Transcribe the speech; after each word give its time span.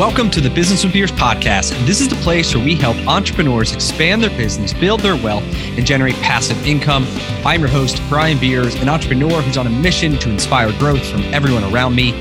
Welcome 0.00 0.30
to 0.30 0.40
the 0.40 0.48
Business 0.48 0.82
with 0.82 0.94
Beers 0.94 1.12
podcast. 1.12 1.72
This 1.84 2.00
is 2.00 2.08
the 2.08 2.16
place 2.16 2.54
where 2.54 2.64
we 2.64 2.74
help 2.74 2.96
entrepreneurs 3.06 3.74
expand 3.74 4.22
their 4.22 4.30
business, 4.30 4.72
build 4.72 5.00
their 5.00 5.14
wealth, 5.14 5.44
and 5.76 5.84
generate 5.84 6.14
passive 6.22 6.66
income. 6.66 7.04
I'm 7.44 7.60
your 7.60 7.68
host, 7.68 8.00
Brian 8.08 8.38
Beers, 8.38 8.76
an 8.76 8.88
entrepreneur 8.88 9.42
who's 9.42 9.58
on 9.58 9.66
a 9.66 9.70
mission 9.70 10.16
to 10.20 10.30
inspire 10.30 10.72
growth 10.78 11.06
from 11.06 11.20
everyone 11.34 11.64
around 11.64 11.96
me. 11.96 12.12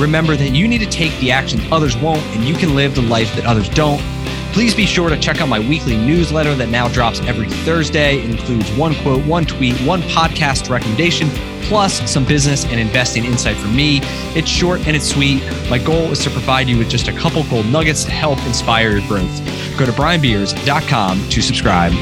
Remember 0.00 0.34
that 0.34 0.48
you 0.48 0.66
need 0.66 0.80
to 0.80 0.90
take 0.90 1.16
the 1.20 1.30
actions 1.30 1.62
others 1.70 1.96
won't, 1.98 2.24
and 2.34 2.42
you 2.42 2.56
can 2.56 2.74
live 2.74 2.96
the 2.96 3.02
life 3.02 3.32
that 3.36 3.46
others 3.46 3.68
don't. 3.68 4.02
Please 4.52 4.74
be 4.74 4.86
sure 4.86 5.08
to 5.08 5.18
check 5.18 5.40
out 5.40 5.48
my 5.48 5.60
weekly 5.60 5.96
newsletter 5.96 6.54
that 6.56 6.68
now 6.68 6.88
drops 6.88 7.20
every 7.20 7.48
Thursday. 7.48 8.18
It 8.18 8.30
includes 8.30 8.70
one 8.72 8.94
quote, 8.96 9.24
one 9.24 9.44
tweet, 9.46 9.76
one 9.82 10.02
podcast 10.02 10.68
recommendation, 10.68 11.28
plus 11.62 12.10
some 12.10 12.24
business 12.24 12.64
and 12.64 12.80
investing 12.80 13.24
insight 13.24 13.56
from 13.56 13.76
me. 13.76 14.00
It's 14.34 14.48
short 14.48 14.86
and 14.86 14.96
it's 14.96 15.08
sweet. 15.08 15.42
My 15.70 15.78
goal 15.78 16.10
is 16.10 16.18
to 16.24 16.30
provide 16.30 16.68
you 16.68 16.78
with 16.78 16.88
just 16.88 17.08
a 17.08 17.12
couple 17.12 17.44
gold 17.44 17.66
nuggets 17.66 18.04
to 18.04 18.10
help 18.10 18.38
inspire 18.46 18.90
your 18.96 19.06
growth. 19.06 19.78
Go 19.78 19.86
to 19.86 19.92
brianbeers.com 19.92 21.28
to 21.28 21.42
subscribe. 21.42 21.92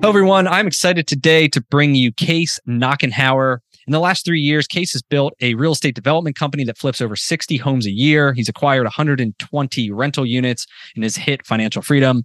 Hello, 0.00 0.10
everyone. 0.10 0.46
I'm 0.48 0.66
excited 0.66 1.06
today 1.06 1.48
to 1.48 1.60
bring 1.60 1.94
you 1.94 2.12
Case 2.12 2.58
Knockenhauer. 2.66 3.58
In 3.88 3.92
the 3.92 4.00
last 4.00 4.26
three 4.26 4.42
years, 4.42 4.66
Case 4.66 4.92
has 4.92 5.00
built 5.00 5.32
a 5.40 5.54
real 5.54 5.72
estate 5.72 5.94
development 5.94 6.36
company 6.36 6.62
that 6.64 6.76
flips 6.76 7.00
over 7.00 7.16
60 7.16 7.56
homes 7.56 7.86
a 7.86 7.90
year. 7.90 8.34
He's 8.34 8.46
acquired 8.46 8.82
120 8.82 9.90
rental 9.92 10.26
units 10.26 10.66
and 10.94 11.04
has 11.04 11.16
hit 11.16 11.46
financial 11.46 11.80
freedom. 11.80 12.22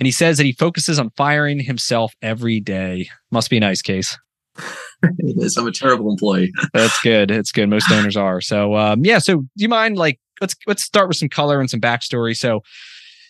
And 0.00 0.06
he 0.06 0.10
says 0.10 0.38
that 0.38 0.44
he 0.44 0.52
focuses 0.52 0.98
on 0.98 1.10
firing 1.10 1.60
himself 1.60 2.14
every 2.22 2.58
day. 2.58 3.10
Must 3.30 3.50
be 3.50 3.60
nice, 3.60 3.82
Case. 3.82 4.16
it 5.02 5.36
is. 5.44 5.58
I'm 5.58 5.66
a 5.66 5.72
terrible 5.72 6.10
employee. 6.10 6.50
That's 6.72 6.98
good. 7.02 7.30
It's 7.30 7.52
good. 7.52 7.68
Most 7.68 7.92
owners 7.92 8.16
are. 8.16 8.40
So, 8.40 8.74
um, 8.74 9.04
yeah. 9.04 9.18
So, 9.18 9.40
do 9.40 9.48
you 9.56 9.68
mind 9.68 9.98
like 9.98 10.18
let's 10.40 10.56
let's 10.66 10.82
start 10.82 11.08
with 11.08 11.18
some 11.18 11.28
color 11.28 11.60
and 11.60 11.68
some 11.68 11.82
backstory. 11.82 12.34
So, 12.34 12.62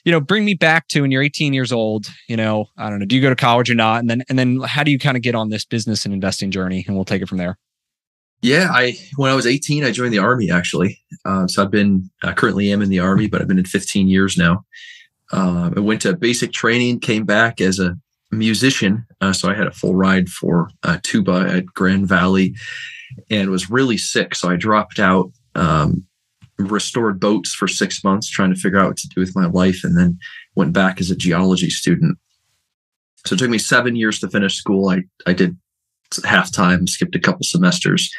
you 0.04 0.12
know, 0.12 0.20
bring 0.20 0.44
me 0.44 0.54
back 0.54 0.86
to 0.88 1.00
when 1.00 1.10
you're 1.10 1.22
18 1.22 1.52
years 1.52 1.72
old. 1.72 2.06
You 2.28 2.36
know, 2.36 2.66
I 2.76 2.88
don't 2.88 3.00
know. 3.00 3.06
Do 3.06 3.16
you 3.16 3.22
go 3.22 3.30
to 3.30 3.36
college 3.36 3.68
or 3.68 3.74
not? 3.74 3.98
And 3.98 4.08
then 4.08 4.22
and 4.28 4.38
then 4.38 4.60
how 4.60 4.84
do 4.84 4.92
you 4.92 4.98
kind 5.00 5.16
of 5.16 5.24
get 5.24 5.34
on 5.34 5.48
this 5.48 5.64
business 5.64 6.04
and 6.04 6.14
investing 6.14 6.52
journey? 6.52 6.84
And 6.86 6.94
we'll 6.94 7.04
take 7.04 7.20
it 7.20 7.28
from 7.28 7.38
there. 7.38 7.58
Yeah, 8.44 8.68
I 8.70 8.98
when 9.16 9.30
I 9.30 9.34
was 9.34 9.46
18, 9.46 9.84
I 9.84 9.90
joined 9.90 10.12
the 10.12 10.18
army 10.18 10.50
actually. 10.50 11.00
Uh, 11.24 11.46
so 11.46 11.62
I've 11.62 11.70
been 11.70 12.10
uh, 12.22 12.34
currently 12.34 12.70
am 12.70 12.82
in 12.82 12.90
the 12.90 12.98
army, 12.98 13.26
but 13.26 13.40
I've 13.40 13.48
been 13.48 13.58
in 13.58 13.64
15 13.64 14.06
years 14.06 14.36
now. 14.36 14.66
Uh, 15.32 15.70
I 15.74 15.80
went 15.80 16.02
to 16.02 16.14
basic 16.14 16.52
training, 16.52 17.00
came 17.00 17.24
back 17.24 17.62
as 17.62 17.78
a 17.78 17.96
musician, 18.30 19.06
uh, 19.22 19.32
so 19.32 19.48
I 19.48 19.54
had 19.54 19.66
a 19.66 19.72
full 19.72 19.94
ride 19.94 20.28
for 20.28 20.68
uh, 20.82 20.98
tuba 21.02 21.46
at 21.48 21.64
Grand 21.64 22.06
Valley, 22.06 22.54
and 23.30 23.48
was 23.48 23.70
really 23.70 23.96
sick. 23.96 24.34
So 24.34 24.50
I 24.50 24.56
dropped 24.56 24.98
out, 24.98 25.32
um, 25.54 26.04
restored 26.58 27.18
boats 27.18 27.54
for 27.54 27.66
six 27.66 28.04
months, 28.04 28.28
trying 28.28 28.52
to 28.52 28.60
figure 28.60 28.78
out 28.78 28.88
what 28.88 28.98
to 28.98 29.08
do 29.08 29.22
with 29.22 29.34
my 29.34 29.46
life, 29.46 29.84
and 29.84 29.96
then 29.96 30.18
went 30.54 30.74
back 30.74 31.00
as 31.00 31.10
a 31.10 31.16
geology 31.16 31.70
student. 31.70 32.18
So 33.24 33.36
it 33.36 33.38
took 33.38 33.48
me 33.48 33.56
seven 33.56 33.96
years 33.96 34.18
to 34.18 34.28
finish 34.28 34.56
school. 34.56 34.90
I 34.90 35.04
I 35.26 35.32
did 35.32 35.56
half 36.24 36.52
time, 36.52 36.86
skipped 36.86 37.16
a 37.16 37.20
couple 37.20 37.44
semesters. 37.44 38.10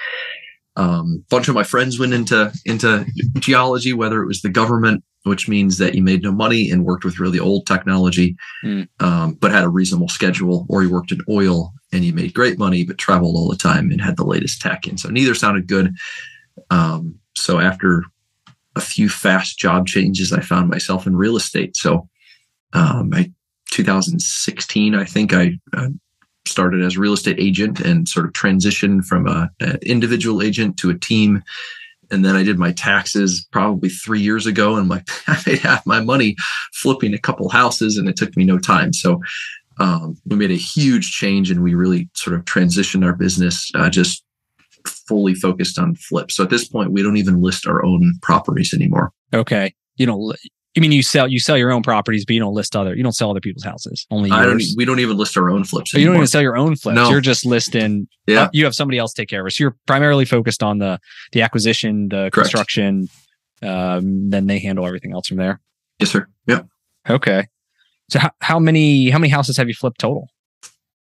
Um, 0.77 1.23
a 1.25 1.29
bunch 1.29 1.47
of 1.47 1.55
my 1.55 1.63
friends 1.63 1.99
went 1.99 2.13
into 2.13 2.51
into 2.65 3.05
geology, 3.39 3.93
whether 3.93 4.21
it 4.21 4.27
was 4.27 4.41
the 4.41 4.49
government, 4.49 5.03
which 5.23 5.47
means 5.47 5.77
that 5.77 5.95
you 5.95 6.03
made 6.03 6.23
no 6.23 6.31
money 6.31 6.69
and 6.69 6.85
worked 6.85 7.05
with 7.05 7.19
really 7.19 7.39
old 7.39 7.65
technology, 7.65 8.35
mm. 8.63 8.87
um, 8.99 9.33
but 9.33 9.51
had 9.51 9.63
a 9.63 9.69
reasonable 9.69 10.09
schedule, 10.09 10.65
or 10.69 10.83
you 10.83 10.89
worked 10.89 11.11
in 11.11 11.21
oil 11.29 11.71
and 11.91 12.03
you 12.03 12.13
made 12.13 12.33
great 12.33 12.59
money 12.59 12.83
but 12.83 12.97
traveled 12.97 13.35
all 13.35 13.49
the 13.49 13.55
time 13.55 13.89
and 13.89 14.01
had 14.01 14.17
the 14.17 14.25
latest 14.25 14.61
tech. 14.61 14.85
And 14.85 14.99
so 14.99 15.09
neither 15.09 15.33
sounded 15.33 15.67
good. 15.67 15.95
Um, 16.69 17.15
so 17.35 17.59
after 17.59 18.03
a 18.75 18.81
few 18.81 19.07
fast 19.07 19.57
job 19.57 19.87
changes, 19.87 20.33
I 20.33 20.41
found 20.41 20.69
myself 20.69 21.07
in 21.07 21.15
real 21.15 21.37
estate. 21.37 21.77
So 21.77 22.09
um, 22.73 23.11
I 23.13 23.31
2016, 23.71 24.95
I 24.95 25.05
think 25.05 25.33
I, 25.33 25.53
I 25.73 25.87
started 26.47 26.81
as 26.81 26.95
a 26.95 26.99
real 26.99 27.13
estate 27.13 27.39
agent 27.39 27.79
and 27.79 28.07
sort 28.07 28.25
of 28.25 28.33
transitioned 28.33 29.05
from 29.05 29.27
a, 29.27 29.49
a, 29.61 29.77
individual 29.87 30.41
agent 30.41 30.77
to 30.77 30.89
a 30.89 30.97
team. 30.97 31.43
And 32.11 32.23
then 32.23 32.35
I 32.35 32.43
did 32.43 32.59
my 32.59 32.71
taxes 32.71 33.47
probably 33.51 33.89
three 33.89 34.21
years 34.21 34.45
ago, 34.45 34.75
and 34.75 34.87
my 34.87 35.03
I 35.27 35.41
made 35.45 35.59
half 35.59 35.85
my 35.85 36.01
money 36.01 36.35
flipping 36.73 37.13
a 37.13 37.19
couple 37.19 37.49
houses, 37.49 37.97
and 37.97 38.07
it 38.07 38.15
took 38.15 38.35
me 38.37 38.43
no 38.43 38.59
time. 38.59 38.93
So 38.93 39.21
um, 39.79 40.15
we 40.25 40.35
made 40.35 40.51
a 40.51 40.55
huge 40.55 41.11
change, 41.11 41.49
and 41.49 41.63
we 41.63 41.73
really 41.73 42.09
sort 42.13 42.35
of 42.35 42.45
transitioned 42.45 43.03
our 43.05 43.13
business 43.13 43.71
uh, 43.75 43.89
just 43.89 44.23
fully 45.07 45.33
focused 45.33 45.79
on 45.79 45.95
flips. 45.95 46.35
So 46.35 46.43
at 46.43 46.51
this 46.51 46.67
point, 46.67 46.91
we 46.91 47.01
don't 47.01 47.17
even 47.17 47.41
list 47.41 47.67
our 47.67 47.83
own 47.83 48.13
properties 48.21 48.73
anymore. 48.73 49.11
Okay, 49.33 49.73
you 49.97 50.05
know, 50.05 50.33
I 50.77 50.81
mean, 50.81 50.91
you 50.91 51.03
sell 51.03 51.27
you 51.27 51.39
sell 51.39 51.57
your 51.57 51.71
own 51.71 51.83
properties, 51.83 52.25
but 52.25 52.33
you 52.33 52.39
don't 52.39 52.53
list 52.53 52.75
other. 52.75 52.95
You 52.95 53.03
don't 53.03 53.13
sell 53.13 53.29
other 53.29 53.39
people's 53.39 53.63
houses. 53.63 54.05
Only 54.11 54.29
yours. 54.29 54.39
I 54.39 54.45
don't. 54.45 54.61
We 54.75 54.85
don't 54.85 54.99
even 54.99 55.17
list 55.17 55.37
our 55.37 55.49
own 55.49 55.63
flips. 55.63 55.91
So 55.91 55.97
you 55.97 56.05
don't 56.05 56.15
even 56.15 56.27
sell 56.27 56.41
your 56.41 56.57
own 56.57 56.75
flips. 56.75 56.95
No. 56.95 57.09
You're 57.09 57.21
just 57.21 57.45
listing. 57.45 58.07
Yeah. 58.27 58.43
Uh, 58.43 58.49
you 58.51 58.65
have 58.65 58.75
somebody 58.75 58.97
else 58.97 59.13
take 59.13 59.29
care 59.29 59.41
of 59.41 59.47
it. 59.47 59.51
So 59.51 59.63
you're 59.63 59.77
primarily 59.85 60.25
focused 60.25 60.61
on 60.61 60.79
the 60.79 60.99
the 61.31 61.41
acquisition, 61.41 62.09
the 62.09 62.29
Correct. 62.31 62.33
construction. 62.33 63.07
Um, 63.61 64.29
then 64.29 64.47
they 64.47 64.59
handle 64.59 64.85
everything 64.85 65.13
else 65.13 65.27
from 65.27 65.37
there. 65.37 65.61
Yes, 65.99 66.11
sir. 66.11 66.27
Yeah. 66.45 66.63
Okay. 67.09 67.47
So 68.09 68.19
how, 68.19 68.31
how 68.41 68.59
many 68.59 69.09
how 69.09 69.17
many 69.17 69.31
houses 69.31 69.57
have 69.57 69.67
you 69.67 69.73
flipped 69.73 69.99
total? 69.99 70.27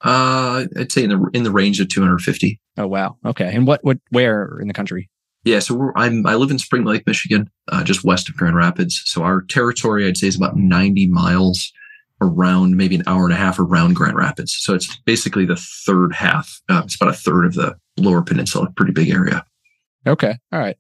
Uh, 0.05 0.67
I'd 0.77 0.93
say 0.93 1.05
in 1.05 1.11
the 1.11 1.31
in 1.33 1.43
the 1.43 1.51
range 1.51 1.81
of 1.81 1.89
250. 1.89 2.61
Oh 2.77 2.87
wow. 2.87 3.17
Okay. 3.25 3.51
And 3.53 3.67
what 3.67 3.83
what 3.83 3.99
where 4.11 4.59
in 4.61 4.69
the 4.69 4.75
country? 4.75 5.11
Yeah, 5.45 5.59
so 5.59 5.93
I'm 5.95 6.27
I 6.27 6.35
live 6.35 6.51
in 6.51 6.59
Spring 6.59 6.85
Lake, 6.85 7.07
Michigan, 7.07 7.51
uh, 7.69 7.85
just 7.85 8.05
west 8.05 8.29
of 8.29 8.37
Grand 8.37 8.57
Rapids. 8.57 9.03
So 9.05 9.23
our 9.23 9.43
territory, 9.43 10.07
I'd 10.07 10.17
say, 10.17 10.27
is 10.27 10.37
about 10.37 10.57
90 10.57 11.09
miles 11.09 11.73
around, 12.21 12.77
maybe 12.77 12.95
an 12.95 13.03
hour 13.07 13.25
and 13.25 13.33
a 13.33 13.37
half 13.37 13.59
around 13.59 13.95
Grand 13.95 14.17
Rapids. 14.17 14.57
So 14.59 14.75
it's 14.75 14.97
basically 15.03 15.45
the 15.45 15.57
third 15.57 16.15
half. 16.15 16.61
Uh, 16.71 16.83
it's 16.85 16.97
about 16.97 17.11
a 17.11 17.17
third 17.17 17.45
of 17.45 17.55
the 17.55 17.77
Lower 17.99 18.23
Peninsula, 18.23 18.71
pretty 18.77 18.93
big 18.93 19.11
area. 19.11 19.45
Okay, 20.07 20.37
all 20.53 20.59
right. 20.59 20.77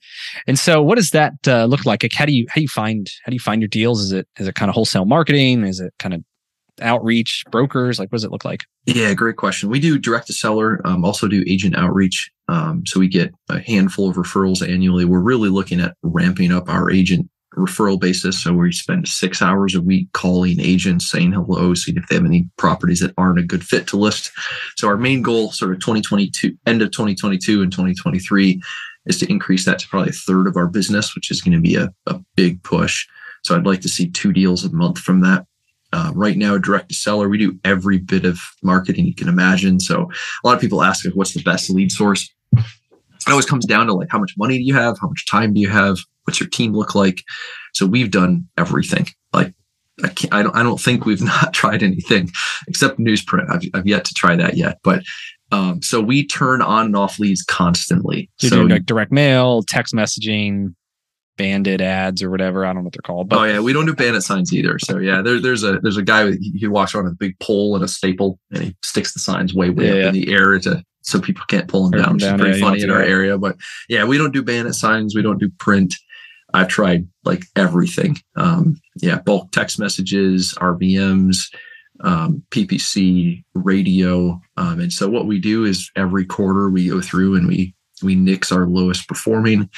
And 0.46 0.58
so, 0.58 0.82
what 0.82 0.96
does 0.96 1.10
that 1.10 1.32
uh, 1.46 1.64
look 1.64 1.86
like? 1.86 2.02
Like, 2.02 2.12
how 2.12 2.26
do 2.26 2.32
you 2.32 2.46
how 2.48 2.56
do 2.56 2.62
you 2.62 2.68
find 2.68 3.08
how 3.24 3.30
do 3.30 3.34
you 3.34 3.40
find 3.40 3.62
your 3.62 3.68
deals? 3.68 4.00
Is 4.02 4.12
it 4.12 4.28
is 4.38 4.46
it 4.46 4.54
kind 4.54 4.68
of 4.68 4.74
wholesale 4.74 5.06
marketing? 5.06 5.64
Is 5.64 5.80
it 5.80 5.94
kind 5.98 6.14
of 6.14 6.22
outreach 6.80 7.44
brokers? 7.50 7.98
Like, 7.98 8.10
what 8.10 8.16
does 8.16 8.24
it 8.24 8.32
look 8.32 8.44
like? 8.44 8.64
Yeah, 8.86 9.14
great 9.14 9.36
question. 9.36 9.70
We 9.70 9.80
do 9.80 9.98
direct 9.98 10.26
to 10.28 10.32
seller, 10.32 10.80
um, 10.84 11.04
also 11.04 11.28
do 11.28 11.44
agent 11.46 11.76
outreach. 11.76 12.30
Um, 12.48 12.84
so 12.86 13.00
we 13.00 13.08
get 13.08 13.32
a 13.48 13.60
handful 13.60 14.10
of 14.10 14.16
referrals 14.16 14.66
annually. 14.66 15.04
We're 15.04 15.20
really 15.20 15.48
looking 15.48 15.80
at 15.80 15.96
ramping 16.02 16.52
up 16.52 16.68
our 16.68 16.90
agent 16.90 17.28
referral 17.56 17.98
basis. 17.98 18.42
So 18.42 18.52
we 18.52 18.72
spend 18.72 19.08
six 19.08 19.40
hours 19.40 19.74
a 19.74 19.80
week 19.80 20.12
calling 20.12 20.60
agents, 20.60 21.10
saying 21.10 21.32
hello, 21.32 21.74
seeing 21.74 21.96
if 21.96 22.06
they 22.08 22.16
have 22.16 22.24
any 22.24 22.48
properties 22.58 23.00
that 23.00 23.14
aren't 23.16 23.38
a 23.38 23.44
good 23.44 23.64
fit 23.64 23.86
to 23.88 23.96
list. 23.96 24.32
So 24.76 24.88
our 24.88 24.96
main 24.96 25.22
goal, 25.22 25.52
sort 25.52 25.72
of 25.72 25.80
2022, 25.80 26.56
end 26.66 26.82
of 26.82 26.90
2022 26.90 27.62
and 27.62 27.72
2023, 27.72 28.60
is 29.06 29.18
to 29.18 29.30
increase 29.30 29.64
that 29.64 29.78
to 29.80 29.88
probably 29.88 30.10
a 30.10 30.12
third 30.12 30.46
of 30.46 30.56
our 30.56 30.66
business, 30.66 31.14
which 31.14 31.30
is 31.30 31.40
going 31.40 31.54
to 31.54 31.60
be 31.60 31.76
a, 31.76 31.92
a 32.06 32.20
big 32.36 32.62
push. 32.62 33.06
So 33.42 33.54
I'd 33.54 33.66
like 33.66 33.82
to 33.82 33.88
see 33.88 34.10
two 34.10 34.32
deals 34.32 34.64
a 34.64 34.72
month 34.72 34.98
from 34.98 35.20
that. 35.20 35.46
Uh, 35.94 36.10
right 36.12 36.36
now, 36.36 36.58
direct 36.58 36.88
to 36.88 36.94
seller, 36.94 37.28
we 37.28 37.38
do 37.38 37.56
every 37.64 37.98
bit 37.98 38.24
of 38.24 38.40
marketing 38.64 39.06
you 39.06 39.14
can 39.14 39.28
imagine. 39.28 39.78
So 39.78 40.10
a 40.42 40.46
lot 40.46 40.56
of 40.56 40.60
people 40.60 40.82
ask 40.82 41.06
us, 41.06 41.14
what's 41.14 41.34
the 41.34 41.42
best 41.44 41.70
lead 41.70 41.92
source? 41.92 42.28
It 42.56 43.30
always 43.30 43.46
comes 43.46 43.64
down 43.64 43.86
to 43.86 43.94
like, 43.94 44.08
how 44.10 44.18
much 44.18 44.34
money 44.36 44.58
do 44.58 44.64
you 44.64 44.74
have? 44.74 44.98
How 45.00 45.06
much 45.06 45.24
time 45.30 45.54
do 45.54 45.60
you 45.60 45.68
have? 45.68 45.98
What's 46.24 46.40
your 46.40 46.48
team 46.48 46.72
look 46.72 46.96
like? 46.96 47.22
So 47.74 47.86
we've 47.86 48.10
done 48.10 48.48
everything. 48.58 49.06
Like, 49.32 49.54
I, 50.02 50.08
can't, 50.08 50.34
I 50.34 50.42
don't, 50.42 50.56
I 50.56 50.64
don't 50.64 50.80
think 50.80 51.06
we've 51.06 51.22
not 51.22 51.54
tried 51.54 51.84
anything 51.84 52.28
except 52.66 52.98
newsprint. 52.98 53.48
I've, 53.48 53.62
I've 53.72 53.86
yet 53.86 54.04
to 54.06 54.14
try 54.14 54.34
that 54.34 54.56
yet, 54.56 54.80
but 54.82 55.04
um, 55.52 55.80
so 55.80 56.00
we 56.00 56.26
turn 56.26 56.60
on 56.60 56.86
and 56.86 56.96
off 56.96 57.20
leads 57.20 57.44
constantly. 57.44 58.28
You're 58.40 58.50
so 58.50 58.56
doing 58.56 58.70
like 58.70 58.86
direct 58.86 59.12
mail, 59.12 59.62
text 59.62 59.94
messaging, 59.94 60.74
bandit 61.36 61.80
ads 61.80 62.22
or 62.22 62.30
whatever. 62.30 62.64
I 62.64 62.68
don't 62.68 62.76
know 62.76 62.82
what 62.82 62.92
they're 62.92 63.02
called. 63.02 63.28
But 63.28 63.38
oh 63.38 63.44
yeah, 63.44 63.60
we 63.60 63.72
don't 63.72 63.86
do 63.86 63.94
bandit 63.94 64.22
signs 64.22 64.52
either. 64.52 64.78
So 64.78 64.98
yeah, 64.98 65.22
there, 65.22 65.40
there's 65.40 65.62
a 65.62 65.78
there's 65.80 65.96
a 65.96 66.02
guy 66.02 66.32
he 66.32 66.66
walks 66.66 66.94
around 66.94 67.04
with 67.04 67.14
a 67.14 67.16
big 67.16 67.38
pole 67.40 67.74
and 67.74 67.84
a 67.84 67.88
staple, 67.88 68.38
and 68.52 68.64
he 68.64 68.76
sticks 68.82 69.12
the 69.12 69.20
signs 69.20 69.54
way 69.54 69.70
way 69.70 69.86
yeah, 69.86 69.90
up 69.90 69.98
yeah. 69.98 70.08
in 70.08 70.14
the 70.14 70.32
air 70.32 70.58
to 70.60 70.82
so 71.02 71.20
people 71.20 71.44
can't 71.48 71.68
pull 71.68 71.88
them 71.88 72.00
down, 72.00 72.14
which 72.14 72.22
down, 72.22 72.34
is 72.34 72.40
pretty 72.40 72.58
yeah, 72.58 72.64
funny 72.64 72.82
in 72.82 72.90
our 72.90 73.02
area. 73.02 73.36
But 73.38 73.56
yeah, 73.88 74.04
we 74.04 74.18
don't 74.18 74.32
do 74.32 74.42
bandit 74.42 74.74
signs. 74.74 75.14
We 75.14 75.22
don't 75.22 75.38
do 75.38 75.50
print. 75.58 75.94
I've 76.52 76.68
tried 76.68 77.06
like 77.24 77.44
everything. 77.56 78.16
Um, 78.36 78.76
yeah, 78.96 79.18
bulk 79.18 79.50
text 79.52 79.78
messages, 79.78 80.54
RVMs, 80.58 81.52
um, 82.00 82.42
PPC, 82.50 83.44
radio, 83.54 84.40
um, 84.56 84.80
and 84.80 84.92
so 84.92 85.08
what 85.08 85.26
we 85.26 85.38
do 85.38 85.64
is 85.64 85.90
every 85.96 86.24
quarter 86.24 86.70
we 86.70 86.88
go 86.88 87.00
through 87.00 87.36
and 87.36 87.46
we 87.46 87.74
we 88.02 88.14
nix 88.14 88.50
our 88.50 88.66
lowest 88.66 89.08
performing 89.08 89.68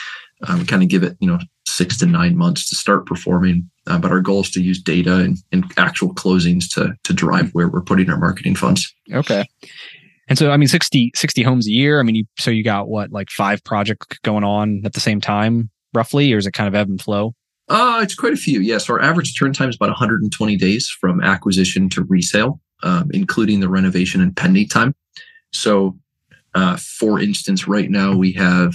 we 0.55 0.65
kind 0.65 0.83
of 0.83 0.89
give 0.89 1.03
it, 1.03 1.17
you 1.21 1.27
know, 1.27 1.39
six 1.67 1.97
to 1.99 2.07
nine 2.07 2.37
months 2.37 2.69
to 2.69 2.77
start 2.77 3.07
performing. 3.07 3.69
Uh, 3.87 3.99
but 3.99 4.11
our 4.11 4.21
goal 4.21 4.41
is 4.41 4.51
to 4.51 4.63
use 4.63 4.81
data 4.81 5.17
and, 5.19 5.39
and, 5.53 5.65
actual 5.77 6.13
closings 6.15 6.65
to 6.75 6.95
to 7.05 7.13
drive 7.13 7.51
where 7.51 7.69
we're 7.69 7.83
putting 7.83 8.11
our 8.11 8.19
marketing 8.19 8.57
funds. 8.57 8.93
Okay. 9.13 9.45
And 10.29 10.39
so, 10.39 10.51
I 10.51 10.57
mean, 10.57 10.69
60, 10.69 11.13
60 11.15 11.43
homes 11.43 11.69
a 11.69 11.71
year. 11.71 12.01
I 12.01 12.03
mean, 12.03 12.17
you, 12.17 12.25
so 12.39 12.51
you 12.51 12.65
got 12.65 12.89
what, 12.89 13.13
like 13.13 13.31
five 13.31 13.63
projects 13.63 14.19
going 14.25 14.43
on 14.43 14.83
at 14.85 14.93
the 14.93 15.01
same 15.01 15.21
time, 15.21 15.71
roughly, 15.95 16.33
or 16.33 16.39
is 16.39 16.47
it 16.47 16.53
kind 16.53 16.67
of 16.67 16.75
ebb 16.75 16.89
and 16.89 17.01
flow? 17.01 17.33
Uh, 17.69 18.01
it's 18.03 18.15
quite 18.15 18.33
a 18.33 18.37
few. 18.37 18.61
Yes. 18.61 18.69
Yeah, 18.69 18.79
so 18.79 18.95
our 18.95 19.03
average 19.03 19.39
turn 19.39 19.53
time 19.53 19.69
is 19.69 19.77
about 19.77 19.89
120 19.89 20.57
days 20.57 20.89
from 20.89 21.21
acquisition 21.21 21.89
to 21.91 22.05
resale, 22.05 22.61
um, 22.83 23.11
including 23.13 23.61
the 23.61 23.69
renovation 23.69 24.21
and 24.21 24.37
pending 24.37 24.69
time. 24.69 24.95
So, 25.53 25.97
uh, 26.55 26.77
for 26.77 27.21
instance, 27.21 27.69
right 27.69 27.91
now 27.91 28.17
we 28.17 28.33
have 28.33 28.75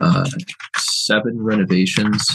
uh, 0.00 0.28
seven 0.76 1.42
renovations, 1.42 2.26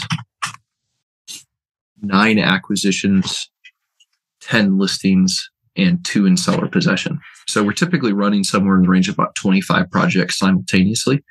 nine 2.00 2.38
acquisitions, 2.38 3.50
10 4.42 4.78
listings, 4.78 5.50
and 5.76 6.04
two 6.04 6.26
in 6.26 6.36
seller 6.36 6.68
possession. 6.68 7.18
So 7.48 7.62
we're 7.62 7.72
typically 7.72 8.12
running 8.12 8.44
somewhere 8.44 8.76
in 8.76 8.82
the 8.82 8.88
range 8.88 9.08
of 9.08 9.14
about 9.14 9.34
25 9.34 9.90
projects 9.90 10.38
simultaneously. 10.38 11.22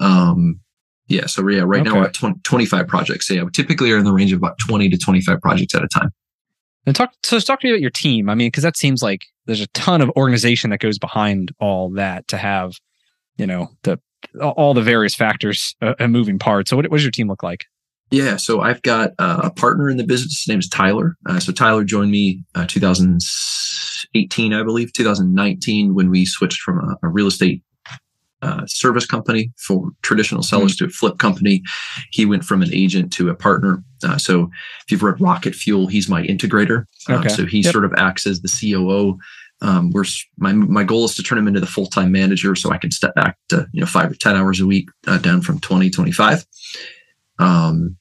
Um, 0.00 0.60
yeah, 1.08 1.26
so 1.26 1.46
yeah, 1.48 1.60
right 1.60 1.82
okay. 1.82 1.90
now 1.90 2.00
we're 2.00 2.06
at 2.06 2.14
20, 2.14 2.40
25 2.42 2.88
projects. 2.88 3.28
So 3.28 3.34
yeah, 3.34 3.44
we 3.44 3.50
typically 3.52 3.92
are 3.92 3.98
in 3.98 4.04
the 4.04 4.12
range 4.12 4.32
of 4.32 4.38
about 4.38 4.56
20 4.66 4.88
to 4.90 4.98
25 4.98 5.40
projects 5.40 5.74
at 5.74 5.84
a 5.84 5.88
time. 5.88 6.10
And 6.84 6.94
talk 6.94 7.12
so 7.24 7.38
talk 7.40 7.60
to 7.60 7.66
me 7.66 7.72
about 7.72 7.80
your 7.80 7.90
team. 7.90 8.28
I 8.28 8.34
mean, 8.34 8.48
because 8.48 8.62
that 8.62 8.76
seems 8.76 9.02
like 9.02 9.22
there's 9.46 9.60
a 9.60 9.66
ton 9.68 10.00
of 10.00 10.10
organization 10.10 10.70
that 10.70 10.78
goes 10.78 10.98
behind 10.98 11.52
all 11.58 11.90
that 11.90 12.28
to 12.28 12.36
have, 12.36 12.74
you 13.36 13.46
know, 13.46 13.70
the 13.82 13.98
all 14.40 14.74
the 14.74 14.82
various 14.82 15.14
factors 15.14 15.74
uh, 15.82 15.94
and 15.98 16.12
moving 16.12 16.38
parts. 16.38 16.70
So 16.70 16.76
what, 16.76 16.90
what 16.90 16.98
does 16.98 17.04
your 17.04 17.10
team 17.10 17.28
look 17.28 17.42
like? 17.42 17.66
Yeah, 18.10 18.36
so 18.36 18.60
I've 18.60 18.82
got 18.82 19.12
uh, 19.18 19.40
a 19.44 19.50
partner 19.50 19.90
in 19.90 19.96
the 19.96 20.04
business. 20.04 20.40
His 20.40 20.48
name 20.48 20.60
is 20.60 20.68
Tyler. 20.68 21.16
Uh, 21.28 21.40
so 21.40 21.52
Tyler 21.52 21.82
joined 21.82 22.12
me 22.12 22.44
uh, 22.54 22.66
2018, 22.66 24.52
I 24.52 24.62
believe, 24.62 24.92
2019 24.92 25.94
when 25.94 26.10
we 26.10 26.24
switched 26.24 26.60
from 26.60 26.78
a, 26.78 27.06
a 27.06 27.08
real 27.08 27.26
estate 27.26 27.62
uh, 28.42 28.64
service 28.66 29.06
company 29.06 29.50
for 29.56 29.90
traditional 30.02 30.42
sellers 30.42 30.76
mm-hmm. 30.76 30.84
to 30.84 30.90
a 30.90 30.94
flip 30.94 31.18
company. 31.18 31.62
He 32.12 32.26
went 32.26 32.44
from 32.44 32.62
an 32.62 32.72
agent 32.72 33.12
to 33.14 33.28
a 33.28 33.34
partner. 33.34 33.82
Uh, 34.04 34.18
so 34.18 34.50
if 34.84 34.90
you've 34.90 35.02
read 35.02 35.20
Rocket 35.20 35.54
Fuel, 35.54 35.88
he's 35.88 36.08
my 36.08 36.22
integrator. 36.22 36.84
Okay. 37.10 37.28
so 37.28 37.44
he 37.44 37.60
yep. 37.60 37.72
sort 37.72 37.84
of 37.84 37.92
acts 37.96 38.26
as 38.26 38.42
the 38.42 38.48
COO. 38.48 39.18
Um, 39.62 39.90
we're 39.90 40.04
my 40.38 40.52
my 40.52 40.84
goal 40.84 41.06
is 41.06 41.14
to 41.16 41.22
turn 41.22 41.38
him 41.38 41.48
into 41.48 41.60
the 41.60 41.66
full 41.66 41.86
time 41.86 42.12
manager, 42.12 42.54
so 42.54 42.70
I 42.70 42.78
can 42.78 42.90
step 42.90 43.14
back 43.14 43.36
to 43.48 43.66
you 43.72 43.80
know 43.80 43.86
five 43.86 44.10
or 44.10 44.14
ten 44.14 44.36
hours 44.36 44.60
a 44.60 44.66
week, 44.66 44.88
uh, 45.06 45.18
down 45.18 45.40
from 45.40 45.60
20, 45.60 45.90
25. 45.90 46.44
Um, 47.38 47.96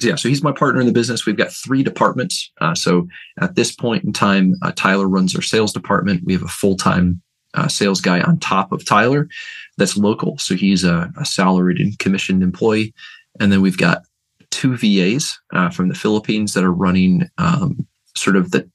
yeah, 0.00 0.14
so 0.14 0.28
he's 0.28 0.42
my 0.42 0.52
partner 0.52 0.80
in 0.80 0.86
the 0.86 0.92
business. 0.92 1.26
We've 1.26 1.36
got 1.36 1.52
three 1.52 1.82
departments. 1.82 2.52
Uh, 2.60 2.74
so 2.74 3.08
at 3.40 3.56
this 3.56 3.74
point 3.74 4.04
in 4.04 4.12
time, 4.12 4.54
uh, 4.62 4.72
Tyler 4.76 5.08
runs 5.08 5.34
our 5.34 5.42
sales 5.42 5.72
department. 5.72 6.22
We 6.24 6.34
have 6.34 6.42
a 6.42 6.48
full 6.48 6.76
time 6.76 7.20
uh, 7.54 7.68
sales 7.68 8.00
guy 8.00 8.20
on 8.20 8.38
top 8.38 8.72
of 8.72 8.84
Tyler 8.84 9.28
that's 9.76 9.96
local. 9.96 10.38
So 10.38 10.54
he's 10.54 10.84
a, 10.84 11.10
a, 11.18 11.24
salaried 11.24 11.80
and 11.80 11.98
commissioned 11.98 12.42
employee. 12.42 12.94
And 13.40 13.50
then 13.50 13.62
we've 13.62 13.78
got 13.78 14.02
two 14.50 14.76
VAs 14.76 15.38
uh, 15.52 15.70
from 15.70 15.88
the 15.88 15.94
Philippines 15.94 16.54
that 16.54 16.64
are 16.64 16.72
running 16.72 17.28
um, 17.38 17.86
sort 18.14 18.36
of 18.36 18.50
the 18.50 18.68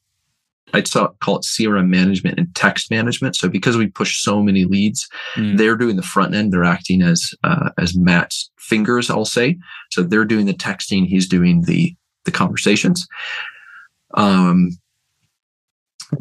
I'd 0.74 0.90
call 0.92 1.38
it 1.38 1.44
CRM 1.44 1.88
management 1.88 2.40
and 2.40 2.54
text 2.56 2.90
management. 2.90 3.36
So 3.36 3.48
because 3.48 3.78
we 3.78 3.88
push 3.88 4.22
so 4.22 4.42
many 4.42 4.66
leads, 4.66 5.08
mm. 5.36 5.58
they're 5.58 5.78
doing 5.78 5.96
the 5.96 6.02
front 6.02 6.34
end. 6.34 6.52
They're 6.52 6.64
acting 6.64 7.02
as 7.02 7.34
uh, 7.44 7.70
as 7.78 7.96
Matt's 7.96 8.52
fingers, 8.58 9.10
I'll 9.10 9.25
say. 9.25 9.58
So 9.92 10.02
they're 10.02 10.25
doing 10.25 10.46
the 10.48 10.54
texting. 10.54 11.06
He's 11.06 11.28
doing 11.28 11.64
the 11.64 11.96
the 12.25 12.31
conversations. 12.31 13.08
Um, 14.16 14.72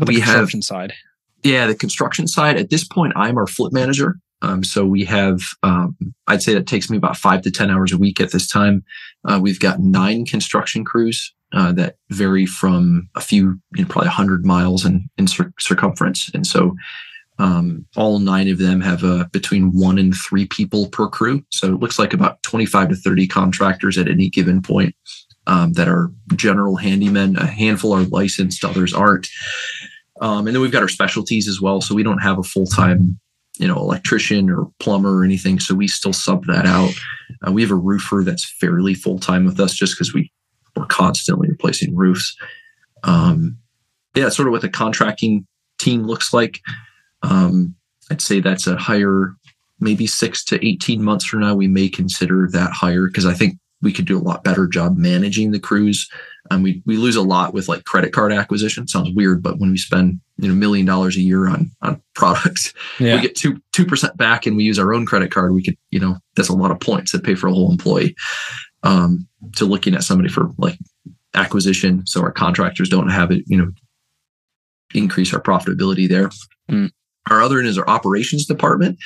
we 0.07 0.21
have, 0.21 0.51
side. 0.61 0.93
Yeah, 1.43 1.67
the 1.67 1.75
construction 1.75 2.27
side. 2.27 2.57
At 2.57 2.71
this 2.71 2.85
point, 2.85 3.13
I'm 3.17 3.37
our 3.37 3.47
flip 3.47 3.73
manager. 3.73 4.17
Um, 4.41 4.65
so 4.65 4.85
we 4.85 5.05
have, 5.05 5.41
um, 5.63 5.97
I'd 6.27 6.43
say 6.43 6.55
that 6.55 6.67
takes 6.67 6.91
me 6.91 6.97
about 6.97 7.17
five 7.17 7.43
to 7.43 7.51
10 7.51 7.71
hours 7.71 7.93
a 7.93 7.99
week 7.99 8.21
at 8.21 8.33
this 8.33 8.49
time. 8.49 8.85
Uh, 9.25 9.39
we've 9.41 9.61
got 9.61 9.79
nine 9.79 10.25
construction 10.25 10.85
crews 10.85 11.33
uh, 11.53 11.73
that 11.73 11.97
vary 12.11 12.47
from 12.47 13.09
a 13.15 13.21
few, 13.21 13.59
you 13.75 13.83
know, 13.83 13.89
probably 13.89 14.09
100 14.09 14.45
miles 14.45 14.85
in, 14.85 15.09
in 15.19 15.27
cir- 15.27 15.53
circumference. 15.59 16.31
And 16.35 16.47
so 16.47 16.75
um, 17.39 17.87
all 17.97 18.19
nine 18.19 18.49
of 18.49 18.59
them 18.59 18.81
have 18.81 19.05
uh, 19.05 19.27
between 19.33 19.73
one 19.73 19.99
and 19.99 20.15
three 20.15 20.47
people 20.47 20.89
per 20.89 21.09
crew. 21.09 21.43
So 21.51 21.69
it 21.75 21.81
looks 21.81 21.99
like 21.99 22.13
about 22.13 22.43
25 22.43 22.91
to 22.91 22.97
30 22.97 23.27
contractors 23.27 23.99
at 23.99 24.09
any 24.09 24.29
given 24.29 24.63
point 24.63 24.95
um, 25.47 25.73
that 25.75 25.89
are 25.89 26.11
general 26.37 26.77
handymen. 26.77 27.39
A 27.39 27.47
handful 27.47 27.93
are 27.93 28.03
licensed, 28.05 28.65
others 28.65 28.95
aren't. 28.95 29.29
Um, 30.21 30.47
and 30.47 30.55
then 30.55 30.63
we've 30.63 30.73
got 30.73 30.83
our 30.83 30.89
specialties 30.89 31.49
as 31.49 31.61
well. 31.61 31.81
So 31.81 31.95
we 31.95 32.03
don't 32.03 32.23
have 32.23 32.39
a 32.39 32.45
full 32.45 32.67
time, 32.67 33.19
you 33.59 33.67
know, 33.67 33.77
electrician 33.77 34.49
or 34.49 34.71
plumber 34.79 35.19
or 35.19 35.25
anything. 35.25 35.59
So 35.59 35.75
we 35.75 35.89
still 35.89 36.13
sub 36.13 36.47
that 36.47 36.65
out. 36.65 36.93
Uh, 37.47 37.51
we 37.51 37.63
have 37.63 37.73
a 37.73 37.77
roofer 37.77 38.23
that's 38.25 38.49
fairly 38.61 38.95
full 38.95 39.19
time 39.19 39.45
with 39.45 39.59
us 39.59 39.75
just 39.75 39.97
because 39.97 40.15
we 40.15 40.31
we're 40.77 40.87
constantly 40.87 41.49
replacing 41.49 41.97
roofs. 41.97 42.37
Um, 43.05 43.59
yeah, 44.15 44.29
sort 44.29 44.49
of 44.49 44.53
what 44.53 44.63
the 44.63 44.69
contracting 44.69 45.47
team 45.79 46.05
looks 46.05 46.33
like. 46.33 46.61
Um, 47.23 47.75
I'd 48.11 48.21
say 48.21 48.41
that's 48.41 48.67
a 48.67 48.77
higher, 48.77 49.35
maybe 49.81 50.07
six 50.07 50.45
to 50.45 50.67
18 50.67 51.03
months 51.03 51.25
from 51.25 51.41
now, 51.41 51.55
we 51.55 51.69
may 51.69 51.89
consider 51.89 52.49
that 52.53 52.73
higher 52.73 53.07
because 53.07 53.27
I 53.27 53.35
think 53.35 53.59
we 53.81 53.93
could 53.93 54.05
do 54.05 54.19
a 54.19 54.23
lot 54.23 54.45
better 54.45 54.67
job 54.67 54.97
managing 54.97 55.51
the 55.51 55.59
crews. 55.59 56.09
And 56.51 56.63
we, 56.63 56.83
we 56.87 56.97
lose 56.97 57.17
a 57.17 57.23
lot 57.23 57.55
with 57.55 57.69
like 57.69 57.85
credit 57.85 58.13
card 58.13 58.33
acquisition. 58.33 58.87
Sounds 58.87 59.11
weird, 59.15 59.43
but 59.43 59.59
when 59.59 59.71
we 59.71 59.79
spend 59.79 60.21
you 60.39 60.49
know 60.49 60.55
million 60.55 60.87
dollars 60.87 61.17
a 61.17 61.21
year 61.21 61.49
on 61.49 61.71
on 61.83 62.03
products, 62.15 62.75
yeah. 62.99 63.17
we 63.17 63.23
get 63.23 63.37
two 63.37 63.61
two 63.73 63.87
percent 63.87 64.17
back, 64.17 64.45
and 64.45 64.57
we 64.57 64.65
use 64.65 64.79
our 64.79 64.93
own 64.93 65.07
credit 65.07 65.31
card. 65.31 65.55
We 65.55 65.63
could 65.63 65.77
you 65.91 66.01
know 66.01 66.17
that's 66.35 66.49
a 66.49 66.55
lot 66.55 66.73
of 66.73 66.81
points 66.81 67.13
that 67.13 67.25
pay 67.25 67.37
for 67.37 67.47
a 67.47 67.53
whole 67.53 67.71
employee 67.71 68.15
um, 68.83 69.27
to 69.57 69.65
looking 69.65 69.95
at 69.95 70.05
somebody 70.05 70.29
for 70.29 70.51
like 70.59 70.79
acquisition. 71.35 72.07
So 72.07 72.21
our 72.23 72.33
contractors 72.33 72.89
don't 72.89 73.09
have 73.09 73.31
it, 73.31 73.45
you 73.47 73.57
know, 73.57 73.71
increase 74.95 75.33
our 75.33 75.41
profitability 75.41 76.09
there. 76.09 76.31
Mm. 76.71 76.91
Our 77.31 77.43
other 77.43 77.59
end 77.59 77.69
is 77.69 77.79
our 77.79 77.89
operations 77.89 78.47
department. 78.47 78.99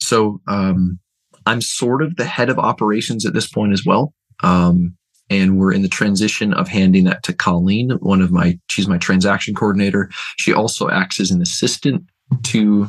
So 0.00 0.40
um, 0.48 0.98
I'm 1.46 1.60
sort 1.60 2.02
of 2.02 2.16
the 2.16 2.24
head 2.24 2.50
of 2.50 2.58
operations 2.58 3.26
at 3.26 3.34
this 3.34 3.48
point 3.48 3.72
as 3.72 3.84
well. 3.84 4.12
Um, 4.42 4.96
and 5.30 5.58
we're 5.58 5.72
in 5.72 5.82
the 5.82 5.88
transition 5.88 6.52
of 6.52 6.68
handing 6.68 7.04
that 7.04 7.22
to 7.24 7.32
Colleen, 7.32 7.90
one 8.00 8.20
of 8.20 8.30
my, 8.30 8.58
she's 8.68 8.86
my 8.86 8.98
transaction 8.98 9.54
coordinator. 9.54 10.10
She 10.36 10.52
also 10.52 10.90
acts 10.90 11.18
as 11.18 11.30
an 11.30 11.40
assistant 11.40 12.04
to 12.44 12.88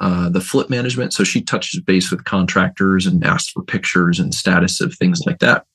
uh, 0.00 0.28
the 0.28 0.40
flip 0.40 0.70
management. 0.70 1.12
So 1.12 1.24
she 1.24 1.42
touches 1.42 1.80
base 1.80 2.10
with 2.10 2.24
contractors 2.24 3.06
and 3.06 3.24
asks 3.24 3.50
for 3.50 3.62
pictures 3.62 4.18
and 4.18 4.34
status 4.34 4.80
of 4.80 4.94
things 4.94 5.20
like 5.26 5.38
that. 5.38 5.66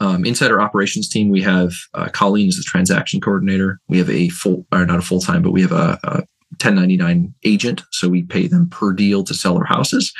Um, 0.00 0.24
inside 0.24 0.50
our 0.50 0.60
operations 0.60 1.08
team, 1.08 1.28
we 1.28 1.42
have 1.42 1.72
uh, 1.92 2.08
Colleen 2.08 2.48
is 2.48 2.56
the 2.56 2.62
transaction 2.62 3.20
coordinator. 3.20 3.80
We 3.88 3.98
have 3.98 4.08
a 4.08 4.30
full, 4.30 4.66
or 4.72 4.86
not 4.86 4.98
a 4.98 5.02
full 5.02 5.20
time, 5.20 5.42
but 5.42 5.50
we 5.50 5.60
have 5.62 5.72
a, 5.72 5.98
a 6.04 6.12
1099 6.58 7.34
agent. 7.44 7.82
So 7.90 8.08
we 8.08 8.22
pay 8.22 8.46
them 8.46 8.68
per 8.68 8.92
deal 8.92 9.24
to 9.24 9.34
sell 9.34 9.58
our 9.58 9.64
houses. 9.64 10.12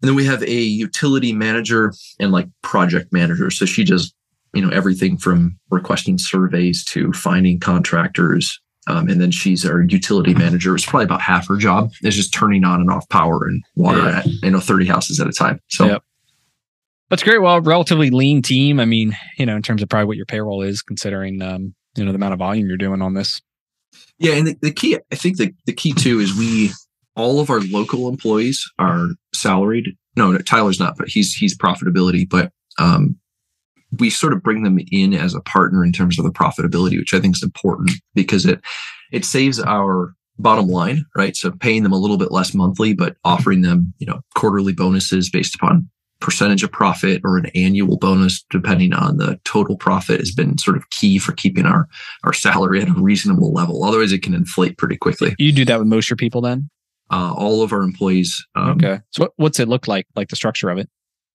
And 0.00 0.08
then 0.08 0.14
we 0.14 0.24
have 0.24 0.42
a 0.42 0.54
utility 0.54 1.32
manager 1.32 1.92
and 2.18 2.32
like 2.32 2.48
project 2.62 3.12
manager. 3.12 3.50
So 3.50 3.66
she 3.66 3.84
does, 3.84 4.14
you 4.54 4.62
know, 4.62 4.70
everything 4.70 5.18
from 5.18 5.58
requesting 5.70 6.16
surveys 6.16 6.84
to 6.86 7.12
finding 7.12 7.60
contractors, 7.60 8.60
um, 8.90 9.08
and 9.08 9.20
then 9.20 9.30
she's 9.30 9.64
our 9.64 9.82
utility 9.82 10.34
manager. 10.34 10.74
It's 10.74 10.84
probably 10.84 11.04
about 11.04 11.20
half 11.20 11.46
her 11.46 11.56
job 11.56 11.92
is 12.02 12.16
just 12.16 12.34
turning 12.34 12.64
on 12.64 12.80
and 12.80 12.90
off 12.90 13.08
power 13.08 13.46
and 13.46 13.62
water 13.76 13.98
yeah. 13.98 14.18
at, 14.18 14.26
you 14.26 14.50
know, 14.50 14.58
30 14.58 14.86
houses 14.86 15.20
at 15.20 15.28
a 15.28 15.32
time. 15.32 15.60
So 15.68 15.86
yep. 15.86 16.02
that's 17.08 17.22
great. 17.22 17.40
Well, 17.40 17.60
relatively 17.60 18.10
lean 18.10 18.42
team. 18.42 18.80
I 18.80 18.84
mean, 18.84 19.16
you 19.38 19.46
know, 19.46 19.54
in 19.54 19.62
terms 19.62 19.80
of 19.80 19.88
probably 19.88 20.06
what 20.06 20.16
your 20.16 20.26
payroll 20.26 20.62
is 20.62 20.82
considering, 20.82 21.40
um, 21.40 21.74
you 21.96 22.04
know, 22.04 22.10
the 22.10 22.16
amount 22.16 22.32
of 22.32 22.40
volume 22.40 22.66
you're 22.66 22.76
doing 22.76 23.00
on 23.00 23.14
this. 23.14 23.40
Yeah. 24.18 24.34
And 24.34 24.48
the, 24.48 24.56
the 24.60 24.72
key, 24.72 24.98
I 25.12 25.14
think 25.14 25.36
the, 25.36 25.54
the 25.66 25.72
key 25.72 25.92
too 25.92 26.18
is 26.18 26.36
we, 26.36 26.70
all 27.14 27.38
of 27.38 27.48
our 27.48 27.60
local 27.60 28.08
employees 28.08 28.68
are 28.78 29.10
salaried. 29.32 29.96
No, 30.16 30.32
no 30.32 30.38
Tyler's 30.38 30.80
not, 30.80 30.96
but 30.98 31.08
he's, 31.08 31.32
he's 31.32 31.56
profitability, 31.56 32.28
but, 32.28 32.50
um, 32.78 33.19
we 33.98 34.10
sort 34.10 34.32
of 34.32 34.42
bring 34.42 34.62
them 34.62 34.78
in 34.90 35.14
as 35.14 35.34
a 35.34 35.40
partner 35.40 35.84
in 35.84 35.92
terms 35.92 36.18
of 36.18 36.24
the 36.24 36.32
profitability, 36.32 36.98
which 36.98 37.14
I 37.14 37.20
think 37.20 37.36
is 37.36 37.42
important 37.42 37.92
because 38.14 38.46
it 38.46 38.60
it 39.12 39.24
saves 39.24 39.58
our 39.60 40.14
bottom 40.38 40.68
line, 40.68 41.04
right? 41.16 41.36
So 41.36 41.50
paying 41.50 41.82
them 41.82 41.92
a 41.92 41.98
little 41.98 42.16
bit 42.16 42.32
less 42.32 42.54
monthly, 42.54 42.94
but 42.94 43.16
offering 43.24 43.62
them, 43.62 43.92
you 43.98 44.06
know, 44.06 44.20
quarterly 44.34 44.72
bonuses 44.72 45.28
based 45.28 45.54
upon 45.54 45.88
percentage 46.20 46.62
of 46.62 46.70
profit 46.70 47.20
or 47.24 47.38
an 47.38 47.46
annual 47.54 47.96
bonus, 47.96 48.44
depending 48.50 48.92
on 48.92 49.16
the 49.16 49.40
total 49.44 49.76
profit, 49.76 50.20
has 50.20 50.32
been 50.32 50.58
sort 50.58 50.76
of 50.76 50.88
key 50.90 51.18
for 51.18 51.32
keeping 51.32 51.66
our 51.66 51.88
our 52.24 52.32
salary 52.32 52.80
at 52.80 52.88
a 52.88 52.92
reasonable 52.92 53.52
level. 53.52 53.82
Otherwise, 53.84 54.12
it 54.12 54.22
can 54.22 54.34
inflate 54.34 54.78
pretty 54.78 54.96
quickly. 54.96 55.34
You 55.38 55.52
do 55.52 55.64
that 55.64 55.78
with 55.78 55.88
most 55.88 56.06
of 56.06 56.10
your 56.10 56.16
people, 56.16 56.40
then? 56.40 56.70
Uh, 57.10 57.34
all 57.36 57.62
of 57.62 57.72
our 57.72 57.82
employees. 57.82 58.46
Um, 58.54 58.70
okay. 58.70 59.00
So, 59.10 59.24
what, 59.24 59.32
what's 59.36 59.58
it 59.58 59.68
look 59.68 59.88
like? 59.88 60.06
Like 60.14 60.28
the 60.28 60.36
structure 60.36 60.70
of 60.70 60.78
it? 60.78 60.88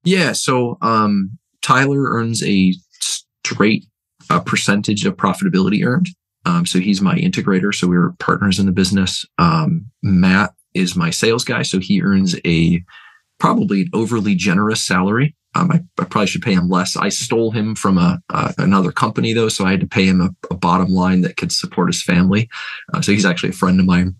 Yeah. 0.03 0.31
So, 0.31 0.77
um, 0.81 1.37
Tyler 1.65 2.11
earns 2.11 2.43
a 2.43 2.75
straight 2.91 3.85
uh, 4.29 4.39
percentage 4.39 5.03
of 5.03 5.17
profitability 5.17 5.83
earned. 5.83 6.09
Um, 6.45 6.63
so 6.67 6.79
he's 6.79 7.01
my 7.01 7.15
integrator. 7.15 7.73
So 7.73 7.87
we're 7.87 8.11
partners 8.19 8.59
in 8.59 8.67
the 8.67 8.71
business. 8.71 9.25
Um, 9.39 9.87
Matt 10.03 10.53
is 10.75 10.95
my 10.95 11.09
sales 11.09 11.43
guy. 11.43 11.63
So 11.63 11.79
he 11.79 12.03
earns 12.03 12.35
a 12.45 12.83
probably 13.39 13.81
an 13.81 13.89
overly 13.93 14.35
generous 14.35 14.79
salary. 14.85 15.35
Um, 15.55 15.71
I, 15.71 15.81
I, 15.99 16.03
probably 16.03 16.27
should 16.27 16.43
pay 16.43 16.53
him 16.53 16.69
less. 16.69 16.95
I 16.97 17.09
stole 17.09 17.49
him 17.49 17.73
from 17.73 17.97
a, 17.97 18.21
uh, 18.29 18.53
another 18.59 18.91
company 18.91 19.33
though, 19.33 19.49
so 19.49 19.65
I 19.65 19.71
had 19.71 19.79
to 19.79 19.87
pay 19.87 20.05
him 20.05 20.21
a, 20.21 20.29
a 20.51 20.55
bottom 20.55 20.89
line 20.89 21.21
that 21.21 21.37
could 21.37 21.51
support 21.51 21.87
his 21.87 22.03
family. 22.03 22.47
Uh, 22.93 23.01
so 23.01 23.11
he's 23.11 23.25
actually 23.25 23.49
a 23.49 23.53
friend 23.53 23.79
of 23.79 23.87
mine. 23.87 24.15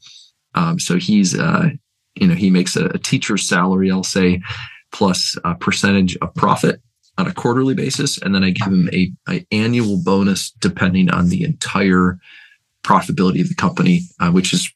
Um, 0.56 0.80
so 0.80 0.98
he's, 0.98 1.38
uh, 1.38 1.70
you 2.16 2.25
know, 2.25 2.34
he 2.34 2.50
makes 2.50 2.75
a, 2.75 2.86
a, 2.86 2.98
teacher's 2.98 3.48
salary, 3.48 3.92
I'll 3.92 4.04
say, 4.04 4.42
plus 4.92 5.38
a 5.44 5.54
percentage 5.54 6.18
of 6.18 6.34
profit 6.34 6.82
on 7.17 7.27
a 7.27 7.34
quarterly 7.34 7.74
basis, 7.74 8.22
and 8.22 8.36
then 8.36 8.43
I 8.43 8.50
give 8.51 8.67
him 8.67 8.89
a, 8.91 9.12
a 9.29 9.45
annual 9.51 10.01
bonus 10.03 10.51
depending 10.51 11.10
on 11.10 11.29
the 11.29 11.43
entire 11.43 12.19
profitability 12.84 13.41
of 13.41 13.50
the 13.50 13.55
company, 13.55 14.01
uh, 14.19 14.31
which 14.31 14.53
is 14.53 14.72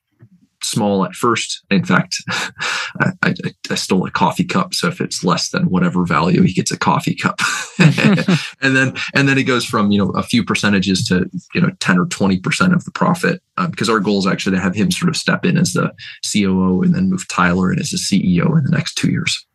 small 0.63 1.05
at 1.05 1.13
first. 1.13 1.63
In 1.69 1.85
fact, 1.85 2.17
I, 2.29 3.11
I, 3.23 3.33
I, 3.69 3.75
stole 3.75 4.05
a 4.05 4.11
coffee 4.11 4.43
cup. 4.43 4.73
So 4.73 4.87
if 4.87 4.99
it's 4.99 5.23
less 5.23 5.49
than 5.49 5.69
whatever 5.69 6.05
value, 6.05 6.41
he 6.41 6.53
gets 6.53 6.71
a 6.71 6.77
coffee 6.77 7.15
cup. 7.15 7.39
and 7.79 8.75
then, 8.75 8.93
and 9.13 9.27
then 9.27 9.37
it 9.37 9.43
goes 9.43 9.63
from, 9.63 9.91
you 9.91 10.03
know, 10.03 10.11
a 10.11 10.23
few 10.23 10.43
percentages 10.43 11.05
to, 11.07 11.29
you 11.53 11.61
know, 11.61 11.71
10 11.79 11.97
or 11.97 12.05
20% 12.05 12.73
of 12.73 12.83
the 12.85 12.91
profit. 12.91 13.41
Um, 13.57 13.71
because 13.71 13.89
our 13.89 13.99
goal 13.99 14.19
is 14.19 14.27
actually 14.27 14.55
to 14.55 14.61
have 14.61 14.75
him 14.75 14.91
sort 14.91 15.09
of 15.09 15.17
step 15.17 15.45
in 15.45 15.57
as 15.57 15.73
the 15.73 15.93
COO 16.31 16.81
and 16.81 16.93
then 16.93 17.09
move 17.09 17.27
Tyler 17.27 17.71
in 17.71 17.79
as 17.79 17.91
the 17.91 17.97
CEO 17.97 18.57
in 18.57 18.63
the 18.63 18.71
next 18.71 18.95
two 18.95 19.11
years. 19.11 19.45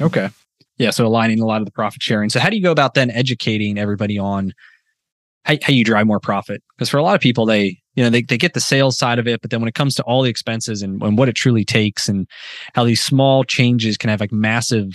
Okay. 0.00 0.30
Yeah. 0.76 0.90
So 0.90 1.06
aligning 1.06 1.40
a 1.40 1.46
lot 1.46 1.60
of 1.60 1.66
the 1.66 1.72
profit 1.72 2.02
sharing. 2.02 2.30
So 2.30 2.40
how 2.40 2.50
do 2.50 2.56
you 2.56 2.62
go 2.62 2.72
about 2.72 2.94
then 2.94 3.10
educating 3.10 3.78
everybody 3.78 4.18
on 4.18 4.52
how, 5.44 5.54
how 5.62 5.72
you 5.72 5.84
drive 5.84 6.06
more 6.06 6.20
profit? 6.20 6.62
Because 6.76 6.88
for 6.88 6.96
a 6.96 7.02
lot 7.02 7.14
of 7.14 7.20
people, 7.20 7.46
they, 7.46 7.78
you 7.94 8.02
know, 8.02 8.10
they, 8.10 8.22
they 8.22 8.36
get 8.36 8.54
the 8.54 8.60
sales 8.60 8.98
side 8.98 9.18
of 9.18 9.28
it, 9.28 9.40
but 9.40 9.50
then 9.50 9.60
when 9.60 9.68
it 9.68 9.74
comes 9.74 9.94
to 9.94 10.02
all 10.02 10.22
the 10.22 10.30
expenses 10.30 10.82
and, 10.82 11.00
and 11.02 11.16
what 11.16 11.28
it 11.28 11.34
truly 11.34 11.64
takes 11.64 12.08
and 12.08 12.26
how 12.74 12.82
these 12.84 13.02
small 13.02 13.44
changes 13.44 13.96
can 13.96 14.10
have 14.10 14.20
like 14.20 14.32
massive 14.32 14.88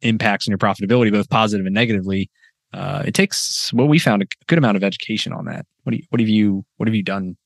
impacts 0.00 0.48
on 0.48 0.52
your 0.52 0.58
profitability, 0.58 1.12
both 1.12 1.28
positive 1.28 1.66
and 1.66 1.74
negatively, 1.74 2.30
uh, 2.72 3.02
it 3.04 3.14
takes 3.14 3.72
what 3.72 3.88
we 3.88 3.98
found 3.98 4.22
a 4.22 4.26
good 4.46 4.58
amount 4.58 4.76
of 4.76 4.84
education 4.84 5.32
on 5.32 5.44
that. 5.44 5.66
What 5.82 5.90
do 5.90 5.98
you, 5.98 6.04
what 6.08 6.20
have 6.20 6.28
you, 6.28 6.64
what 6.78 6.88
have 6.88 6.94
you 6.94 7.02
done? 7.02 7.36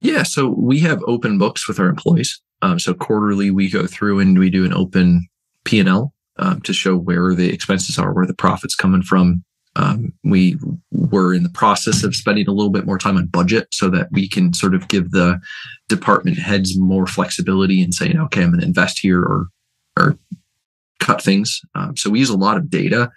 Yeah. 0.00 0.22
So 0.22 0.48
we 0.48 0.80
have 0.80 1.02
open 1.06 1.36
books 1.36 1.68
with 1.68 1.78
our 1.78 1.88
employees. 1.88 2.40
Um, 2.62 2.78
so 2.78 2.94
quarterly 2.94 3.50
we 3.50 3.68
go 3.68 3.86
through 3.86 4.20
and 4.20 4.38
we 4.38 4.48
do 4.48 4.64
an 4.64 4.72
open 4.72 5.26
P 5.64 5.78
and 5.78 5.88
L 5.88 6.12
um, 6.38 6.60
to 6.62 6.72
show 6.72 6.96
where 6.96 7.34
the 7.34 7.52
expenses 7.52 7.98
are, 7.98 8.12
where 8.12 8.26
the 8.26 8.34
profits 8.34 8.74
coming 8.74 9.02
from, 9.02 9.44
um, 9.76 10.12
we 10.22 10.56
were 10.92 11.34
in 11.34 11.42
the 11.42 11.48
process 11.48 12.04
of 12.04 12.14
spending 12.14 12.46
a 12.46 12.52
little 12.52 12.70
bit 12.70 12.86
more 12.86 12.98
time 12.98 13.16
on 13.16 13.26
budget 13.26 13.68
so 13.72 13.90
that 13.90 14.08
we 14.12 14.28
can 14.28 14.52
sort 14.52 14.74
of 14.74 14.88
give 14.88 15.10
the 15.10 15.40
department 15.88 16.38
heads 16.38 16.78
more 16.78 17.06
flexibility 17.06 17.82
in 17.82 17.90
saying, 17.90 18.18
okay, 18.18 18.42
I'm 18.42 18.50
going 18.50 18.60
to 18.60 18.66
invest 18.66 19.00
here 19.00 19.20
or 19.20 19.48
or 19.98 20.18
cut 21.00 21.22
things. 21.22 21.60
Um, 21.74 21.96
so 21.96 22.10
we 22.10 22.18
use 22.18 22.30
a 22.30 22.36
lot 22.36 22.56
of 22.56 22.70
data, 22.70 23.10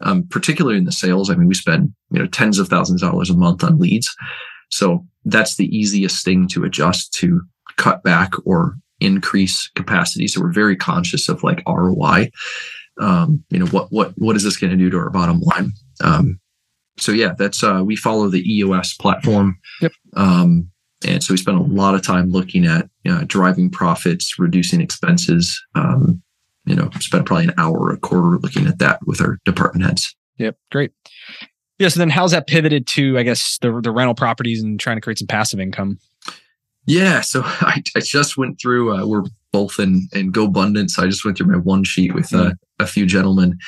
um, 0.00 0.26
particularly 0.28 0.78
in 0.78 0.84
the 0.84 0.92
sales. 0.92 1.30
I 1.30 1.34
mean, 1.34 1.48
we 1.48 1.54
spend 1.54 1.92
you 2.10 2.20
know 2.20 2.26
tens 2.26 2.58
of 2.58 2.68
thousands 2.68 3.02
of 3.02 3.10
dollars 3.10 3.30
a 3.30 3.36
month 3.36 3.64
on 3.64 3.78
leads, 3.78 4.14
so 4.70 5.06
that's 5.24 5.56
the 5.56 5.74
easiest 5.74 6.24
thing 6.24 6.46
to 6.48 6.64
adjust 6.64 7.14
to 7.14 7.40
cut 7.76 8.02
back 8.02 8.32
or 8.44 8.76
increase 9.02 9.70
capacity. 9.74 10.28
So 10.28 10.40
we're 10.40 10.52
very 10.52 10.76
conscious 10.76 11.28
of 11.28 11.42
like 11.42 11.62
ROI. 11.66 12.30
Um, 13.00 13.42
you 13.50 13.58
know 13.58 13.66
what 13.66 13.90
what 13.90 14.12
what 14.16 14.36
is 14.36 14.44
this 14.44 14.56
going 14.56 14.70
to 14.70 14.76
do 14.76 14.90
to 14.90 14.98
our 14.98 15.10
bottom 15.10 15.40
line? 15.40 15.72
Um, 16.02 16.38
so 16.98 17.12
yeah, 17.12 17.32
that's 17.38 17.62
uh, 17.64 17.82
we 17.84 17.96
follow 17.96 18.28
the 18.28 18.42
EOS 18.50 18.94
platform. 18.94 19.58
Yep. 19.80 19.92
Um, 20.14 20.70
and 21.06 21.22
so 21.22 21.34
we 21.34 21.38
spend 21.38 21.58
a 21.58 21.62
lot 21.62 21.94
of 21.94 22.02
time 22.02 22.30
looking 22.30 22.66
at 22.66 22.88
uh, 23.08 23.24
driving 23.26 23.70
profits, 23.70 24.38
reducing 24.38 24.80
expenses. 24.80 25.60
Um, 25.74 26.22
you 26.64 26.76
know, 26.76 26.90
spend 27.00 27.26
probably 27.26 27.46
an 27.46 27.54
hour 27.58 27.90
a 27.90 27.96
quarter 27.96 28.38
looking 28.38 28.66
at 28.66 28.78
that 28.78 29.00
with 29.04 29.20
our 29.20 29.38
department 29.44 29.84
heads. 29.84 30.14
Yep, 30.38 30.56
great. 30.70 30.92
Yeah. 31.78 31.88
So 31.88 31.98
then, 31.98 32.10
how's 32.10 32.30
that 32.30 32.46
pivoted 32.46 32.86
to, 32.88 33.18
I 33.18 33.24
guess, 33.24 33.58
the 33.60 33.80
the 33.80 33.90
rental 33.90 34.14
properties 34.14 34.62
and 34.62 34.78
trying 34.78 34.96
to 34.96 35.00
create 35.00 35.18
some 35.18 35.26
passive 35.26 35.58
income? 35.58 35.98
Yeah. 36.86 37.20
So 37.20 37.42
I, 37.44 37.82
I 37.96 38.00
just 38.00 38.36
went 38.36 38.60
through. 38.60 38.94
Uh, 38.94 39.06
we're 39.06 39.24
both 39.52 39.78
in 39.78 40.08
in 40.12 40.32
GoBundance. 40.32 40.90
So 40.90 41.02
I 41.02 41.06
just 41.06 41.24
went 41.24 41.38
through 41.38 41.52
my 41.52 41.58
one 41.58 41.84
sheet 41.84 42.14
with 42.14 42.32
uh, 42.34 42.50
mm. 42.50 42.54
a 42.78 42.86
few 42.86 43.06
gentlemen, 43.06 43.58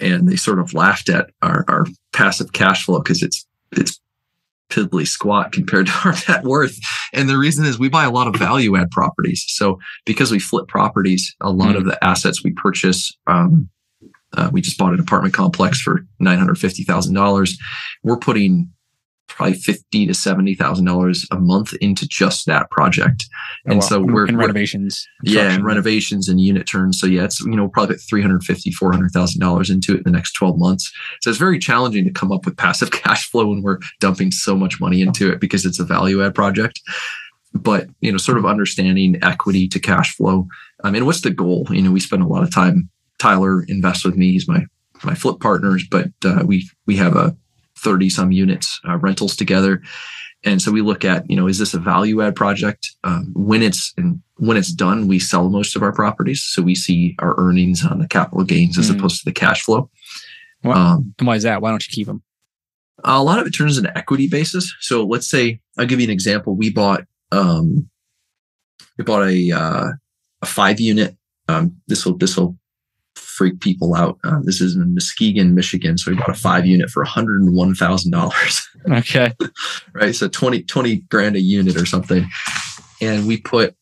and 0.00 0.28
they 0.28 0.36
sort 0.36 0.58
of 0.58 0.74
laughed 0.74 1.08
at 1.08 1.30
our, 1.42 1.64
our 1.68 1.86
passive 2.12 2.52
cash 2.52 2.84
flow 2.84 2.98
because 3.00 3.22
it's 3.22 3.46
it's 3.72 4.00
piddly 4.70 5.06
squat 5.06 5.52
compared 5.52 5.86
to 5.86 5.92
our 6.04 6.14
net 6.28 6.44
worth. 6.44 6.78
And 7.12 7.28
the 7.28 7.38
reason 7.38 7.64
is 7.64 7.78
we 7.78 7.88
buy 7.88 8.04
a 8.04 8.10
lot 8.10 8.26
of 8.26 8.36
value 8.36 8.76
add 8.76 8.90
properties. 8.90 9.44
So 9.48 9.78
because 10.04 10.30
we 10.30 10.38
flip 10.38 10.68
properties, 10.68 11.34
a 11.40 11.50
lot 11.50 11.74
mm 11.74 11.78
of 11.78 11.84
the 11.84 12.02
assets 12.02 12.42
we 12.42 12.52
purchase, 12.52 13.16
um, 13.26 13.68
uh, 14.36 14.50
we 14.52 14.60
just 14.60 14.78
bought 14.78 14.92
an 14.92 15.00
apartment 15.00 15.34
complex 15.34 15.80
for 15.80 16.04
nine 16.18 16.38
hundred 16.38 16.58
fifty 16.58 16.82
thousand 16.84 17.14
dollars. 17.14 17.56
We're 18.02 18.18
putting 18.18 18.70
probably 19.28 19.54
fifty 19.54 20.06
to 20.06 20.14
seventy 20.14 20.54
thousand 20.54 20.84
dollars 20.84 21.26
a 21.30 21.38
month 21.38 21.74
into 21.74 22.06
just 22.08 22.46
that 22.46 22.70
project. 22.70 23.24
Oh, 23.66 23.70
and 23.70 23.80
wow. 23.80 23.86
so 23.86 24.00
we're 24.00 24.26
in 24.26 24.36
renovations. 24.36 25.06
Yeah, 25.22 25.52
and 25.52 25.64
renovations 25.64 26.28
and 26.28 26.40
unit 26.40 26.66
turns. 26.66 26.98
So 26.98 27.06
yeah, 27.06 27.24
it's 27.24 27.40
you 27.40 27.54
know 27.54 27.68
probably 27.68 27.96
three 27.96 28.22
hundred 28.22 28.42
fifty, 28.42 28.70
four 28.72 28.92
hundred 28.92 29.12
thousand 29.12 29.40
dollars 29.40 29.70
into 29.70 29.94
it 29.94 29.98
in 29.98 30.02
the 30.04 30.10
next 30.10 30.32
twelve 30.32 30.58
months. 30.58 30.92
So 31.20 31.30
it's 31.30 31.38
very 31.38 31.58
challenging 31.58 32.04
to 32.04 32.10
come 32.10 32.32
up 32.32 32.44
with 32.44 32.56
passive 32.56 32.90
cash 32.90 33.30
flow 33.30 33.48
when 33.48 33.62
we're 33.62 33.78
dumping 34.00 34.30
so 34.32 34.56
much 34.56 34.80
money 34.80 35.02
into 35.02 35.30
it 35.30 35.40
because 35.40 35.64
it's 35.64 35.80
a 35.80 35.84
value 35.84 36.24
add 36.24 36.34
project. 36.34 36.80
But 37.54 37.88
you 38.00 38.10
know, 38.10 38.18
sort 38.18 38.38
of 38.38 38.46
understanding 38.46 39.18
equity 39.22 39.68
to 39.68 39.78
cash 39.78 40.14
flow. 40.14 40.48
I 40.84 40.90
mean, 40.90 41.06
what's 41.06 41.22
the 41.22 41.30
goal? 41.30 41.66
You 41.70 41.82
know, 41.82 41.92
we 41.92 42.00
spend 42.00 42.22
a 42.22 42.26
lot 42.26 42.42
of 42.42 42.52
time. 42.52 42.90
Tyler 43.18 43.64
invests 43.64 44.04
with 44.04 44.16
me. 44.16 44.32
He's 44.32 44.48
my 44.48 44.64
my 45.04 45.14
flip 45.14 45.40
partners, 45.40 45.84
but 45.90 46.10
uh, 46.24 46.42
we 46.44 46.68
we 46.86 46.96
have 46.96 47.16
a 47.16 47.36
30 47.78 48.10
some 48.10 48.32
units 48.32 48.80
uh, 48.88 48.96
rentals 48.98 49.36
together. 49.36 49.82
And 50.44 50.62
so 50.62 50.70
we 50.70 50.82
look 50.82 51.04
at 51.04 51.28
you 51.28 51.36
know 51.36 51.48
is 51.48 51.58
this 51.58 51.74
a 51.74 51.78
value 51.78 52.22
add 52.22 52.36
project? 52.36 52.94
Um, 53.04 53.32
when 53.34 53.62
it's 53.62 53.92
and 53.96 54.22
when 54.36 54.56
it's 54.56 54.72
done 54.72 55.08
we 55.08 55.18
sell 55.18 55.48
most 55.48 55.74
of 55.74 55.82
our 55.82 55.92
properties. 55.92 56.42
So 56.42 56.62
we 56.62 56.74
see 56.74 57.16
our 57.18 57.34
earnings 57.38 57.84
on 57.84 57.98
the 57.98 58.08
capital 58.08 58.44
gains 58.44 58.78
as 58.78 58.90
mm. 58.90 58.96
opposed 58.96 59.18
to 59.20 59.24
the 59.24 59.32
cash 59.32 59.62
flow. 59.62 59.90
Um, 60.64 61.14
and 61.18 61.26
why 61.26 61.36
is 61.36 61.42
that? 61.44 61.62
Why 61.62 61.70
don't 61.70 61.86
you 61.86 61.92
keep 61.92 62.06
them? 62.06 62.22
A 63.04 63.22
lot 63.22 63.38
of 63.38 63.46
it 63.46 63.50
turns 63.50 63.78
into 63.78 63.96
equity 63.96 64.28
basis. 64.28 64.74
So 64.80 65.04
let's 65.04 65.28
say 65.28 65.60
i'll 65.76 65.86
give 65.86 66.00
you 66.00 66.06
an 66.06 66.12
example. 66.12 66.56
We 66.56 66.70
bought 66.70 67.04
um 67.32 67.88
we 68.96 69.04
bought 69.04 69.28
a 69.28 69.52
uh, 69.52 69.88
a 70.42 70.46
five 70.46 70.80
unit 70.80 71.16
um 71.48 71.76
this 71.88 72.06
will 72.06 72.16
this 72.16 72.36
will 72.36 72.56
freak 73.38 73.60
people 73.60 73.94
out. 73.94 74.18
Uh, 74.24 74.40
this 74.42 74.60
is 74.60 74.74
in 74.74 74.92
Muskegon, 74.94 75.54
Michigan. 75.54 75.96
So 75.96 76.10
we 76.10 76.16
bought 76.16 76.30
a 76.30 76.34
five 76.34 76.66
unit 76.66 76.90
for 76.90 77.04
$101,000. 77.04 78.64
Okay. 78.90 79.32
right. 79.92 80.14
So 80.14 80.28
20, 80.28 80.62
20 80.62 80.96
grand 81.10 81.36
a 81.36 81.40
unit 81.40 81.76
or 81.76 81.84
something. 81.84 82.26
And 83.02 83.26
we 83.26 83.36
put 83.36 83.76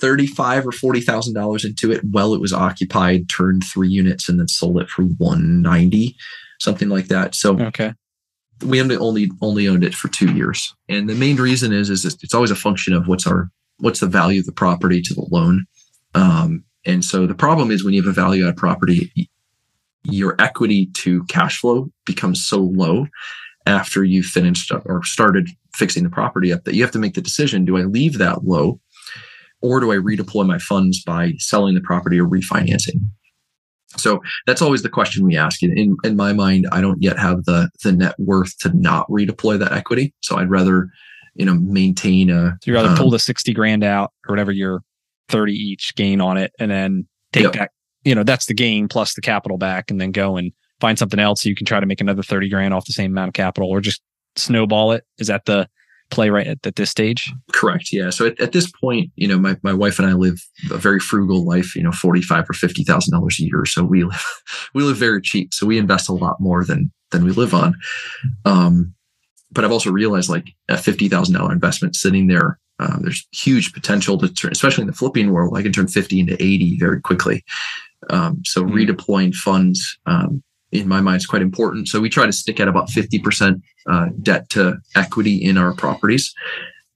35 0.00 0.66
or 0.66 0.70
$40,000 0.70 1.64
into 1.64 1.90
it 1.90 2.02
while 2.04 2.34
it 2.34 2.40
was 2.40 2.52
occupied, 2.52 3.28
turned 3.28 3.64
three 3.64 3.88
units 3.88 4.28
and 4.28 4.38
then 4.38 4.46
sold 4.48 4.80
it 4.80 4.88
for 4.88 5.02
190, 5.02 6.16
something 6.60 6.88
like 6.88 7.08
that. 7.08 7.34
So, 7.34 7.58
okay. 7.60 7.94
We 8.62 8.80
only 8.82 9.30
only 9.40 9.68
owned 9.68 9.84
it 9.84 9.94
for 9.94 10.08
two 10.08 10.34
years, 10.34 10.74
and 10.86 11.08
the 11.08 11.14
main 11.14 11.36
reason 11.36 11.72
is 11.72 11.88
is 11.88 12.04
it's 12.04 12.34
always 12.34 12.50
a 12.50 12.54
function 12.54 12.92
of 12.92 13.08
what's 13.08 13.26
our 13.26 13.50
what's 13.78 14.00
the 14.00 14.06
value 14.06 14.40
of 14.40 14.44
the 14.44 14.52
property 14.52 15.00
to 15.00 15.14
the 15.14 15.26
loan. 15.30 15.64
Um, 16.14 16.64
and 16.86 17.04
so 17.04 17.26
the 17.26 17.34
problem 17.34 17.70
is 17.70 17.84
when 17.84 17.94
you 17.94 18.02
have 18.02 18.10
a 18.10 18.14
value 18.14 18.48
add 18.48 18.56
property, 18.56 19.12
your 20.04 20.34
equity 20.38 20.86
to 20.94 21.24
cash 21.24 21.58
flow 21.58 21.90
becomes 22.06 22.44
so 22.44 22.58
low 22.58 23.06
after 23.66 24.02
you've 24.02 24.26
finished 24.26 24.72
or 24.86 25.02
started 25.04 25.48
fixing 25.74 26.04
the 26.04 26.10
property 26.10 26.52
up 26.52 26.64
that 26.64 26.74
you 26.74 26.82
have 26.82 26.90
to 26.90 26.98
make 26.98 27.14
the 27.14 27.20
decision 27.20 27.64
do 27.64 27.76
I 27.76 27.82
leave 27.82 28.18
that 28.18 28.44
low 28.44 28.80
or 29.60 29.80
do 29.80 29.92
I 29.92 29.96
redeploy 29.96 30.46
my 30.46 30.58
funds 30.58 31.02
by 31.04 31.34
selling 31.38 31.74
the 31.74 31.82
property 31.82 32.18
or 32.18 32.26
refinancing? 32.26 33.00
So 33.96 34.20
that's 34.46 34.62
always 34.62 34.82
the 34.82 34.88
question 34.88 35.26
we 35.26 35.36
ask. 35.36 35.62
In, 35.62 35.96
in 36.04 36.16
my 36.16 36.32
mind, 36.32 36.66
I 36.72 36.80
don't 36.80 37.02
yet 37.02 37.18
have 37.18 37.44
the 37.44 37.70
the 37.82 37.92
net 37.92 38.14
worth 38.18 38.56
to 38.58 38.70
not 38.74 39.08
redeploy 39.08 39.58
that 39.58 39.72
equity. 39.72 40.14
So 40.20 40.38
I'd 40.38 40.48
rather, 40.48 40.88
you 41.34 41.44
know, 41.44 41.54
maintain 41.54 42.30
a. 42.30 42.56
So 42.62 42.70
you 42.70 42.74
rather 42.74 42.90
um, 42.90 42.96
pull 42.96 43.10
the 43.10 43.18
sixty 43.18 43.52
grand 43.52 43.82
out 43.82 44.12
or 44.26 44.32
whatever 44.32 44.52
your 44.52 44.82
30 45.30 45.52
each 45.52 45.94
gain 45.96 46.20
on 46.20 46.36
it 46.36 46.52
and 46.58 46.70
then 46.70 47.06
take 47.32 47.44
yep. 47.44 47.52
back, 47.52 47.70
you 48.04 48.14
know, 48.14 48.22
that's 48.22 48.46
the 48.46 48.54
gain 48.54 48.88
plus 48.88 49.14
the 49.14 49.20
capital 49.20 49.58
back 49.58 49.90
and 49.90 50.00
then 50.00 50.12
go 50.12 50.36
and 50.36 50.52
find 50.80 50.98
something 50.98 51.20
else 51.20 51.42
so 51.42 51.48
you 51.48 51.54
can 51.54 51.66
try 51.66 51.80
to 51.80 51.86
make 51.86 52.00
another 52.00 52.22
30 52.22 52.48
grand 52.48 52.74
off 52.74 52.86
the 52.86 52.92
same 52.92 53.12
amount 53.12 53.28
of 53.28 53.34
capital 53.34 53.68
or 53.68 53.80
just 53.80 54.00
snowball 54.36 54.92
it. 54.92 55.04
Is 55.18 55.28
that 55.28 55.44
the 55.44 55.68
play 56.10 56.30
right 56.30 56.46
at, 56.46 56.66
at 56.66 56.76
this 56.76 56.90
stage? 56.90 57.32
Correct. 57.52 57.92
Yeah. 57.92 58.10
So 58.10 58.26
at, 58.26 58.40
at, 58.40 58.52
this 58.52 58.70
point, 58.80 59.10
you 59.14 59.28
know, 59.28 59.38
my, 59.38 59.56
my 59.62 59.72
wife 59.72 59.98
and 59.98 60.08
I 60.08 60.12
live 60.12 60.40
a 60.70 60.76
very 60.76 60.98
frugal 60.98 61.44
life, 61.44 61.76
you 61.76 61.82
know, 61.82 61.92
45 61.92 62.50
or 62.50 62.52
$50,000 62.52 63.38
a 63.38 63.42
year. 63.42 63.64
So 63.64 63.84
we 63.84 64.04
live, 64.04 64.24
we 64.74 64.82
live 64.82 64.96
very 64.96 65.20
cheap. 65.20 65.54
So 65.54 65.66
we 65.66 65.78
invest 65.78 66.08
a 66.08 66.14
lot 66.14 66.40
more 66.40 66.64
than, 66.64 66.90
than 67.12 67.24
we 67.24 67.30
live 67.30 67.54
on. 67.54 67.76
Um, 68.44 68.94
but 69.52 69.64
I've 69.64 69.72
also 69.72 69.90
realized 69.90 70.30
like 70.30 70.54
a 70.68 70.76
fifty 70.76 71.08
thousand 71.08 71.34
dollar 71.34 71.52
investment 71.52 71.96
sitting 71.96 72.26
there. 72.26 72.58
Um, 72.80 73.02
there's 73.02 73.26
huge 73.32 73.72
potential 73.72 74.18
to 74.18 74.28
turn, 74.28 74.52
especially 74.52 74.82
in 74.82 74.88
the 74.88 74.94
flipping 74.94 75.30
world. 75.32 75.56
I 75.56 75.62
can 75.62 75.72
turn 75.72 75.86
fifty 75.86 76.18
into 76.18 76.34
eighty 76.34 76.78
very 76.78 77.00
quickly. 77.00 77.44
Um, 78.08 78.42
so 78.44 78.62
mm-hmm. 78.62 78.74
redeploying 78.74 79.34
funds 79.34 79.98
um, 80.06 80.42
in 80.72 80.88
my 80.88 81.00
mind 81.00 81.18
is 81.18 81.26
quite 81.26 81.42
important. 81.42 81.88
So 81.88 82.00
we 82.00 82.08
try 82.08 82.26
to 82.26 82.32
stick 82.32 82.58
at 82.58 82.68
about 82.68 82.88
fifty 82.88 83.18
percent 83.18 83.62
uh, 83.88 84.06
debt 84.22 84.48
to 84.50 84.78
equity 84.96 85.36
in 85.36 85.58
our 85.58 85.74
properties. 85.74 86.32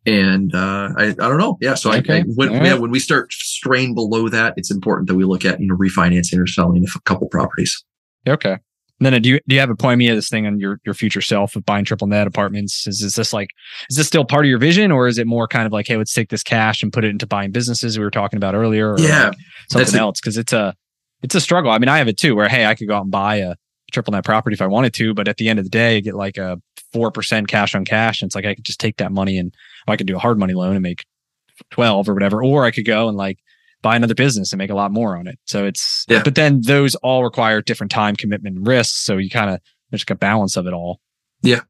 And 0.07 0.55
uh, 0.55 0.91
I, 0.97 1.05
I 1.09 1.13
don't 1.13 1.39
know. 1.39 1.57
Yeah. 1.61 1.75
So 1.75 1.93
okay. 1.93 2.17
I, 2.17 2.19
I 2.19 2.23
when, 2.23 2.53
right. 2.53 2.65
yeah, 2.65 2.75
when 2.75 2.91
we 2.91 2.99
start 2.99 3.33
straying 3.33 3.95
below 3.95 4.29
that, 4.29 4.55
it's 4.57 4.71
important 4.71 5.09
that 5.09 5.15
we 5.15 5.25
look 5.25 5.45
at 5.45 5.61
you 5.61 5.67
know 5.67 5.77
refinancing 5.77 6.43
or 6.43 6.47
selling 6.47 6.85
a 6.85 7.01
couple 7.01 7.29
properties. 7.29 7.85
Okay. 8.27 8.59
And 9.05 9.13
then 9.13 9.19
uh, 9.19 9.23
do 9.23 9.29
you 9.29 9.41
do 9.47 9.55
you 9.55 9.61
have 9.61 9.69
a 9.69 9.77
point 9.77 9.99
me 9.99 10.09
of 10.09 10.17
this 10.17 10.31
thing 10.31 10.47
on 10.47 10.59
your 10.59 10.81
your 10.87 10.95
future 10.95 11.21
self 11.21 11.57
of 11.57 11.67
buying 11.67 11.85
triple 11.85 12.07
net 12.07 12.27
apartments? 12.27 12.87
Is, 12.87 13.03
is 13.03 13.15
this 13.15 13.35
like 13.35 13.51
is 13.91 13.99
this 13.99 14.07
still 14.07 14.25
part 14.25 14.47
of 14.47 14.49
your 14.49 14.59
vision, 14.59 14.91
or 14.91 15.07
is 15.09 15.19
it 15.19 15.27
more 15.27 15.47
kind 15.47 15.67
of 15.67 15.73
like, 15.73 15.87
hey, 15.87 15.99
let's 15.99 16.15
take 16.15 16.31
this 16.31 16.43
cash 16.43 16.83
and 16.83 16.91
put 16.91 17.05
it 17.05 17.09
into 17.09 17.27
buying 17.27 17.51
businesses 17.51 17.99
we 17.99 18.05
were 18.05 18.11
talking 18.11 18.39
about 18.39 18.55
earlier, 18.55 18.95
or 18.95 18.99
yeah, 18.99 19.27
like 19.27 19.37
something 19.69 20.01
else? 20.01 20.21
Because 20.21 20.39
it's 20.39 20.55
a 20.55 20.75
it's 21.23 21.35
a 21.35 21.41
struggle. 21.41 21.71
I 21.71 21.79
mean, 21.79 21.91
I 21.91 21.99
have 21.99 22.09
it 22.09 22.17
too, 22.17 22.35
where 22.35 22.49
hey, 22.49 22.65
I 22.65 22.75
could 22.75 22.89
go 22.89 22.97
out 22.97 23.03
and 23.03 23.11
buy 23.11 23.37
a 23.37 23.57
triple 23.93 24.13
net 24.13 24.25
property 24.25 24.55
if 24.55 24.63
I 24.63 24.69
wanted 24.69 24.95
to, 24.95 25.13
but 25.13 25.29
at 25.29 25.37
the 25.37 25.51
end 25.51 25.59
of 25.59 25.67
the 25.67 25.71
day, 25.71 25.99
I 25.99 26.01
get 26.01 26.15
like 26.15 26.39
a 26.39 26.59
four 26.95 27.11
percent 27.11 27.49
cash 27.49 27.75
on 27.75 27.85
cash, 27.85 28.23
and 28.23 28.29
it's 28.29 28.35
like 28.35 28.47
I 28.47 28.55
could 28.55 28.65
just 28.65 28.81
take 28.81 28.97
that 28.97 29.13
money 29.13 29.37
and 29.37 29.55
I 29.87 29.97
could 29.99 30.07
do 30.07 30.17
a 30.17 30.21
hard 30.21 30.39
money 30.39 30.55
loan 30.55 30.77
and 30.77 30.83
make 30.83 31.05
twelve 31.71 32.09
or 32.09 32.15
whatever, 32.15 32.43
or 32.43 32.65
I 32.65 32.71
could 32.71 32.87
go 32.87 33.09
and 33.09 33.19
like 33.19 33.39
buy 33.85 33.95
another 33.95 34.15
business 34.15 34.51
and 34.51 34.59
make 34.59 34.71
a 34.71 34.75
lot 34.75 34.91
more 34.91 35.15
on 35.15 35.29
it. 35.29 35.39
So 35.45 35.67
it's, 35.67 36.07
yeah. 36.09 36.23
but 36.25 36.35
then 36.35 36.63
those 36.63 36.95
all 36.97 37.23
require 37.23 37.61
different 37.61 37.93
time 37.93 38.17
commitment 38.17 38.57
and 38.57 38.67
risks. 38.67 38.97
So 38.97 39.19
you 39.19 39.29
kind 39.29 39.51
of, 39.51 39.61
there's 39.91 40.01
like 40.03 40.11
a 40.11 40.19
balance 40.19 40.57
of 40.57 40.67
it 40.67 40.73
all. 40.73 41.01
Yeah. 41.43 41.61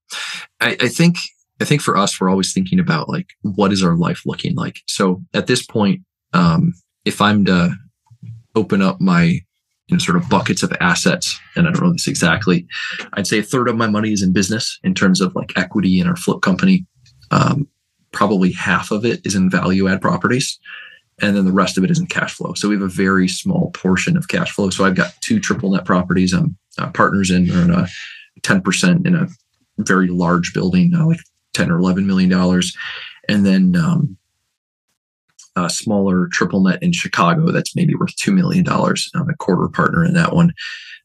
I, 0.61 0.77
I 0.81 0.89
think, 0.89 1.17
I 1.61 1.65
think 1.65 1.83
for 1.83 1.97
us, 1.97 2.21
we're 2.21 2.31
always 2.31 2.53
thinking 2.53 2.79
about 2.79 3.09
like, 3.09 3.27
what 3.43 3.73
is 3.73 3.83
our 3.83 3.97
life 3.97 4.23
looking 4.25 4.55
like? 4.55 4.79
So 4.87 5.23
at 5.35 5.49
this 5.49 5.67
point, 5.67 6.03
um, 6.33 6.73
if 7.05 7.21
I'm 7.21 7.45
to 7.47 7.75
open 8.55 8.81
up 8.81 9.01
my, 9.01 9.25
you 9.25 9.43
know, 9.91 9.99
sort 9.99 10.17
of 10.17 10.29
buckets 10.29 10.63
of 10.63 10.73
assets, 10.81 11.37
and 11.57 11.67
I 11.67 11.73
don't 11.73 11.83
know 11.83 11.93
this 11.93 12.07
exactly, 12.07 12.65
I'd 13.15 13.27
say 13.27 13.41
a 13.41 13.43
third 13.43 13.69
of 13.69 13.77
my 13.77 13.89
money 13.89 14.13
is 14.13 14.23
in 14.23 14.33
business 14.33 14.79
in 14.85 14.95
terms 14.95 15.21
of 15.21 15.35
like 15.35 15.53
equity 15.57 15.99
in 15.99 16.07
our 16.07 16.17
flip 16.17 16.43
company. 16.43 16.87
Um, 17.33 17.67
probably 18.13 18.53
half 18.53 18.93
of 18.93 19.05
it 19.05 19.21
is 19.27 19.35
in 19.35 19.51
value 19.51 19.89
add 19.89 20.01
properties 20.01 20.61
and 21.21 21.37
then 21.37 21.45
the 21.45 21.53
rest 21.53 21.79
of 21.79 21.85
it 21.85 21.91
is 21.91 21.99
in 21.99 22.07
cash 22.07 22.35
flow. 22.35 22.55
So 22.55 22.69
we 22.69 22.75
have 22.75 22.83
a 22.83 22.89
very 22.89 23.29
small 23.29 23.71
portion 23.71 24.17
of 24.17 24.29
cash 24.29 24.51
flow. 24.53 24.71
So 24.71 24.85
I've 24.85 24.97
got 24.97 25.15
two 25.21 25.39
triple 25.39 25.71
net 25.71 25.85
properties. 25.85 26.33
I'm 26.33 26.57
uh, 26.79 26.91
partners 26.91 27.31
in 27.31 27.51
earn 27.53 27.71
a 27.71 27.87
10% 28.41 29.07
in 29.07 29.15
a 29.15 29.29
very 29.79 30.09
large 30.09 30.53
building, 30.53 30.93
uh, 30.95 31.07
like 31.07 31.21
10 31.53 31.71
or 31.71 31.79
11 31.79 32.07
million 32.07 32.31
dollars. 32.31 32.77
And 33.29 33.47
then 33.47 33.77
um, 33.77 34.17
a 35.57 35.71
smaller 35.71 36.29
triple 36.33 36.63
net 36.63 36.83
in 36.83 36.93
Chicago 36.93 37.53
that's 37.53 37.77
maybe 37.77 37.95
worth 37.95 38.17
$2 38.17 38.35
million. 38.35 38.67
I'm 38.69 39.29
a 39.29 39.37
quarter 39.37 39.69
partner 39.69 40.05
in 40.05 40.15
that 40.15 40.35
one. 40.35 40.53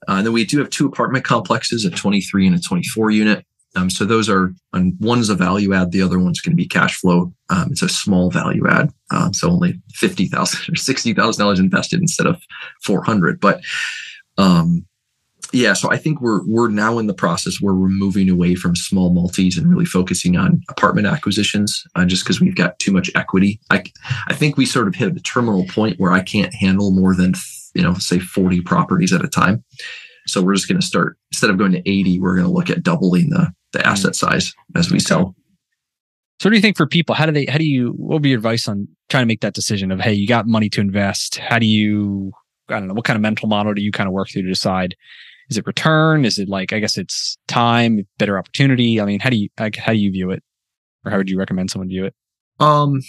Uh, 0.08 0.14
and 0.14 0.26
then 0.26 0.34
we 0.34 0.46
do 0.46 0.60
have 0.60 0.70
two 0.70 0.88
apartment 0.88 1.24
complexes, 1.24 1.86
a 1.86 1.92
23 1.92 2.48
and 2.48 2.56
a 2.56 2.60
24 2.60 3.12
unit. 3.12 3.46
Um, 3.76 3.90
so 3.90 4.06
those 4.06 4.30
are 4.30 4.52
um, 4.74 4.94
one's 5.00 5.30
a 5.30 5.36
value 5.36 5.74
add, 5.74 5.92
the 5.92 6.02
other 6.02 6.20
one's 6.20 6.42
going 6.42 6.54
to 6.54 6.62
be 6.62 6.68
cash 6.68 6.98
flow. 7.00 7.34
Um, 7.50 7.70
it's 7.72 7.82
a 7.82 7.90
small 7.90 8.32
value 8.32 8.68
add, 8.68 8.92
um, 9.12 9.34
so 9.34 9.50
only 9.50 9.80
fifty 9.94 10.28
thousand 10.28 10.62
or 10.74 10.76
sixty 10.76 11.14
thousand 11.14 11.44
dollars 11.44 11.60
invested 11.60 12.00
instead 12.00 12.28
of 12.28 12.42
four 12.84 13.04
hundred. 13.04 13.40
But 13.40 13.62
um, 14.38 14.86
yeah, 15.54 15.74
so 15.74 15.92
I 15.92 15.98
think 15.98 16.20
we're 16.20 16.46
we're 16.48 16.70
now 16.70 16.98
in 16.98 17.08
the 17.08 17.14
process 17.14 17.62
where 17.62 17.76
we're 17.76 17.90
moving 17.90 18.30
away 18.30 18.56
from 18.56 18.76
small 18.76 19.12
multis 19.12 19.58
and 19.58 19.70
really 19.70 19.86
focusing 19.86 20.36
on 20.36 20.62
apartment 20.70 21.08
acquisitions, 21.08 21.84
uh, 21.96 22.06
just 22.06 22.24
because 22.24 22.42
we've 22.42 22.56
got 22.56 22.78
too 22.80 22.92
much 22.92 23.12
equity. 23.16 23.60
I 23.70 23.84
I 24.28 24.34
think 24.34 24.58
we 24.58 24.66
sort 24.66 24.88
of 24.88 24.96
hit 24.96 25.16
a 25.16 25.20
terminal 25.22 25.66
point 25.66 26.00
where 26.00 26.12
I 26.12 26.22
can't 26.22 26.54
handle 26.54 26.92
more 26.92 27.16
than 27.16 27.34
you 27.76 27.84
know 27.84 27.94
say 27.96 28.20
forty 28.20 28.62
properties 28.62 29.14
at 29.14 29.24
a 29.24 29.28
time. 29.28 29.64
So 30.30 30.42
we're 30.42 30.54
just 30.54 30.68
going 30.68 30.80
to 30.80 30.86
start 30.86 31.18
instead 31.32 31.50
of 31.50 31.58
going 31.58 31.72
to 31.72 31.90
80, 31.90 32.20
we're 32.20 32.36
going 32.36 32.48
to 32.48 32.54
look 32.54 32.70
at 32.70 32.84
doubling 32.84 33.30
the 33.30 33.52
the 33.74 33.86
asset 33.86 34.16
size 34.16 34.54
as 34.76 34.92
we 34.92 35.00
sell. 35.00 35.36
So 36.40 36.48
what 36.48 36.52
do 36.52 36.56
you 36.56 36.62
think 36.62 36.78
for 36.78 36.88
people? 36.88 37.16
How 37.16 37.26
do 37.26 37.32
they, 37.32 37.46
how 37.46 37.58
do 37.58 37.66
you, 37.66 37.90
what 37.98 38.16
would 38.16 38.22
be 38.22 38.30
your 38.30 38.38
advice 38.38 38.68
on 38.68 38.88
trying 39.10 39.24
to 39.24 39.28
make 39.28 39.42
that 39.42 39.54
decision 39.54 39.92
of, 39.92 40.00
hey, 40.00 40.14
you 40.14 40.28
got 40.28 40.48
money 40.48 40.70
to 40.70 40.82
invest. 40.82 41.38
How 41.38 41.60
do 41.60 41.66
you, 41.66 42.32
I 42.70 42.80
don't 42.80 42.88
know, 42.88 42.94
what 42.94 43.06
kind 43.06 43.16
of 43.16 43.22
mental 43.22 43.50
model 43.50 43.74
do 43.74 43.82
you 43.82 43.92
kind 43.92 44.08
of 44.08 44.14
work 44.14 44.30
through 44.30 44.44
to 44.44 44.48
decide? 44.48 44.96
Is 45.50 45.58
it 45.58 45.68
return? 45.68 46.26
Is 46.26 46.38
it 46.38 46.48
like, 46.48 46.72
I 46.72 46.80
guess 46.80 46.98
it's 46.98 47.38
time, 47.48 48.08
better 48.20 48.38
opportunity? 48.38 49.02
I 49.02 49.06
mean, 49.06 49.20
how 49.20 49.30
do 49.30 49.36
you, 49.36 49.50
like, 49.60 49.76
how 49.76 49.92
do 49.92 50.00
you 50.00 50.12
view 50.12 50.32
it? 50.32 50.44
Or 51.04 51.12
how 51.12 51.18
would 51.18 51.30
you 51.30 51.38
recommend 51.38 51.72
someone 51.72 51.90
view 51.90 52.06
it? 52.06 52.14
Um, 52.60 53.02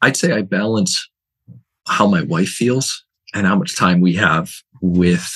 I'd 0.00 0.16
say 0.16 0.32
I 0.32 0.42
balance 0.42 1.08
how 1.86 2.06
my 2.06 2.22
wife 2.22 2.48
feels 2.48 3.04
and 3.34 3.46
how 3.46 3.56
much 3.56 3.76
time 3.76 4.00
we 4.00 4.14
have 4.14 4.52
with 4.80 5.32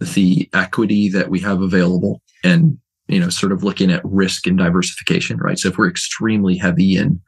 the 0.00 0.48
equity 0.52 1.08
that 1.10 1.30
we 1.30 1.40
have 1.40 1.60
available 1.60 2.22
and 2.42 2.78
you 3.08 3.20
know 3.20 3.28
sort 3.28 3.52
of 3.52 3.62
looking 3.62 3.90
at 3.90 4.04
risk 4.04 4.46
and 4.46 4.58
diversification 4.58 5.38
right? 5.38 5.58
So 5.58 5.68
if 5.68 5.78
we're 5.78 5.90
extremely 5.90 6.56
heavy 6.56 6.96
in 6.96 7.20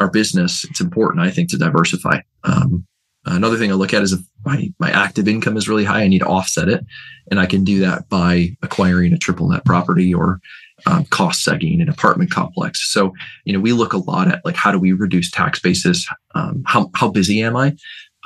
our 0.00 0.10
business 0.10 0.64
it's 0.64 0.80
important 0.80 1.24
i 1.24 1.30
think 1.30 1.48
to 1.50 1.56
diversify. 1.58 2.20
Um, 2.42 2.86
another 3.26 3.56
thing 3.56 3.70
i 3.70 3.74
look 3.74 3.94
at 3.94 4.02
is 4.02 4.12
if 4.12 4.20
my, 4.44 4.72
my 4.78 4.90
active 4.90 5.28
income 5.28 5.56
is 5.56 5.68
really 5.68 5.84
high 5.84 6.02
i 6.02 6.08
need 6.08 6.18
to 6.20 6.26
offset 6.26 6.68
it. 6.68 6.84
And 7.30 7.40
i 7.40 7.46
can 7.46 7.64
do 7.64 7.80
that 7.80 8.08
by 8.08 8.56
acquiring 8.62 9.12
a 9.12 9.18
triple 9.18 9.48
net 9.48 9.64
property 9.64 10.12
or 10.12 10.40
um, 10.86 11.04
cost 11.06 11.46
segging 11.46 11.80
an 11.80 11.88
apartment 11.88 12.30
complex. 12.30 12.92
So 12.92 13.12
you 13.44 13.52
know 13.52 13.60
we 13.60 13.72
look 13.72 13.92
a 13.92 13.98
lot 13.98 14.28
at 14.28 14.44
like 14.44 14.56
how 14.56 14.72
do 14.72 14.78
we 14.78 14.92
reduce 14.92 15.30
tax 15.30 15.60
basis 15.60 16.06
um, 16.34 16.62
how, 16.66 16.90
how 16.94 17.08
busy 17.08 17.42
am 17.42 17.56
i? 17.56 17.76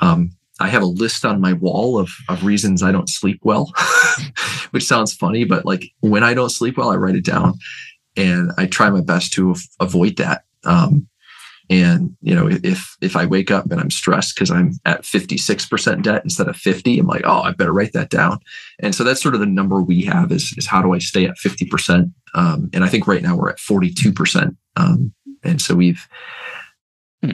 Um, 0.01 0.31
I 0.59 0.67
have 0.67 0.81
a 0.81 0.87
list 0.87 1.25
on 1.25 1.41
my 1.41 1.53
wall 1.53 1.97
of, 1.97 2.11
of 2.27 2.43
reasons 2.43 2.83
I 2.83 2.91
don't 2.91 3.09
sleep 3.09 3.39
well, 3.43 3.71
which 4.71 4.85
sounds 4.85 5.13
funny, 5.13 5.45
but 5.45 5.65
like 5.65 5.91
when 6.01 6.23
I 6.23 6.33
don't 6.33 6.49
sleep 6.49 6.77
well, 6.77 6.91
I 6.91 6.95
write 6.95 7.15
it 7.15 7.25
down 7.25 7.53
and 8.17 8.51
I 8.57 8.65
try 8.65 8.89
my 8.89 9.01
best 9.01 9.33
to 9.33 9.51
af- 9.51 9.67
avoid 9.79 10.17
that. 10.17 10.43
Um, 10.65 11.07
and 11.69 12.15
you 12.21 12.33
know, 12.33 12.49
if 12.49 12.97
if 12.99 13.15
I 13.15 13.27
wake 13.27 13.51
up 13.51 13.71
and 13.71 13.79
I'm 13.79 13.91
stressed 13.91 14.35
because 14.35 14.49
I'm 14.49 14.73
at 14.85 15.03
56% 15.03 16.01
debt 16.01 16.23
instead 16.23 16.47
of 16.47 16.55
50, 16.55 16.99
I'm 16.99 17.07
like, 17.07 17.21
oh, 17.25 17.41
I 17.41 17.51
better 17.51 17.71
write 17.71 17.93
that 17.93 18.09
down. 18.09 18.39
And 18.79 18.95
so 18.95 19.03
that's 19.03 19.21
sort 19.21 19.35
of 19.35 19.39
the 19.39 19.45
number 19.45 19.81
we 19.81 20.03
have 20.05 20.31
is 20.31 20.53
is 20.57 20.65
how 20.65 20.81
do 20.81 20.93
I 20.93 20.97
stay 20.97 21.25
at 21.25 21.37
50%? 21.37 22.11
Um, 22.33 22.69
and 22.73 22.83
I 22.83 22.89
think 22.89 23.05
right 23.07 23.21
now 23.21 23.37
we're 23.37 23.49
at 23.49 23.57
42%. 23.57 24.55
Um, 24.77 25.13
and 25.43 25.61
so 25.61 25.75
we've 25.75 26.07
hmm. 27.23 27.31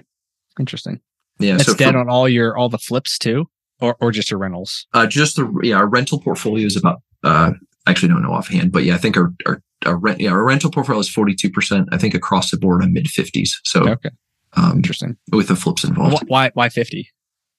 interesting. 0.60 1.00
Yeah, 1.40 1.58
that's 1.58 1.66
so 1.66 1.76
dead 1.76 1.94
for, 1.94 2.00
on 2.00 2.10
all 2.10 2.30
your 2.30 2.58
all 2.58 2.70
the 2.70 2.78
flips 2.78 3.18
too, 3.18 3.50
or 3.80 3.96
or 4.00 4.12
just 4.12 4.32
your 4.32 4.40
rentals. 4.40 4.88
Uh, 4.94 5.08
just 5.08 5.36
the 5.36 5.52
yeah, 5.64 5.76
our 5.76 5.88
rental 5.88 6.20
portfolio 6.20 6.66
is 6.66 6.76
about. 6.76 7.02
Uh, 7.24 7.52
actually 7.88 8.08
don't 8.08 8.22
know 8.22 8.34
offhand, 8.34 8.72
but 8.72 8.84
yeah, 8.84 8.96
I 8.96 8.98
think 8.98 9.18
our 9.18 9.34
our, 9.46 9.62
our 9.86 9.98
rent 9.98 10.20
yeah 10.20 10.32
our 10.32 10.44
rental 10.44 10.72
portfolio 10.72 11.00
is 11.00 11.10
forty 11.10 11.36
two 11.36 11.50
percent. 11.50 11.90
I 11.92 11.98
think 11.98 12.14
across 12.14 12.52
the 12.52 12.58
board, 12.58 12.84
in 12.84 12.94
mid 12.94 13.08
fifties. 13.08 13.60
So 13.64 13.88
okay, 13.90 14.12
um, 14.54 14.78
interesting 14.78 15.18
with 15.32 15.48
the 15.48 15.56
flips 15.56 15.84
involved. 15.84 16.24
Why 16.28 16.52
why 16.54 16.70
fifty? 16.70 17.10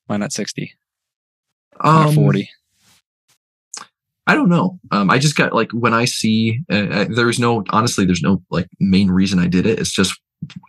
Why 0.07 0.17
not 0.17 0.33
sixty? 0.33 0.75
Um, 1.81 2.15
forty. 2.15 2.49
I 4.29 4.35
don't 4.35 4.49
know. 4.49 4.81
Um, 4.91 5.11
I 5.11 5.19
just 5.19 5.37
got 5.37 5.53
like 5.53 5.71
when 5.73 5.95
I 5.95 6.05
see 6.05 6.61
uh, 6.71 6.87
uh 6.87 7.05
there's 7.09 7.39
no 7.39 7.63
honestly 7.71 8.05
there's 8.05 8.23
no 8.23 8.43
like 8.51 8.69
main 8.81 9.11
reason 9.11 9.39
I 9.39 9.47
did 9.47 9.67
it. 9.67 9.79
It's 9.79 9.93
just 9.93 10.19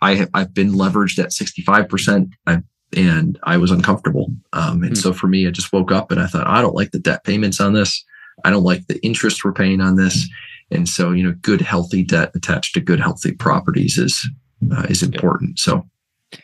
I 0.00 0.14
have, 0.14 0.30
I've 0.34 0.54
been 0.54 0.72
leveraged 0.72 1.18
at 1.18 1.30
65%. 1.30 2.30
I've 2.46 2.62
and 2.96 3.38
I 3.42 3.56
was 3.56 3.70
uncomfortable. 3.70 4.32
Um, 4.52 4.82
and 4.82 4.92
mm. 4.92 4.96
so 4.96 5.12
for 5.12 5.26
me, 5.26 5.46
I 5.46 5.50
just 5.50 5.72
woke 5.72 5.92
up 5.92 6.10
and 6.10 6.20
I 6.20 6.26
thought, 6.26 6.46
I 6.46 6.62
don't 6.62 6.74
like 6.74 6.90
the 6.90 6.98
debt 6.98 7.24
payments 7.24 7.60
on 7.60 7.72
this. 7.72 8.04
I 8.44 8.50
don't 8.50 8.64
like 8.64 8.86
the 8.86 8.98
interest 9.04 9.44
we're 9.44 9.52
paying 9.52 9.80
on 9.80 9.96
this. 9.96 10.28
And 10.70 10.88
so, 10.88 11.12
you 11.12 11.24
know, 11.24 11.34
good, 11.42 11.60
healthy 11.60 12.04
debt 12.04 12.30
attached 12.34 12.74
to 12.74 12.80
good, 12.80 13.00
healthy 13.00 13.32
properties 13.32 13.98
is, 13.98 14.28
uh, 14.72 14.86
is 14.88 15.02
important. 15.02 15.58
So, 15.58 15.88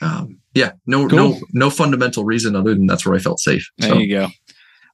um, 0.01 0.39
yeah, 0.55 0.73
no, 0.87 1.09
cool. 1.09 1.17
no, 1.17 1.41
no 1.53 1.71
fundamental 1.71 2.25
reason 2.25 2.57
other 2.57 2.75
than 2.75 2.87
that's 2.87 3.05
where 3.05 3.15
I 3.15 3.19
felt 3.19 3.41
safe. 3.41 3.69
There 3.79 3.91
so. 3.91 3.99
you 3.99 4.09
go. 4.09 4.29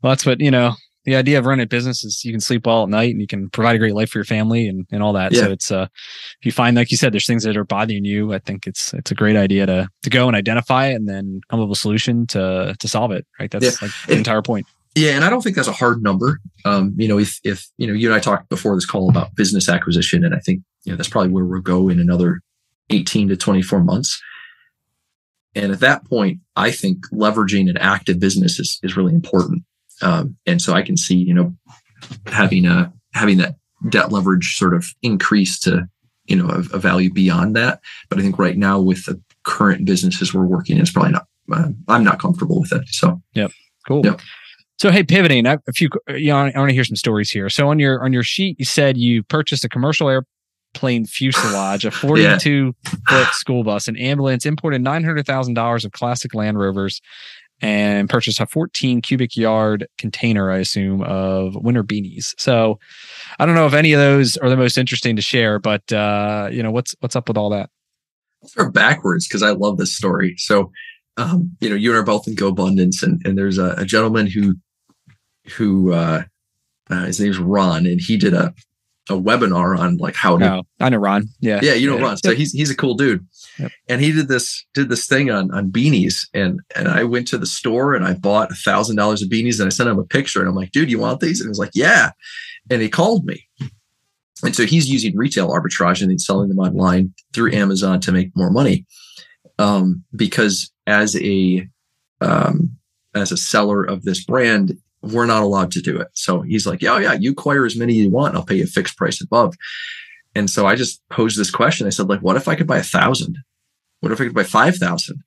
Well, 0.02 0.10
that's 0.10 0.26
what, 0.26 0.40
you 0.40 0.50
know, 0.50 0.74
the 1.04 1.16
idea 1.16 1.38
of 1.38 1.46
running 1.46 1.62
a 1.62 1.66
business 1.66 2.04
is 2.04 2.24
you 2.24 2.32
can 2.32 2.40
sleep 2.40 2.66
well 2.66 2.82
at 2.82 2.88
night 2.88 3.10
and 3.10 3.20
you 3.20 3.26
can 3.26 3.48
provide 3.48 3.74
a 3.74 3.78
great 3.78 3.94
life 3.94 4.10
for 4.10 4.18
your 4.18 4.24
family 4.24 4.68
and, 4.68 4.86
and 4.92 5.02
all 5.02 5.14
that. 5.14 5.32
Yeah. 5.32 5.40
So 5.40 5.50
it's 5.50 5.70
uh 5.70 5.86
if 6.40 6.46
you 6.46 6.52
find 6.52 6.76
like 6.76 6.90
you 6.90 6.96
said, 6.96 7.12
there's 7.12 7.26
things 7.26 7.44
that 7.44 7.56
are 7.56 7.64
bothering 7.64 8.04
you, 8.04 8.34
I 8.34 8.38
think 8.38 8.66
it's 8.66 8.92
it's 8.94 9.10
a 9.10 9.14
great 9.14 9.36
idea 9.36 9.66
to 9.66 9.88
to 10.02 10.10
go 10.10 10.26
and 10.26 10.36
identify 10.36 10.88
it 10.88 10.94
and 10.94 11.08
then 11.08 11.40
come 11.48 11.60
up 11.60 11.68
with 11.68 11.78
a 11.78 11.80
solution 11.80 12.26
to 12.28 12.74
to 12.78 12.88
solve 12.88 13.12
it. 13.12 13.26
Right. 13.38 13.50
That's 13.50 13.64
yeah. 13.64 13.72
like 13.82 13.92
the 14.06 14.16
entire 14.16 14.42
point. 14.42 14.66
Yeah, 14.96 15.12
and 15.12 15.24
I 15.24 15.30
don't 15.30 15.40
think 15.40 15.54
that's 15.54 15.68
a 15.68 15.72
hard 15.72 16.02
number. 16.02 16.40
Um, 16.64 16.94
you 16.96 17.06
know, 17.06 17.18
if 17.18 17.38
if 17.44 17.68
you 17.78 17.86
know, 17.86 17.92
you 17.92 18.08
and 18.08 18.14
I 18.14 18.18
talked 18.18 18.48
before 18.48 18.74
this 18.74 18.86
call 18.86 19.08
about 19.08 19.36
business 19.36 19.68
acquisition, 19.68 20.24
and 20.24 20.34
I 20.34 20.40
think 20.40 20.62
you 20.84 20.92
know 20.92 20.96
that's 20.96 21.08
probably 21.08 21.30
where 21.30 21.44
we'll 21.44 21.60
go 21.60 21.88
in 21.88 22.00
another 22.00 22.40
18 22.90 23.28
to 23.28 23.36
24 23.36 23.84
months. 23.84 24.20
And 25.54 25.72
at 25.72 25.80
that 25.80 26.04
point, 26.04 26.40
I 26.56 26.70
think 26.70 27.08
leveraging 27.12 27.68
an 27.68 27.76
active 27.76 28.20
business 28.20 28.58
is, 28.60 28.78
is 28.82 28.96
really 28.96 29.14
important. 29.14 29.64
Um, 30.02 30.36
and 30.46 30.60
so 30.60 30.74
I 30.74 30.82
can 30.82 30.96
see, 30.96 31.16
you 31.16 31.34
know, 31.34 31.54
having 32.26 32.66
a 32.66 32.92
having 33.14 33.38
that 33.38 33.56
debt 33.88 34.12
leverage 34.12 34.56
sort 34.56 34.74
of 34.74 34.86
increase 35.02 35.58
to 35.60 35.88
you 36.26 36.36
know 36.36 36.48
a, 36.48 36.58
a 36.76 36.78
value 36.78 37.12
beyond 37.12 37.56
that. 37.56 37.80
But 38.08 38.18
I 38.18 38.22
think 38.22 38.38
right 38.38 38.56
now 38.56 38.80
with 38.80 39.04
the 39.06 39.20
current 39.44 39.84
businesses 39.84 40.32
we're 40.32 40.44
working 40.44 40.76
in, 40.76 40.82
it's 40.82 40.92
probably 40.92 41.12
not. 41.12 41.26
Uh, 41.52 41.70
I'm 41.88 42.04
not 42.04 42.20
comfortable 42.20 42.60
with 42.60 42.72
it. 42.72 42.88
So 42.88 43.20
yep, 43.34 43.50
cool. 43.86 44.04
Yep. 44.04 44.20
So 44.78 44.90
hey, 44.90 45.02
pivoting 45.02 45.46
a 45.46 45.58
few. 45.74 45.90
You 46.08 46.28
know, 46.28 46.36
I 46.38 46.58
want 46.58 46.70
to 46.70 46.74
hear 46.74 46.84
some 46.84 46.96
stories 46.96 47.30
here. 47.30 47.50
So 47.50 47.68
on 47.68 47.78
your 47.78 48.02
on 48.02 48.12
your 48.12 48.22
sheet, 48.22 48.58
you 48.58 48.64
said 48.64 48.96
you 48.96 49.22
purchased 49.24 49.64
a 49.64 49.68
commercial 49.68 50.08
airplane 50.08 51.04
fuselage, 51.04 51.84
a 51.84 51.90
42 51.90 52.74
yeah. 52.84 52.90
foot 53.08 53.34
school 53.34 53.64
bus, 53.64 53.88
an 53.88 53.96
ambulance, 53.96 54.46
imported 54.46 54.80
nine 54.80 55.04
hundred 55.04 55.26
thousand 55.26 55.54
dollars 55.54 55.84
of 55.84 55.92
classic 55.92 56.34
Land 56.34 56.58
Rovers, 56.58 57.02
and 57.60 58.08
purchased 58.08 58.40
a 58.40 58.46
14 58.46 59.02
cubic 59.02 59.36
yard 59.36 59.86
container, 59.98 60.50
I 60.50 60.58
assume, 60.58 61.02
of 61.02 61.54
winter 61.56 61.84
beanies. 61.84 62.34
So 62.38 62.78
I 63.38 63.46
don't 63.46 63.54
know 63.54 63.66
if 63.66 63.74
any 63.74 63.92
of 63.92 64.00
those 64.00 64.36
are 64.38 64.48
the 64.48 64.56
most 64.56 64.78
interesting 64.78 65.16
to 65.16 65.22
share, 65.22 65.58
but 65.58 65.92
uh, 65.92 66.48
you 66.50 66.62
know, 66.62 66.70
what's 66.70 66.94
what's 67.00 67.16
up 67.16 67.28
with 67.28 67.36
all 67.36 67.50
that? 67.50 67.70
I'll 68.42 68.48
start 68.48 68.72
backwards 68.72 69.28
because 69.28 69.42
I 69.42 69.50
love 69.50 69.76
this 69.76 69.94
story. 69.94 70.34
So 70.38 70.70
um, 71.16 71.56
you 71.60 71.68
know, 71.68 71.76
you 71.76 71.90
and 71.90 71.98
I 71.98 72.00
are 72.00 72.04
both 72.04 72.26
in 72.26 72.34
GoBundance, 72.34 73.02
and 73.02 73.20
and 73.24 73.36
there's 73.36 73.58
a, 73.58 73.74
a 73.76 73.84
gentleman 73.84 74.26
who 74.26 74.54
who 75.56 75.92
uh, 75.92 76.22
uh, 76.88 77.04
his 77.04 77.20
name's 77.20 77.38
Ron, 77.38 77.86
and 77.86 78.00
he 78.00 78.16
did 78.16 78.34
a 78.34 78.54
a 79.10 79.14
webinar 79.14 79.76
on 79.76 79.96
like 79.98 80.14
how 80.14 80.38
to. 80.38 80.54
Oh, 80.54 80.62
I 80.78 80.88
know 80.88 80.98
Ron. 80.98 81.28
Yeah, 81.40 81.60
yeah, 81.62 81.74
you 81.74 81.90
know 81.90 81.98
yeah. 81.98 82.04
Ron. 82.04 82.16
So 82.16 82.34
he's 82.34 82.52
he's 82.52 82.70
a 82.70 82.76
cool 82.76 82.94
dude, 82.94 83.26
yep. 83.58 83.72
and 83.88 84.00
he 84.00 84.12
did 84.12 84.28
this 84.28 84.64
did 84.72 84.88
this 84.88 85.06
thing 85.06 85.30
on 85.30 85.50
on 85.50 85.70
beanies, 85.70 86.28
and 86.32 86.60
and 86.76 86.88
I 86.88 87.04
went 87.04 87.28
to 87.28 87.38
the 87.38 87.46
store 87.46 87.94
and 87.94 88.04
I 88.04 88.14
bought 88.14 88.52
a 88.52 88.54
thousand 88.54 88.96
dollars 88.96 89.22
of 89.22 89.28
beanies, 89.28 89.58
and 89.58 89.66
I 89.66 89.70
sent 89.70 89.90
him 89.90 89.98
a 89.98 90.04
picture, 90.04 90.40
and 90.40 90.48
I'm 90.48 90.54
like, 90.54 90.70
dude, 90.70 90.90
you 90.90 90.98
want 90.98 91.20
these? 91.20 91.40
And 91.40 91.48
he 91.48 91.50
was 91.50 91.58
like, 91.58 91.72
yeah, 91.74 92.12
and 92.70 92.80
he 92.80 92.88
called 92.88 93.24
me. 93.24 93.46
And 94.42 94.56
so 94.56 94.64
he's 94.64 94.88
using 94.88 95.16
retail 95.16 95.50
arbitrage 95.50 96.00
and 96.00 96.10
he's 96.10 96.24
selling 96.24 96.48
them 96.48 96.58
online 96.58 97.12
through 97.34 97.52
Amazon 97.52 98.00
to 98.00 98.12
make 98.12 98.34
more 98.34 98.50
money. 98.50 98.86
Um, 99.58 100.02
because 100.16 100.72
as 100.86 101.14
a 101.16 101.68
um, 102.22 102.76
as 103.14 103.32
a 103.32 103.36
seller 103.36 103.84
of 103.84 104.04
this 104.04 104.24
brand, 104.24 104.78
we're 105.02 105.26
not 105.26 105.42
allowed 105.42 105.72
to 105.72 105.80
do 105.80 105.98
it. 105.98 106.08
So 106.14 106.42
he's 106.42 106.66
like, 106.66 106.82
yeah, 106.82 106.98
yeah, 106.98 107.14
you 107.14 107.32
acquire 107.32 107.64
as 107.64 107.76
many 107.76 107.94
you 107.94 108.10
want. 108.10 108.34
I'll 108.34 108.44
pay 108.44 108.56
you 108.56 108.64
a 108.64 108.66
fixed 108.66 108.96
price 108.96 109.20
above. 109.20 109.54
And 110.34 110.48
so 110.48 110.66
I 110.66 110.76
just 110.76 111.02
posed 111.08 111.38
this 111.38 111.50
question. 111.50 111.86
I 111.86 111.90
said, 111.90 112.08
like, 112.08 112.20
what 112.20 112.36
if 112.36 112.48
I 112.48 112.54
could 112.54 112.66
buy 112.66 112.78
a 112.78 112.82
thousand? 112.82 113.36
What 114.00 114.12
if 114.12 114.20
I 114.20 114.24
could 114.24 114.34
buy 114.34 114.44
5,000? 114.44 115.22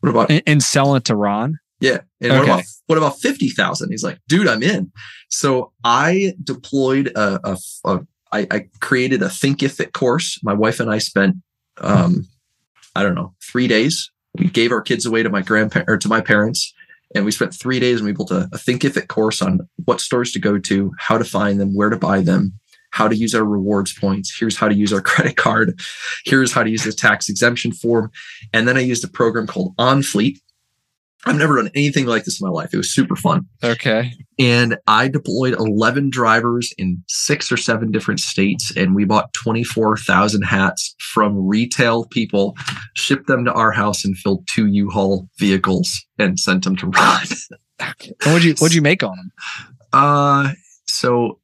What 0.00 0.10
about 0.10 0.30
and, 0.30 0.42
and, 0.46 0.62
sell 0.62 0.94
it 0.94 1.04
to 1.06 1.16
Ron? 1.16 1.58
Yeah. 1.80 2.00
And 2.20 2.32
okay. 2.32 2.38
what 2.38 2.44
about, 2.44 2.64
what 2.86 2.98
about 2.98 3.18
50,000? 3.18 3.90
He's 3.90 4.04
like, 4.04 4.18
dude, 4.28 4.46
I'm 4.46 4.62
in. 4.62 4.92
So 5.28 5.72
I 5.82 6.34
deployed 6.42 7.08
a, 7.16 7.40
a, 7.44 7.58
a 7.84 8.06
I, 8.30 8.46
I 8.50 8.68
created 8.80 9.22
a 9.22 9.26
Thinkific 9.26 9.92
course. 9.92 10.38
My 10.42 10.54
wife 10.54 10.80
and 10.80 10.90
I 10.90 10.98
spent, 10.98 11.36
um, 11.78 12.28
I 12.94 13.02
don't 13.02 13.14
know, 13.14 13.34
three 13.42 13.66
days. 13.66 14.10
We 14.36 14.48
gave 14.48 14.70
our 14.70 14.82
kids 14.82 15.06
away 15.06 15.22
to 15.22 15.30
my 15.30 15.42
grandparents 15.42 15.90
or 15.90 15.96
to 15.96 16.08
my 16.08 16.20
parents 16.20 16.72
and 17.14 17.24
we 17.24 17.30
spent 17.30 17.54
three 17.54 17.80
days 17.80 17.98
and 17.98 18.06
we 18.06 18.12
built 18.12 18.30
a, 18.30 18.42
a 18.52 18.58
Thinkific 18.58 19.08
course 19.08 19.40
on 19.40 19.60
what 19.84 20.00
stores 20.00 20.32
to 20.32 20.38
go 20.38 20.58
to, 20.58 20.92
how 20.98 21.18
to 21.18 21.24
find 21.24 21.60
them, 21.60 21.74
where 21.74 21.90
to 21.90 21.96
buy 21.96 22.20
them, 22.20 22.52
how 22.90 23.08
to 23.08 23.16
use 23.16 23.34
our 23.34 23.44
rewards 23.44 23.92
points. 23.92 24.36
Here's 24.38 24.56
how 24.56 24.68
to 24.68 24.74
use 24.74 24.92
our 24.92 25.00
credit 25.02 25.36
card. 25.36 25.78
Here's 26.24 26.52
how 26.52 26.62
to 26.62 26.70
use 26.70 26.84
the 26.84 26.92
tax 26.92 27.28
exemption 27.28 27.72
form. 27.72 28.10
And 28.52 28.68
then 28.68 28.76
I 28.76 28.80
used 28.80 29.04
a 29.04 29.08
program 29.08 29.46
called 29.46 29.76
OnFleet, 29.76 30.38
I've 31.26 31.36
never 31.36 31.56
done 31.56 31.70
anything 31.74 32.06
like 32.06 32.24
this 32.24 32.40
in 32.40 32.46
my 32.46 32.52
life. 32.52 32.72
It 32.72 32.76
was 32.76 32.92
super 32.92 33.16
fun. 33.16 33.46
Okay. 33.62 34.12
And 34.38 34.76
I 34.86 35.08
deployed 35.08 35.54
11 35.54 36.10
drivers 36.10 36.72
in 36.78 37.02
six 37.08 37.50
or 37.50 37.56
seven 37.56 37.90
different 37.90 38.20
states, 38.20 38.72
and 38.76 38.94
we 38.94 39.04
bought 39.04 39.32
24,000 39.32 40.42
hats 40.42 40.94
from 40.98 41.48
retail 41.48 42.04
people, 42.06 42.56
shipped 42.94 43.26
them 43.26 43.44
to 43.44 43.52
our 43.52 43.72
house, 43.72 44.04
and 44.04 44.16
filled 44.16 44.46
two 44.46 44.66
U-Haul 44.66 45.28
vehicles 45.38 46.06
and 46.18 46.38
sent 46.38 46.64
them 46.64 46.76
to 46.76 46.86
Ron. 46.86 47.26
What'd 48.24 48.44
you 48.44 48.54
What'd 48.54 48.74
you 48.74 48.82
make 48.82 49.02
on 49.02 49.16
them? 49.16 49.32
Uh, 49.92 50.52
so 50.86 51.40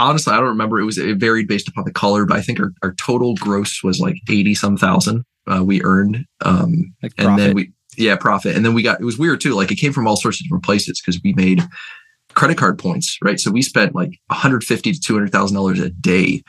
honestly, 0.00 0.32
I 0.32 0.36
don't 0.36 0.48
remember. 0.48 0.80
It 0.80 0.84
was 0.84 0.98
it 0.98 1.18
varied 1.18 1.48
based 1.48 1.68
upon 1.68 1.84
the 1.84 1.92
color, 1.92 2.26
but 2.26 2.36
I 2.36 2.42
think 2.42 2.60
our, 2.60 2.72
our 2.82 2.94
total 2.94 3.34
gross 3.36 3.82
was 3.82 4.00
like 4.00 4.16
80 4.30 4.54
some 4.54 4.76
thousand. 4.76 5.24
Uh, 5.46 5.64
we 5.64 5.82
earned, 5.82 6.24
um, 6.44 6.94
like 7.02 7.12
and 7.18 7.38
then 7.38 7.54
we 7.54 7.72
yeah, 7.96 8.16
profit. 8.16 8.56
And 8.56 8.64
then 8.64 8.74
we 8.74 8.82
got 8.82 9.00
it 9.00 9.04
was 9.04 9.18
weird 9.18 9.40
too. 9.40 9.54
Like 9.54 9.70
it 9.70 9.76
came 9.76 9.92
from 9.92 10.06
all 10.06 10.16
sorts 10.16 10.40
of 10.40 10.44
different 10.44 10.64
places 10.64 11.00
because 11.00 11.20
we 11.22 11.32
made 11.34 11.62
credit 12.34 12.58
card 12.58 12.78
points, 12.78 13.18
right? 13.22 13.38
So 13.38 13.50
we 13.50 13.62
spent 13.62 13.94
like 13.94 14.18
150 14.28 14.92
to 14.92 15.00
200 15.00 15.30
thousand 15.30 15.56
dollars 15.56 15.80
a 15.80 15.90
day. 15.90 16.42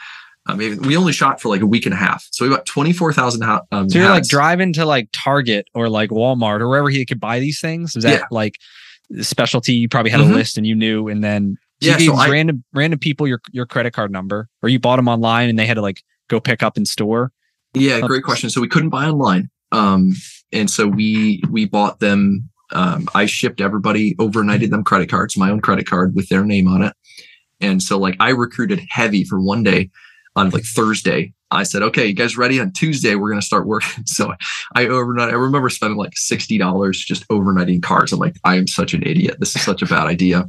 I 0.45 0.55
mean, 0.55 0.81
we 0.81 0.97
only 0.97 1.13
shot 1.13 1.39
for 1.39 1.47
like 1.47 1.61
a 1.61 1.65
week 1.65 1.85
and 1.85 1.93
a 1.93 1.97
half, 1.97 2.27
so 2.31 2.43
we 2.43 2.53
got 2.53 2.65
24,000. 2.65 3.43
Um, 3.43 3.89
so 3.89 3.97
you're 3.97 4.07
hats. 4.07 4.13
like 4.13 4.27
driving 4.27 4.73
to 4.73 4.85
like 4.85 5.07
Target 5.13 5.67
or 5.73 5.87
like 5.87 6.09
Walmart 6.09 6.59
or 6.59 6.67
wherever 6.67 6.89
he 6.89 7.05
could 7.05 7.19
buy 7.19 7.39
these 7.39 7.61
things. 7.61 7.95
Is 7.95 8.03
that 8.03 8.19
yeah. 8.19 8.25
like 8.29 8.57
specialty? 9.21 9.73
You 9.73 9.87
probably 9.87 10.11
had 10.11 10.19
mm-hmm. 10.19 10.33
a 10.33 10.35
list 10.35 10.57
and 10.57 10.67
you 10.67 10.75
knew, 10.75 11.07
and 11.07 11.23
then 11.23 11.57
so 11.81 11.87
yeah, 11.87 11.93
you 11.93 12.11
gave 12.11 12.19
so 12.19 12.31
random 12.31 12.63
I, 12.73 12.79
random 12.79 12.99
people 12.99 13.25
your 13.25 13.41
your 13.51 13.65
credit 13.65 13.93
card 13.93 14.11
number, 14.11 14.49
or 14.61 14.69
you 14.69 14.79
bought 14.79 14.97
them 14.97 15.07
online 15.07 15.49
and 15.49 15.57
they 15.57 15.65
had 15.65 15.75
to 15.75 15.81
like 15.81 16.03
go 16.29 16.41
pick 16.41 16.61
up 16.61 16.77
in 16.77 16.85
store. 16.85 17.31
Yeah, 17.73 18.01
great 18.01 18.23
question. 18.23 18.49
So 18.49 18.61
we 18.61 18.67
couldn't 18.67 18.89
buy 18.89 19.05
online. 19.05 19.49
Um, 19.71 20.13
and 20.51 20.69
so 20.69 20.87
we 20.87 21.41
we 21.49 21.65
bought 21.65 21.99
them. 21.99 22.49
Um, 22.73 23.07
I 23.13 23.25
shipped 23.25 23.61
everybody, 23.61 24.15
overnighted 24.15 24.69
them 24.69 24.83
credit 24.83 25.09
cards, 25.09 25.37
my 25.37 25.49
own 25.49 25.61
credit 25.61 25.87
card 25.87 26.15
with 26.15 26.29
their 26.29 26.43
name 26.43 26.67
on 26.67 26.81
it. 26.81 26.93
And 27.61 27.81
so 27.81 27.97
like 27.97 28.15
I 28.19 28.29
recruited 28.29 28.81
heavy 28.89 29.23
for 29.23 29.39
one 29.39 29.63
day 29.63 29.89
on 30.35 30.49
like 30.49 30.63
Thursday. 30.63 31.33
I 31.51 31.63
said, 31.63 31.83
okay, 31.83 32.07
you 32.07 32.13
guys 32.13 32.35
ready? 32.35 32.59
On 32.59 32.71
Tuesday, 32.71 33.13
we're 33.13 33.29
going 33.29 33.39
to 33.39 33.45
start 33.45 33.67
working. 33.67 34.03
So 34.07 34.33
I 34.75 34.87
overnight, 34.87 35.29
I 35.29 35.33
remember 35.33 35.69
spending 35.69 35.97
like 35.97 36.13
$60 36.13 36.93
just 36.93 37.27
overnighting 37.27 37.83
cars. 37.83 38.11
I'm 38.11 38.19
like, 38.19 38.35
I 38.43 38.55
am 38.55 38.67
such 38.67 38.93
an 38.93 39.03
idiot. 39.03 39.37
This 39.39 39.55
is 39.55 39.61
such 39.61 39.81
a 39.81 39.85
bad 39.85 40.07
idea. 40.07 40.47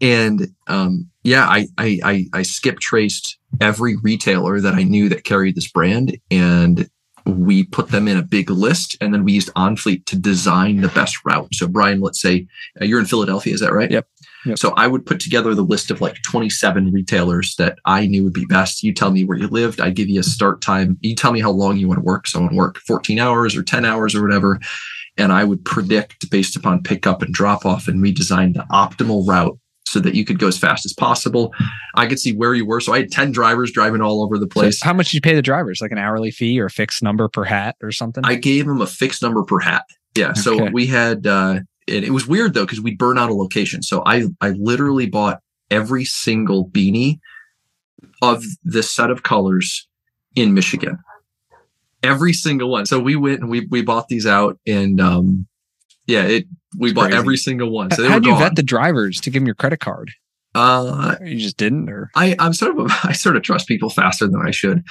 And 0.00 0.48
um, 0.66 1.08
yeah, 1.22 1.46
I, 1.46 1.68
I, 1.78 2.00
I, 2.02 2.26
I 2.32 2.42
skip 2.42 2.80
traced 2.80 3.38
every 3.60 3.96
retailer 3.96 4.60
that 4.60 4.74
I 4.74 4.82
knew 4.82 5.08
that 5.10 5.24
carried 5.24 5.54
this 5.54 5.70
brand. 5.70 6.18
And 6.30 6.88
we 7.26 7.64
put 7.64 7.88
them 7.88 8.08
in 8.08 8.16
a 8.16 8.22
big 8.22 8.50
list 8.50 8.96
and 9.00 9.12
then 9.12 9.24
we 9.24 9.32
used 9.32 9.52
OnFleet 9.54 10.04
to 10.06 10.18
design 10.18 10.80
the 10.80 10.88
best 10.88 11.16
route. 11.24 11.54
So, 11.54 11.68
Brian, 11.68 12.00
let's 12.00 12.20
say 12.20 12.46
uh, 12.80 12.84
you're 12.84 13.00
in 13.00 13.06
Philadelphia, 13.06 13.54
is 13.54 13.60
that 13.60 13.72
right? 13.72 13.90
Yep. 13.90 14.06
yep. 14.46 14.58
So, 14.58 14.72
I 14.76 14.86
would 14.86 15.06
put 15.06 15.20
together 15.20 15.54
the 15.54 15.62
list 15.62 15.90
of 15.90 16.00
like 16.00 16.16
27 16.22 16.92
retailers 16.92 17.54
that 17.56 17.78
I 17.84 18.06
knew 18.06 18.24
would 18.24 18.32
be 18.32 18.46
best. 18.46 18.82
You 18.82 18.92
tell 18.92 19.10
me 19.10 19.24
where 19.24 19.38
you 19.38 19.48
lived, 19.48 19.80
I 19.80 19.90
give 19.90 20.08
you 20.08 20.20
a 20.20 20.24
start 20.24 20.60
time. 20.60 20.98
You 21.00 21.14
tell 21.14 21.32
me 21.32 21.40
how 21.40 21.50
long 21.50 21.76
you 21.76 21.88
want 21.88 21.98
to 21.98 22.04
work. 22.04 22.26
So, 22.26 22.38
I 22.38 22.42
want 22.42 22.52
to 22.52 22.58
work 22.58 22.78
14 22.86 23.18
hours 23.18 23.56
or 23.56 23.62
10 23.62 23.84
hours 23.84 24.14
or 24.14 24.22
whatever. 24.22 24.60
And 25.18 25.30
I 25.30 25.44
would 25.44 25.64
predict 25.64 26.30
based 26.30 26.56
upon 26.56 26.82
pickup 26.82 27.20
and 27.20 27.34
drop 27.34 27.66
off 27.66 27.86
and 27.86 28.02
redesign 28.02 28.54
the 28.54 28.64
optimal 28.70 29.26
route 29.26 29.58
so 29.86 30.00
that 30.00 30.14
you 30.14 30.24
could 30.24 30.38
go 30.38 30.48
as 30.48 30.58
fast 30.58 30.84
as 30.86 30.92
possible. 30.92 31.52
I 31.94 32.06
could 32.06 32.18
see 32.18 32.34
where 32.34 32.54
you 32.54 32.64
were. 32.64 32.80
So 32.80 32.92
I 32.92 32.98
had 33.00 33.10
10 33.10 33.32
drivers 33.32 33.70
driving 33.70 34.00
all 34.00 34.22
over 34.22 34.38
the 34.38 34.46
place. 34.46 34.80
So 34.80 34.86
how 34.86 34.94
much 34.94 35.06
did 35.06 35.14
you 35.14 35.20
pay 35.20 35.34
the 35.34 35.42
drivers? 35.42 35.80
Like 35.80 35.92
an 35.92 35.98
hourly 35.98 36.30
fee 36.30 36.58
or 36.60 36.66
a 36.66 36.70
fixed 36.70 37.02
number 37.02 37.28
per 37.28 37.44
hat 37.44 37.76
or 37.82 37.92
something? 37.92 38.24
I 38.24 38.36
gave 38.36 38.66
them 38.66 38.80
a 38.80 38.86
fixed 38.86 39.22
number 39.22 39.42
per 39.42 39.58
hat. 39.58 39.84
Yeah. 40.14 40.30
Okay. 40.30 40.40
So 40.40 40.70
we 40.70 40.86
had, 40.86 41.26
uh, 41.26 41.60
it, 41.86 42.04
it 42.04 42.10
was 42.10 42.26
weird 42.26 42.54
though, 42.54 42.64
because 42.64 42.80
we'd 42.80 42.98
burn 42.98 43.18
out 43.18 43.30
a 43.30 43.34
location. 43.34 43.82
So 43.82 44.02
I, 44.06 44.24
I 44.40 44.50
literally 44.50 45.06
bought 45.06 45.40
every 45.70 46.04
single 46.04 46.68
beanie 46.68 47.18
of 48.22 48.44
this 48.64 48.90
set 48.90 49.10
of 49.10 49.22
colors 49.22 49.88
in 50.34 50.54
Michigan. 50.54 50.98
Every 52.02 52.32
single 52.32 52.70
one. 52.70 52.86
So 52.86 52.98
we 52.98 53.16
went 53.16 53.40
and 53.40 53.50
we, 53.50 53.66
we 53.66 53.82
bought 53.82 54.08
these 54.08 54.26
out 54.26 54.58
and, 54.66 55.00
um, 55.00 55.46
yeah, 56.06 56.22
it 56.24 56.46
we 56.78 56.88
it's 56.90 56.94
bought 56.94 57.10
crazy. 57.10 57.18
every 57.18 57.36
single 57.36 57.70
one. 57.70 57.90
So 57.90 58.08
how 58.08 58.18
did 58.18 58.26
you 58.26 58.36
vet 58.36 58.56
the 58.56 58.62
drivers 58.62 59.20
to 59.20 59.30
give 59.30 59.40
them 59.40 59.46
your 59.46 59.54
credit 59.54 59.80
card? 59.80 60.10
Uh, 60.54 61.16
you 61.24 61.38
just 61.38 61.56
didn't, 61.56 61.88
or 61.88 62.10
I, 62.14 62.36
I'm 62.38 62.52
sort 62.52 62.78
of, 62.78 62.90
I 63.04 63.12
sort 63.12 63.36
of 63.36 63.42
trust 63.42 63.68
people 63.68 63.88
faster 63.88 64.26
than 64.26 64.42
I 64.46 64.50
should. 64.50 64.82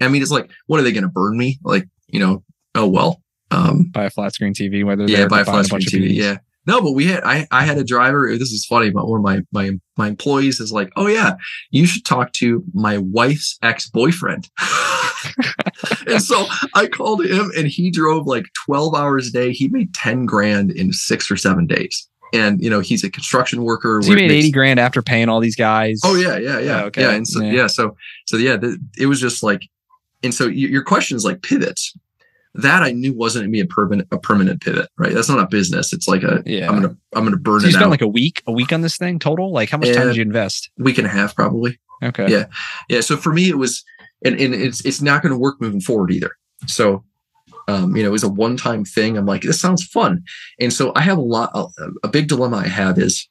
I 0.00 0.08
mean, 0.08 0.22
it's 0.22 0.30
like, 0.30 0.50
what 0.66 0.80
are 0.80 0.82
they 0.82 0.92
going 0.92 1.02
to 1.04 1.10
burn 1.10 1.36
me? 1.36 1.58
Like, 1.62 1.86
you 2.08 2.20
know, 2.20 2.42
oh 2.74 2.86
well. 2.86 3.22
Um, 3.50 3.90
buy 3.92 4.04
a 4.04 4.10
flat 4.10 4.32
screen 4.32 4.54
TV, 4.54 4.84
whether 4.84 5.04
yeah, 5.04 5.26
buy 5.26 5.40
a 5.40 5.44
flat 5.44 5.66
screen 5.66 5.82
TV, 5.82 6.14
yeah. 6.14 6.38
No, 6.70 6.80
but 6.80 6.92
we 6.92 7.06
had 7.06 7.24
I, 7.24 7.48
I 7.50 7.64
had 7.64 7.78
a 7.78 7.84
driver. 7.84 8.30
This 8.38 8.52
is 8.52 8.64
funny, 8.64 8.90
but 8.90 9.08
one 9.08 9.18
of 9.18 9.24
my 9.24 9.40
my 9.50 9.72
my 9.96 10.06
employees 10.06 10.60
is 10.60 10.70
like, 10.70 10.92
"Oh 10.94 11.08
yeah, 11.08 11.32
you 11.72 11.84
should 11.84 12.04
talk 12.04 12.32
to 12.34 12.62
my 12.72 12.98
wife's 12.98 13.58
ex 13.60 13.90
boyfriend." 13.90 14.48
and 16.06 16.22
so 16.22 16.46
I 16.74 16.86
called 16.86 17.26
him, 17.26 17.50
and 17.56 17.66
he 17.66 17.90
drove 17.90 18.28
like 18.28 18.44
twelve 18.64 18.94
hours 18.94 19.26
a 19.26 19.32
day. 19.32 19.50
He 19.50 19.66
made 19.66 19.92
ten 19.94 20.26
grand 20.26 20.70
in 20.70 20.92
six 20.92 21.28
or 21.28 21.36
seven 21.36 21.66
days. 21.66 22.08
And 22.32 22.62
you 22.62 22.70
know 22.70 22.78
he's 22.78 23.02
a 23.02 23.10
construction 23.10 23.64
worker. 23.64 24.00
So 24.00 24.10
he 24.10 24.14
made 24.14 24.28
makes, 24.28 24.44
eighty 24.44 24.52
grand 24.52 24.78
after 24.78 25.02
paying 25.02 25.28
all 25.28 25.40
these 25.40 25.56
guys. 25.56 26.00
Oh 26.04 26.14
yeah, 26.14 26.36
yeah, 26.36 26.60
yeah, 26.60 26.82
oh, 26.82 26.86
okay. 26.86 27.02
yeah. 27.02 27.10
And 27.10 27.26
so 27.26 27.42
yeah, 27.42 27.52
yeah 27.52 27.66
so 27.66 27.96
so 28.26 28.36
yeah, 28.36 28.56
it 28.96 29.06
was 29.06 29.20
just 29.20 29.42
like, 29.42 29.62
and 30.22 30.32
so 30.32 30.46
your 30.46 30.84
question 30.84 31.16
is 31.16 31.24
like 31.24 31.42
pivots 31.42 31.96
that 32.54 32.82
I 32.82 32.92
knew 32.92 33.12
wasn't 33.14 33.44
gonna 33.44 33.52
be 33.52 33.60
a 33.60 33.66
permanent 33.66 34.08
a 34.10 34.18
permanent 34.18 34.60
pivot, 34.60 34.88
right? 34.98 35.12
That's 35.12 35.28
not 35.28 35.38
a 35.38 35.46
business. 35.46 35.92
It's 35.92 36.08
like 36.08 36.22
a 36.22 36.42
yeah. 36.46 36.68
I'm 36.68 36.80
gonna 36.80 36.96
I'm 37.14 37.24
gonna 37.24 37.36
burn 37.36 37.60
so 37.60 37.66
it. 37.66 37.70
You 37.70 37.76
spent 37.76 37.90
like 37.90 38.02
a 38.02 38.08
week, 38.08 38.42
a 38.46 38.52
week 38.52 38.72
on 38.72 38.80
this 38.80 38.96
thing 38.96 39.18
total. 39.18 39.52
Like 39.52 39.70
how 39.70 39.78
much 39.78 39.94
time 39.94 40.08
did 40.08 40.16
you 40.16 40.22
invest? 40.22 40.70
Week 40.78 40.98
and 40.98 41.06
a 41.06 41.10
half, 41.10 41.34
probably. 41.34 41.78
Okay. 42.02 42.30
Yeah. 42.30 42.46
Yeah. 42.88 43.00
So 43.00 43.16
for 43.16 43.32
me, 43.32 43.48
it 43.48 43.58
was, 43.58 43.84
and, 44.24 44.38
and 44.40 44.54
it's 44.54 44.84
it's 44.84 45.00
not 45.00 45.22
going 45.22 45.32
to 45.32 45.38
work 45.38 45.60
moving 45.60 45.80
forward 45.80 46.10
either. 46.10 46.32
So, 46.66 47.04
um, 47.68 47.94
you 47.96 48.02
know, 48.02 48.08
it 48.08 48.12
was 48.12 48.22
a 48.22 48.28
one 48.28 48.56
time 48.56 48.84
thing. 48.84 49.16
I'm 49.16 49.26
like, 49.26 49.42
this 49.42 49.60
sounds 49.60 49.84
fun, 49.84 50.22
and 50.58 50.72
so 50.72 50.92
I 50.96 51.02
have 51.02 51.18
a 51.18 51.22
lot. 51.22 51.50
A, 51.54 51.66
a 52.04 52.08
big 52.08 52.28
dilemma 52.28 52.58
I 52.58 52.68
have 52.68 52.98
is 52.98 53.28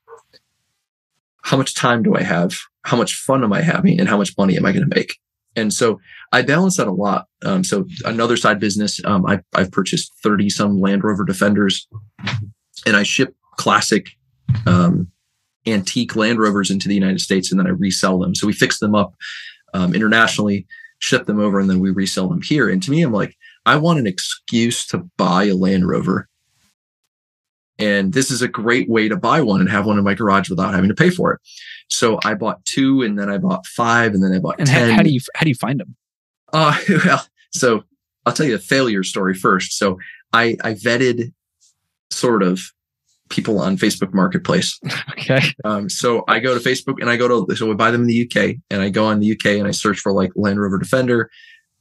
how 1.42 1.58
much 1.58 1.74
time 1.76 2.04
do 2.04 2.16
I 2.16 2.22
have? 2.22 2.58
How 2.84 2.98
much 2.98 3.16
fun 3.16 3.44
am 3.44 3.54
I 3.54 3.62
having? 3.62 4.00
And 4.00 4.08
how 4.08 4.18
much 4.18 4.38
money 4.38 4.56
am 4.56 4.66
I 4.66 4.72
going 4.72 4.88
to 4.88 4.96
make? 4.96 5.18
And 5.56 5.74
so 5.74 6.00
I 6.32 6.42
balance 6.42 6.78
that 6.78 6.88
a 6.88 6.92
lot. 6.92 7.28
Um, 7.44 7.64
so 7.64 7.86
another 8.06 8.38
side 8.38 8.60
business, 8.60 9.04
um, 9.06 9.26
I, 9.26 9.42
I've 9.56 9.72
purchased 9.72 10.14
30 10.24 10.50
some 10.50 10.80
Land 10.80 11.04
Rover 11.04 11.26
Defenders 11.26 11.88
and 12.86 12.96
I 12.96 13.04
ship 13.04 13.36
classic, 13.58 14.12
um, 14.66 15.08
antique 15.68 16.16
Land 16.16 16.40
Rovers 16.40 16.72
into 16.72 16.88
the 16.88 16.96
United 16.96 17.20
States 17.20 17.52
and 17.52 17.60
then 17.60 17.68
I 17.68 17.72
resell 17.72 18.20
them. 18.20 18.36
So 18.36 18.48
we 18.48 18.54
fix 18.54 18.80
them 18.80 18.96
up, 18.96 19.14
um, 19.74 19.94
internationally, 19.94 20.66
ship 21.00 21.26
them 21.26 21.40
over, 21.40 21.60
and 21.60 21.70
then 21.70 21.80
we 21.80 21.92
resell 21.92 22.30
them 22.30 22.42
here. 22.42 22.70
And 22.70 22.82
to 22.84 22.92
me, 22.92 23.02
I'm 23.02 23.12
like, 23.12 23.36
I 23.66 23.78
want 23.78 24.00
an 24.00 24.08
excuse 24.08 24.86
to 24.88 25.10
buy 25.18 25.46
a 25.46 25.56
Land 25.56 25.88
Rover. 25.88 26.29
And 27.80 28.14
this 28.14 28.30
is 28.30 28.42
a 28.42 28.48
great 28.48 28.90
way 28.90 29.08
to 29.08 29.16
buy 29.16 29.42
one 29.42 29.62
and 29.62 29.70
have 29.70 29.86
one 29.86 29.98
in 29.98 30.04
my 30.04 30.14
garage 30.14 30.50
without 30.50 30.74
having 30.74 30.90
to 30.90 30.96
pay 30.96 31.10
for 31.10 31.32
it. 31.34 31.40
So 31.88 32.20
I 32.24 32.34
bought 32.34 32.64
two, 32.66 33.02
and 33.02 33.18
then 33.18 33.30
I 33.30 33.38
bought 33.38 33.66
five, 33.66 34.14
and 34.14 34.22
then 34.24 34.34
I 34.34 34.40
bought 34.40 34.60
And 34.60 34.68
ten. 34.68 34.90
how, 34.90 34.98
how 34.98 35.04
do 35.04 35.10
you 35.10 35.22
how 35.36 35.44
do 35.44 35.50
you 35.50 35.56
find 35.56 35.80
them? 35.80 35.96
Uh, 36.54 36.78
well, 37.06 37.26
so 37.52 37.84
I'll 38.26 38.34
tell 38.34 38.46
you 38.46 38.56
a 38.56 38.60
failure 38.60 39.04
story 39.04 39.34
first. 39.34 39.78
So 39.78 39.98
I, 40.34 40.58
I 40.64 40.74
vetted 40.74 41.34
sort 42.12 42.44
of 42.44 42.62
people 43.30 43.60
on 43.60 43.78
Facebook 43.78 44.14
Marketplace. 44.14 44.80
Okay. 45.20 45.42
Um, 45.64 45.90
so 45.90 46.24
I 46.30 46.40
go 46.40 46.58
to 46.58 46.70
Facebook 46.70 46.96
and 47.02 47.10
I 47.10 47.18
go 47.18 47.46
to, 47.46 47.56
so 47.56 47.68
we 47.68 47.76
buy 47.76 47.92
them 47.92 48.02
in 48.02 48.08
the 48.08 48.24
UK 48.26 48.56
and 48.72 48.82
I 48.82 48.90
go 48.90 49.06
on 49.06 49.20
the 49.20 49.34
UK 49.34 49.58
and 49.58 49.68
I 49.68 49.72
search 49.72 50.00
for 50.00 50.12
like 50.14 50.32
Land 50.36 50.60
Rover 50.60 50.80
Defender. 50.80 51.30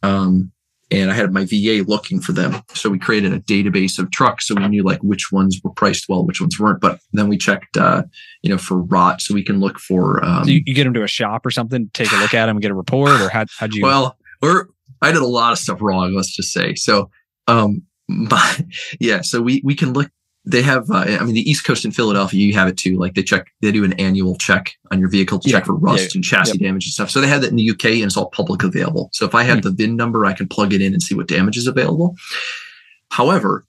Um, 0.02 0.50
and 0.90 1.10
I 1.10 1.14
had 1.14 1.32
my 1.32 1.44
VA 1.44 1.84
looking 1.86 2.20
for 2.20 2.32
them. 2.32 2.62
So 2.72 2.88
we 2.88 2.98
created 2.98 3.32
a 3.32 3.40
database 3.40 3.98
of 3.98 4.10
trucks. 4.10 4.46
So 4.46 4.54
we 4.54 4.66
knew 4.68 4.82
like 4.82 5.00
which 5.02 5.30
ones 5.30 5.60
were 5.62 5.70
priced 5.70 6.08
well, 6.08 6.24
which 6.24 6.40
ones 6.40 6.58
weren't. 6.58 6.80
But 6.80 7.00
then 7.12 7.28
we 7.28 7.36
checked, 7.36 7.76
uh, 7.76 8.04
you 8.42 8.50
know, 8.50 8.58
for 8.58 8.78
rot. 8.78 9.20
So 9.20 9.34
we 9.34 9.44
can 9.44 9.60
look 9.60 9.78
for, 9.78 10.24
um, 10.24 10.44
So 10.44 10.50
you, 10.50 10.62
you 10.64 10.74
get 10.74 10.84
them 10.84 10.94
to 10.94 11.02
a 11.02 11.08
shop 11.08 11.44
or 11.44 11.50
something, 11.50 11.90
take 11.92 12.10
a 12.12 12.16
look 12.16 12.32
at 12.32 12.46
them, 12.46 12.56
and 12.56 12.62
get 12.62 12.70
a 12.70 12.74
report, 12.74 13.20
or 13.20 13.28
how 13.28 13.44
how'd 13.58 13.74
you? 13.74 13.82
Well, 13.82 14.16
we're 14.40 14.66
I 15.02 15.12
did 15.12 15.22
a 15.22 15.26
lot 15.26 15.52
of 15.52 15.58
stuff 15.58 15.80
wrong. 15.80 16.14
Let's 16.14 16.34
just 16.34 16.52
say. 16.52 16.74
So, 16.74 17.10
um, 17.46 17.82
my, 18.08 18.66
yeah. 19.00 19.20
So 19.20 19.42
we 19.42 19.60
we 19.64 19.74
can 19.74 19.92
look. 19.92 20.10
They 20.50 20.62
have. 20.62 20.90
Uh, 20.90 21.04
I 21.20 21.24
mean, 21.24 21.34
the 21.34 21.48
East 21.50 21.64
Coast 21.64 21.84
in 21.84 21.90
Philadelphia, 21.92 22.40
you 22.40 22.54
have 22.54 22.68
it 22.68 22.76
too. 22.76 22.96
Like 22.96 23.14
they 23.14 23.22
check. 23.22 23.48
They 23.60 23.70
do 23.70 23.84
an 23.84 23.92
annual 23.94 24.36
check 24.36 24.72
on 24.90 24.98
your 24.98 25.10
vehicle 25.10 25.38
to 25.40 25.48
Yeah. 25.48 25.56
check 25.58 25.66
for 25.66 25.74
rust 25.74 26.14
Yeah. 26.14 26.18
and 26.18 26.24
chassis 26.24 26.58
damage 26.58 26.86
and 26.86 26.92
stuff. 26.92 27.10
So 27.10 27.20
they 27.20 27.28
have 27.28 27.42
that 27.42 27.50
in 27.50 27.56
the 27.56 27.62
UK, 27.70 28.00
and 28.00 28.04
it's 28.04 28.16
all 28.16 28.30
public 28.30 28.62
available. 28.62 29.10
So 29.12 29.26
if 29.26 29.34
I 29.34 29.42
have 29.42 29.58
Hmm. 29.58 29.62
the 29.68 29.70
VIN 29.72 29.96
number, 29.96 30.24
I 30.24 30.32
can 30.32 30.48
plug 30.48 30.72
it 30.72 30.80
in 30.80 30.92
and 30.94 31.02
see 31.02 31.14
what 31.14 31.28
damage 31.28 31.56
is 31.56 31.66
available. 31.66 32.16
However. 33.10 33.64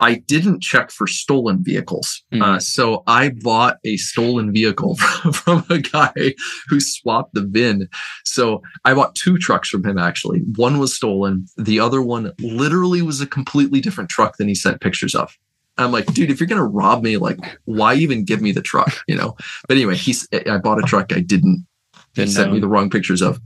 I 0.00 0.14
didn't 0.14 0.62
check 0.62 0.92
for 0.92 1.08
stolen 1.08 1.64
vehicles. 1.64 2.22
Hmm. 2.32 2.40
Uh, 2.40 2.60
so 2.60 3.02
I 3.08 3.30
bought 3.30 3.78
a 3.84 3.96
stolen 3.96 4.52
vehicle 4.52 4.94
from, 4.98 5.32
from 5.32 5.64
a 5.70 5.78
guy 5.78 6.34
who 6.68 6.78
swapped 6.78 7.34
the 7.34 7.42
VIN 7.44 7.88
so 8.24 8.62
I 8.84 8.94
bought 8.94 9.16
two 9.16 9.38
trucks 9.38 9.68
from 9.68 9.84
him 9.84 9.98
actually. 9.98 10.42
One 10.54 10.78
was 10.78 10.94
stolen. 10.94 11.46
The 11.56 11.80
other 11.80 12.00
one 12.00 12.30
literally 12.38 13.02
was 13.02 13.20
a 13.20 13.26
completely 13.26 13.80
different 13.80 14.08
truck 14.08 14.36
than 14.36 14.46
he 14.46 14.54
sent 14.54 14.80
pictures 14.80 15.16
of. 15.16 15.36
I'm 15.78 15.92
like, 15.92 16.06
dude, 16.12 16.30
if 16.30 16.40
you're 16.40 16.46
gonna 16.46 16.66
rob 16.66 17.02
me, 17.02 17.16
like, 17.16 17.38
why 17.64 17.94
even 17.94 18.24
give 18.24 18.42
me 18.42 18.52
the 18.52 18.62
truck? 18.62 18.92
You 19.06 19.16
know. 19.16 19.36
But 19.66 19.76
anyway, 19.76 19.96
he's. 19.96 20.26
I 20.32 20.58
bought 20.58 20.78
a 20.78 20.82
truck 20.86 21.12
I 21.12 21.20
didn't. 21.20 21.66
He 22.14 22.26
sent 22.26 22.52
me 22.52 22.58
the 22.58 22.68
wrong 22.68 22.90
pictures 22.90 23.22
of. 23.22 23.40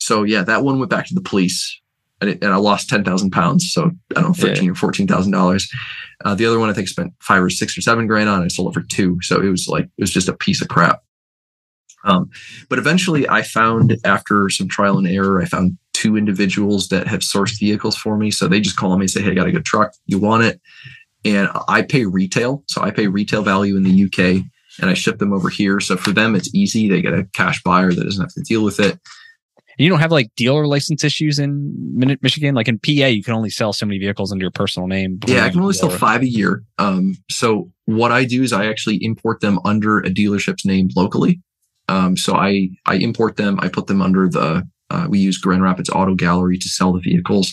So 0.00 0.24
yeah, 0.24 0.42
that 0.42 0.64
one 0.64 0.78
went 0.78 0.90
back 0.90 1.06
to 1.06 1.14
the 1.14 1.20
police, 1.20 1.80
and, 2.20 2.30
it, 2.30 2.42
and 2.42 2.52
I 2.52 2.56
lost 2.56 2.88
ten 2.88 3.04
thousand 3.04 3.30
pounds. 3.30 3.72
So 3.72 3.90
I 4.16 4.20
don't 4.20 4.28
know, 4.28 4.32
thirteen 4.32 4.70
or 4.70 4.74
fourteen 4.74 5.06
thousand 5.06 5.32
dollars. 5.32 5.70
Uh, 6.24 6.34
the 6.34 6.46
other 6.46 6.58
one 6.58 6.68
I 6.68 6.72
think 6.72 6.88
spent 6.88 7.12
five 7.20 7.42
or 7.42 7.50
six 7.50 7.76
or 7.78 7.82
seven 7.82 8.06
grand 8.06 8.28
on. 8.28 8.42
I 8.42 8.48
sold 8.48 8.70
it 8.70 8.74
for 8.74 8.86
two. 8.86 9.18
So 9.22 9.40
it 9.40 9.48
was 9.48 9.68
like 9.68 9.84
it 9.84 10.02
was 10.02 10.12
just 10.12 10.28
a 10.28 10.34
piece 10.34 10.60
of 10.60 10.68
crap. 10.68 11.02
Um, 12.04 12.30
but 12.68 12.78
eventually 12.78 13.28
I 13.28 13.42
found 13.42 13.98
after 14.04 14.48
some 14.48 14.68
trial 14.68 14.96
and 14.96 15.08
error, 15.08 15.42
I 15.42 15.44
found 15.44 15.76
two 15.92 16.16
individuals 16.16 16.88
that 16.88 17.06
have 17.06 17.20
sourced 17.20 17.58
vehicles 17.58 17.96
for 17.96 18.16
me. 18.16 18.30
So 18.30 18.46
they 18.46 18.60
just 18.60 18.76
call 18.76 18.96
me 18.96 19.04
and 19.04 19.10
say, 19.10 19.22
Hey, 19.22 19.32
I 19.32 19.34
got 19.34 19.48
a 19.48 19.52
good 19.52 19.64
truck. 19.64 19.92
You 20.06 20.18
want 20.18 20.44
it? 20.44 20.60
And 21.26 21.48
I 21.68 21.82
pay 21.82 22.04
retail. 22.04 22.62
So 22.68 22.82
I 22.82 22.90
pay 22.90 23.08
retail 23.08 23.42
value 23.42 23.76
in 23.76 23.82
the 23.82 24.04
UK 24.04 24.44
and 24.80 24.90
I 24.90 24.94
ship 24.94 25.18
them 25.18 25.32
over 25.32 25.48
here. 25.48 25.80
So 25.80 25.96
for 25.96 26.12
them, 26.12 26.34
it's 26.34 26.54
easy. 26.54 26.88
They 26.88 27.02
get 27.02 27.14
a 27.14 27.24
cash 27.32 27.62
buyer 27.62 27.92
that 27.92 28.04
doesn't 28.04 28.22
have 28.22 28.32
to 28.34 28.42
deal 28.42 28.62
with 28.62 28.78
it. 28.78 28.98
you 29.78 29.88
don't 29.88 29.98
have 29.98 30.12
like 30.12 30.30
dealer 30.36 30.66
license 30.66 31.02
issues 31.02 31.38
in 31.38 31.72
Michigan. 32.22 32.54
Like 32.54 32.68
in 32.68 32.78
PA, 32.78 33.06
you 33.06 33.24
can 33.24 33.34
only 33.34 33.50
sell 33.50 33.72
so 33.72 33.86
many 33.86 33.98
vehicles 33.98 34.30
under 34.30 34.44
your 34.44 34.52
personal 34.52 34.86
name. 34.86 35.18
Yeah, 35.26 35.44
I 35.44 35.50
can 35.50 35.60
only 35.60 35.74
sell 35.74 35.90
five 35.90 36.22
a 36.22 36.28
year. 36.28 36.62
Um, 36.78 37.16
so 37.30 37.72
what 37.86 38.12
I 38.12 38.24
do 38.24 38.42
is 38.42 38.52
I 38.52 38.66
actually 38.66 38.98
import 39.02 39.40
them 39.40 39.58
under 39.64 39.98
a 39.98 40.10
dealership's 40.10 40.64
name 40.64 40.90
locally. 40.94 41.40
Um, 41.88 42.16
so 42.16 42.34
I 42.34 42.70
I 42.86 42.96
import 42.96 43.36
them. 43.36 43.58
I 43.60 43.68
put 43.68 43.86
them 43.86 44.02
under 44.02 44.28
the 44.28 44.68
uh, 44.90 45.06
we 45.08 45.18
use 45.18 45.38
Grand 45.38 45.62
Rapids 45.62 45.90
Auto 45.90 46.14
Gallery 46.14 46.58
to 46.58 46.68
sell 46.68 46.92
the 46.92 47.00
vehicles, 47.00 47.52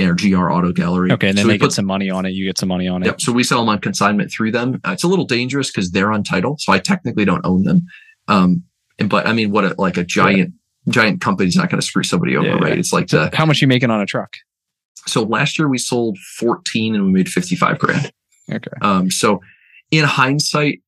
or 0.00 0.14
GR 0.14 0.50
Auto 0.50 0.72
Gallery. 0.72 1.12
Okay, 1.12 1.28
and 1.28 1.36
then 1.38 1.44
so 1.44 1.48
they 1.48 1.58
get 1.58 1.66
put- 1.66 1.72
some 1.72 1.84
money 1.86 2.10
on 2.10 2.24
it. 2.26 2.30
You 2.30 2.44
get 2.46 2.58
some 2.58 2.68
money 2.68 2.88
on 2.88 3.02
it. 3.02 3.06
Yep. 3.06 3.20
So 3.20 3.32
we 3.32 3.44
sell 3.44 3.58
them 3.60 3.68
on 3.68 3.78
consignment 3.78 4.30
through 4.30 4.52
them. 4.52 4.80
Uh, 4.86 4.92
it's 4.92 5.04
a 5.04 5.08
little 5.08 5.24
dangerous 5.26 5.70
because 5.70 5.90
they're 5.90 6.12
on 6.12 6.22
title, 6.24 6.56
so 6.58 6.72
I 6.72 6.78
technically 6.78 7.24
don't 7.24 7.44
own 7.44 7.64
them. 7.64 7.82
Um, 8.28 8.64
and, 8.98 9.08
but 9.10 9.26
I 9.26 9.32
mean, 9.32 9.50
what 9.50 9.64
a, 9.64 9.74
like 9.78 9.96
a 9.96 10.04
giant 10.04 10.54
giant 10.88 11.20
company's 11.20 11.54
not 11.56 11.70
going 11.70 11.80
to 11.80 11.86
screw 11.86 12.02
somebody 12.02 12.36
over, 12.36 12.46
Yeah, 12.48 12.54
right? 12.54 12.72
yeah. 12.72 12.78
It's 12.80 12.92
like 12.92 13.08
So 13.08 13.28
the 13.28 13.36
how 13.36 13.46
much 13.46 13.60
you 13.62 13.68
making 13.68 13.90
on 13.90 14.00
a 14.00 14.06
truck? 14.06 14.34
so 15.06 15.22
last 15.24 15.58
year 15.58 15.68
we 15.68 15.78
sold 15.78 16.16
14 16.38 16.94
and 16.94 17.04
we 17.06 17.10
made 17.12 17.28
55 17.28 17.78
grand. 17.78 18.12
Okay. 18.50 18.70
Um, 18.82 19.10
so 19.10 19.40
in 19.90 20.04
hindsight, 20.04 20.80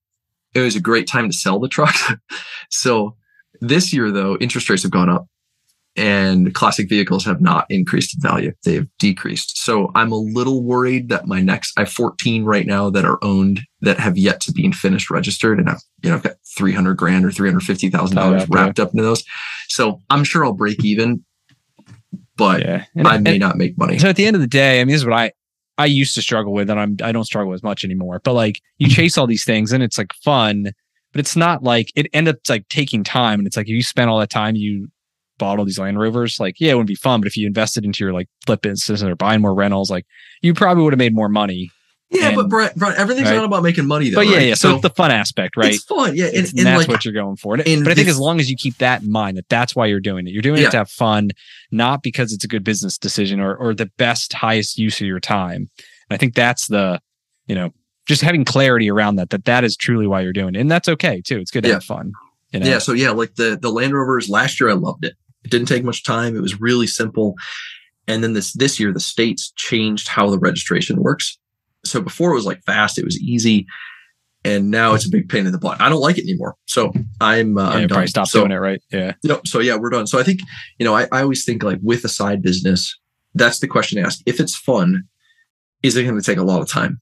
it 0.55 0.61
was 0.61 0.77
a 0.77 0.81
great 0.81 1.07
time 1.09 1.29
to 1.29 1.37
sell 1.37 1.59
the 1.61 1.69
truck. 1.69 1.95
so 2.71 3.17
this 3.61 3.93
year 3.93 4.11
though, 4.11 4.37
interest 4.38 4.69
rates 4.71 4.83
have 4.83 4.93
gone 4.93 5.09
up 5.09 5.27
and 5.96 6.52
classic 6.54 6.88
vehicles 6.88 7.24
have 7.24 7.40
not 7.40 7.66
increased 7.70 8.16
in 8.16 8.20
value. 8.20 8.52
They've 8.64 8.88
decreased. 8.98 9.59
So 9.59 9.92
I'm 9.94 10.11
a 10.11 10.16
little 10.16 10.62
worried 10.62 11.09
that 11.11 11.26
my 11.26 11.40
next, 11.40 11.72
I 11.76 11.83
have 11.83 11.92
14 11.92 12.44
right 12.44 12.66
now 12.66 12.90
that 12.90 13.04
are 13.04 13.22
owned 13.22 13.61
that 13.83 14.00
have 14.00 14.18
yet 14.18 14.40
to 14.42 14.52
be 14.52 14.70
finished 14.72 15.11
registered. 15.11 15.59
And 15.61 15.70
I've, 15.70 15.83
you 16.02 16.11
know, 16.11 16.16
I've 16.16 16.22
got 16.22 16.37
300 16.57 16.94
grand 16.94 17.24
or 17.24 17.30
$350,000 17.30 18.12
Tied 18.12 18.42
up, 18.42 18.48
wrapped 18.50 18.80
up 18.80 18.90
into 18.90 19.04
those. 19.04 19.24
So 19.68 20.00
I'm 20.11 20.24
sure 20.24 20.44
I'll 20.44 20.52
break 20.52 20.85
even, 20.85 21.24
but 22.37 22.62
Yeah. 22.62 22.85
And, 22.96 23.07
I 23.07 23.18
may 23.18 23.33
and- 23.33 23.40
not 23.40 23.57
make 23.57 23.78
money. 23.78 23.98
so 23.98 24.09
at 24.09 24.16
the 24.16 24.26
end 24.26 24.35
of 24.35 24.42
the 24.42 24.48
day, 24.48 24.80
I 24.80 24.85
mean, 24.85 24.92
this 24.92 25.02
is 25.02 25.07
what 25.07 25.14
I 25.14 25.33
I 25.76 25.87
used 25.87 26.14
to 26.14 26.22
struggle 26.22 26.52
with, 26.52 26.70
and 26.70 26.78
I'm 26.78 26.96
I 27.02 27.11
don't 27.11 27.24
struggle 27.24 27.52
as 27.52 27.64
much 27.64 27.85
anymore. 27.85 28.20
But 28.22 28.35
like 28.35 28.61
you 28.78 28.87
mm-hmm. 28.87 28.94
chase 28.94 29.18
all 29.18 29.26
these 29.26 29.44
things, 29.44 29.72
and 29.72 29.83
it's 29.83 29.98
like 29.98 30.12
fun, 30.24 30.70
but 31.12 31.18
it's 31.18 31.35
not 31.35 31.64
like 31.64 31.90
it 31.96 32.07
end 32.12 32.28
up 32.28 32.37
like 32.48 32.68
taking 32.68 33.02
time, 33.02 33.40
and 33.40 33.46
it's 33.48 33.57
like 33.57 33.66
if 33.66 33.72
you 33.74 33.83
spend 33.83 34.09
all 34.09 34.20
that 34.20 34.30
time, 34.30 34.54
you 34.54 34.87
bought 35.38 35.59
all 35.59 35.64
these 35.64 35.79
Land 35.79 35.99
Rovers. 35.99 36.38
Like 36.40 36.57
yeah, 36.61 36.73
it 36.73 36.75
wouldn't 36.75 36.88
be 36.88 36.94
fun, 36.94 37.20
but 37.20 37.27
if 37.27 37.37
you 37.37 37.47
invested 37.47 37.85
into 37.85 38.05
your 38.05 38.12
like 38.12 38.29
flip 38.47 38.62
business 38.62 39.03
or 39.03 39.14
buying 39.16 39.40
more 39.40 39.55
rentals, 39.55 39.90
like 39.90 40.07
you 40.42 40.55
probably 40.55 40.83
would 40.85 40.92
have 40.92 40.99
made 40.99 41.14
more 41.14 41.29
money. 41.29 41.70
Yeah, 42.11 42.29
And- 42.29 42.37
but 42.37 42.49
Brett, 42.49 42.77
Brett, 42.77 42.97
everything's 42.97 43.29
right. 43.29 43.37
not 43.37 43.44
about 43.44 43.62
making 43.64 43.87
money 43.87 44.11
though. 44.11 44.16
but 44.16 44.27
yeah, 44.29 44.37
right? 44.37 44.47
yeah. 44.49 44.55
So, 44.55 44.75
it's 44.75 44.83
the 44.83 44.90
fun 44.90 45.11
aspect, 45.11 45.57
right? 45.57 45.75
It's 45.75 45.83
fun, 45.85 46.14
yeah, 46.14 46.27
and, 46.27 46.37
and, 46.37 46.47
and 46.59 46.66
that's 46.66 46.79
like 46.79 46.88
what 46.88 47.05
you're 47.05 47.14
going 47.14 47.37
for. 47.37 47.57
But 47.57 47.66
I 47.66 47.94
think 47.94 48.09
as 48.09 48.18
long 48.18 48.38
as 48.38 48.49
you 48.49 48.57
keep 48.57 48.77
that 48.79 49.03
in 49.03 49.11
mind, 49.11 49.37
that 49.37 49.49
that's 49.49 49.75
why 49.75 49.87
you're 49.87 50.01
doing 50.01 50.29
it. 50.29 50.31
You're 50.33 50.42
doing 50.42 50.61
Yeah. 50.61 50.68
it 50.68 50.70
to 50.73 50.77
have 50.77 50.90
fun, 50.90 51.31
not 51.73 52.03
because 52.03 52.33
it's 52.33 52.44
a 52.44 52.49
good 52.49 52.62
business 52.62 52.99
decision 52.99 53.40
or 53.40 53.57
or 53.57 53.75
the 53.75 53.87
best, 53.97 54.33
highest 54.35 54.79
use 54.79 55.01
of 55.01 55.07
your 55.09 55.18
time. 55.18 55.68
And 56.09 56.12
I 56.12 56.16
think 56.16 56.35
that's 56.35 56.68
the, 56.68 57.01
you 57.47 57.55
know, 57.55 57.70
just 58.07 58.20
having 58.23 58.44
clarity 58.44 58.90
around 58.90 59.16
that. 59.16 59.31
That 59.31 59.47
that 59.47 59.64
is 59.64 59.75
truly 59.77 60.07
why 60.07 60.20
you're 60.20 60.33
doing 60.35 60.55
it, 60.55 60.61
and 60.61 60.70
that's 60.70 60.88
okay 60.88 61.20
too. 61.20 61.38
It's 61.38 61.51
good 61.51 61.62
to 61.64 61.68
Yeah. 61.70 61.75
have 61.77 61.85
fun. 61.85 62.12
You 62.53 62.61
know? 62.61 62.66
yeah, 62.66 62.79
so 62.79 62.92
yeah, 62.92 63.11
like 63.11 63.35
the 63.35 63.59
the 63.61 63.70
Land 63.73 63.92
Rovers 63.94 64.29
last 64.29 64.61
year, 64.61 64.70
I 64.70 64.75
loved 64.75 65.05
it. 65.05 65.14
It 65.44 65.50
didn't 65.50 65.68
take 65.68 65.85
much 65.85 66.04
time. 66.04 66.37
It 66.37 66.40
was 66.40 66.61
really 66.61 66.87
simple. 66.87 67.35
And 68.07 68.22
then 68.22 68.33
this 68.33 68.52
this 68.52 68.78
year, 68.78 68.92
the 68.92 69.00
states 69.00 69.52
changed 69.57 70.09
how 70.09 70.30
the 70.30 70.38
registration 70.38 71.02
works. 71.02 71.38
So 71.85 72.00
before 72.00 72.33
it 72.33 72.35
was 72.35 72.46
like 72.46 72.62
fast, 72.64 72.98
it 72.98 73.04
was 73.04 73.20
easy, 73.20 73.66
and 74.44 74.70
now 74.70 74.94
it's 74.94 75.07
a 75.07 75.11
big 75.11 75.28
pain 75.28 75.46
in 75.46 75.52
the 75.52 75.59
butt. 75.59 75.80
I 75.80 75.88
don't 75.88 76.00
like 76.00 76.18
it 76.18 76.24
anymore. 76.24 76.57
So 76.66 76.92
I'm 77.20 77.57
uh, 77.57 77.70
Yeah, 77.70 77.76
I'm 77.76 77.88
probably 77.88 78.07
stop 78.09 78.26
so, 78.26 78.40
doing 78.40 78.52
it, 78.52 78.57
right? 78.57 78.83
Yeah. 78.92 79.12
You 79.22 79.30
know, 79.30 79.40
so 79.44 79.61
yeah, 79.61 79.76
we're 79.76 79.90
done. 79.90 80.07
So 80.07 80.18
I 80.18 80.22
think 80.22 80.40
you 80.78 80.85
know, 80.85 80.94
I, 80.94 81.09
I 81.12 81.22
always 81.22 81.44
think 81.44 81.62
like 81.62 81.78
with 81.83 82.04
a 82.04 82.09
side 82.09 82.42
business, 82.42 82.98
that's 83.35 83.59
the 83.61 83.68
question 83.68 83.98
to 83.98 84.07
ask. 84.07 84.20
If 84.26 84.40
it's 84.40 84.57
fun, 84.57 85.04
is 85.83 85.96
it 85.96 86.04
going 86.04 86.18
to 86.18 86.22
take 86.22 86.38
a 86.38 86.42
lot 86.42 86.61
of 86.61 86.68
time? 86.68 87.00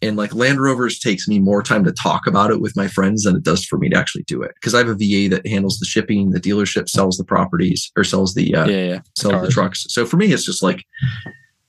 And 0.00 0.16
like 0.16 0.34
Land 0.34 0.60
Rovers 0.60 0.98
takes 0.98 1.26
me 1.26 1.40
more 1.40 1.62
time 1.62 1.82
to 1.84 1.92
talk 1.92 2.26
about 2.26 2.50
it 2.50 2.60
with 2.60 2.76
my 2.76 2.86
friends 2.86 3.24
than 3.24 3.34
it 3.34 3.42
does 3.42 3.64
for 3.64 3.78
me 3.78 3.88
to 3.88 3.96
actually 3.96 4.22
do 4.24 4.42
it. 4.42 4.52
Because 4.54 4.74
I 4.74 4.78
have 4.78 4.88
a 4.88 4.94
VA 4.94 5.28
that 5.34 5.46
handles 5.46 5.78
the 5.78 5.86
shipping, 5.86 6.30
the 6.30 6.40
dealership 6.40 6.88
sells 6.88 7.16
the 7.16 7.24
properties 7.24 7.90
or 7.96 8.04
sells 8.04 8.34
the 8.34 8.54
uh, 8.54 8.66
yeah, 8.68 8.84
yeah. 8.84 9.00
sells 9.16 9.42
the 9.42 9.50
trucks. 9.52 9.86
So 9.88 10.06
for 10.06 10.16
me, 10.16 10.32
it's 10.32 10.44
just 10.44 10.62
like 10.62 10.84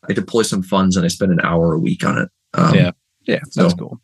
I 0.08 0.14
deploy 0.14 0.44
some 0.44 0.62
funds 0.62 0.96
and 0.96 1.06
I 1.06 1.10
spend 1.10 1.32
an 1.32 1.42
hour 1.42 1.74
a 1.74 1.80
week 1.80 2.06
on 2.06 2.18
it. 2.20 2.30
Um, 2.54 2.76
Yeah. 2.76 2.92
Yeah, 3.26 3.40
So- 3.50 3.64
that's 3.64 3.74
cool. 3.74 4.00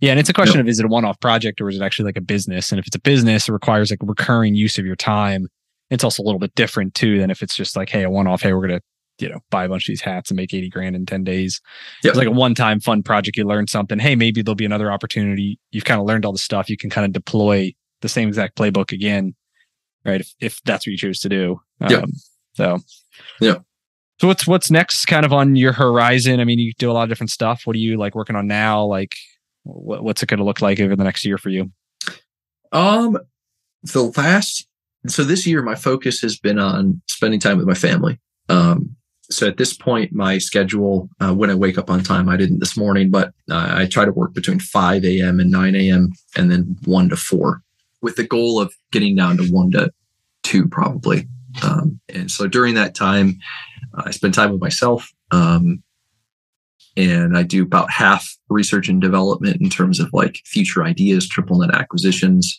Yeah, 0.00 0.12
and 0.12 0.20
it's 0.20 0.28
a 0.28 0.32
question 0.32 0.58
yep. 0.58 0.64
of 0.64 0.68
is 0.68 0.78
it 0.78 0.84
a 0.84 0.88
one-off 0.88 1.18
project 1.18 1.60
or 1.60 1.68
is 1.68 1.76
it 1.76 1.82
actually 1.82 2.04
like 2.04 2.16
a 2.16 2.20
business? 2.22 2.70
And 2.70 2.78
if 2.78 2.86
it's 2.86 2.94
a 2.94 3.00
business, 3.00 3.48
it 3.48 3.52
requires 3.52 3.90
like 3.90 3.98
recurring 4.00 4.54
use 4.54 4.78
of 4.78 4.86
your 4.86 4.94
time. 4.94 5.48
It's 5.90 6.04
also 6.04 6.22
a 6.22 6.24
little 6.24 6.38
bit 6.38 6.54
different 6.54 6.94
too 6.94 7.18
than 7.18 7.30
if 7.30 7.42
it's 7.42 7.56
just 7.56 7.74
like, 7.74 7.88
hey, 7.88 8.04
a 8.04 8.10
one-off, 8.10 8.42
hey, 8.42 8.52
we're 8.52 8.68
gonna, 8.68 8.80
you 9.18 9.28
know, 9.28 9.40
buy 9.50 9.64
a 9.64 9.68
bunch 9.68 9.84
of 9.84 9.92
these 9.92 10.00
hats 10.00 10.30
and 10.30 10.36
make 10.36 10.54
80 10.54 10.68
grand 10.68 10.96
in 10.96 11.06
10 11.06 11.24
days. 11.24 11.60
Yep. 12.02 12.10
It's 12.10 12.18
like 12.18 12.28
a 12.28 12.32
one-time 12.32 12.80
fun 12.80 13.02
project. 13.02 13.36
You 13.36 13.44
learn 13.44 13.66
something. 13.66 13.98
Hey, 13.98 14.14
maybe 14.14 14.42
there'll 14.42 14.54
be 14.54 14.64
another 14.64 14.92
opportunity. 14.92 15.58
You've 15.70 15.84
kind 15.84 16.00
of 16.00 16.06
learned 16.06 16.24
all 16.24 16.32
the 16.32 16.38
stuff. 16.38 16.70
You 16.70 16.76
can 16.76 16.90
kind 16.90 17.04
of 17.04 17.12
deploy 17.12 17.74
the 18.00 18.08
same 18.08 18.28
exact 18.28 18.56
playbook 18.56 18.92
again, 18.92 19.34
right? 20.04 20.20
If 20.20 20.34
if 20.40 20.62
that's 20.64 20.86
what 20.86 20.92
you 20.92 20.98
choose 20.98 21.20
to 21.20 21.28
do. 21.28 21.60
Yeah. 21.80 21.98
Um, 21.98 22.12
so 22.54 22.78
yeah. 23.40 23.56
So 24.20 24.26
what's 24.26 24.46
what's 24.46 24.70
next 24.70 25.06
kind 25.06 25.24
of 25.24 25.32
on 25.32 25.56
your 25.56 25.72
horizon? 25.72 26.40
I 26.40 26.44
mean, 26.44 26.58
you 26.58 26.72
do 26.78 26.90
a 26.90 26.92
lot 26.92 27.04
of 27.04 27.08
different 27.08 27.30
stuff. 27.30 27.62
What 27.64 27.76
are 27.76 27.80
you 27.80 27.96
like 27.96 28.14
working 28.14 28.36
on 28.36 28.46
now? 28.46 28.84
Like 28.84 29.14
what, 29.62 30.02
what's 30.02 30.22
it 30.22 30.28
going 30.28 30.38
to 30.38 30.44
look 30.44 30.60
like 30.60 30.80
over 30.80 30.96
the 30.96 31.04
next 31.04 31.24
year 31.24 31.38
for 31.38 31.50
you? 31.50 31.70
Um 32.72 33.18
the 33.82 34.02
last 34.16 34.66
so 35.06 35.22
this 35.22 35.46
year 35.46 35.62
my 35.62 35.76
focus 35.76 36.20
has 36.20 36.36
been 36.36 36.58
on 36.58 37.00
spending 37.06 37.40
time 37.40 37.58
with 37.58 37.66
my 37.66 37.74
family. 37.74 38.18
Um 38.48 38.96
so 39.30 39.46
at 39.46 39.56
this 39.56 39.74
point 39.74 40.12
my 40.12 40.38
schedule 40.38 41.08
uh, 41.20 41.34
when 41.34 41.50
I 41.50 41.54
wake 41.54 41.78
up 41.78 41.90
on 41.90 42.02
time 42.02 42.28
I 42.28 42.36
didn't 42.36 42.60
this 42.60 42.76
morning 42.76 43.10
but 43.10 43.32
uh, 43.50 43.74
I 43.76 43.86
try 43.86 44.04
to 44.04 44.12
work 44.12 44.34
between 44.34 44.60
5 44.60 45.04
a.m. 45.04 45.40
and 45.40 45.50
9 45.50 45.74
a.m. 45.74 46.12
and 46.36 46.50
then 46.50 46.76
1 46.84 47.08
to 47.10 47.16
4 47.16 47.62
with 48.00 48.16
the 48.16 48.26
goal 48.26 48.60
of 48.60 48.72
getting 48.92 49.16
down 49.16 49.36
to 49.38 49.44
1 49.44 49.70
to 49.72 49.90
2 50.44 50.68
probably. 50.68 51.28
Um, 51.62 52.00
and 52.08 52.30
so 52.30 52.46
during 52.46 52.74
that 52.74 52.94
time 52.94 53.38
I 53.94 54.10
spend 54.10 54.34
time 54.34 54.52
with 54.52 54.60
myself. 54.60 55.10
Um, 55.30 55.82
and 56.96 57.38
I 57.38 57.44
do 57.44 57.62
about 57.62 57.90
half 57.90 58.28
research 58.48 58.88
and 58.88 59.00
development 59.00 59.60
in 59.60 59.70
terms 59.70 60.00
of 60.00 60.12
like 60.12 60.40
future 60.44 60.82
ideas, 60.82 61.28
triple 61.28 61.60
net 61.60 61.74
acquisitions. 61.74 62.58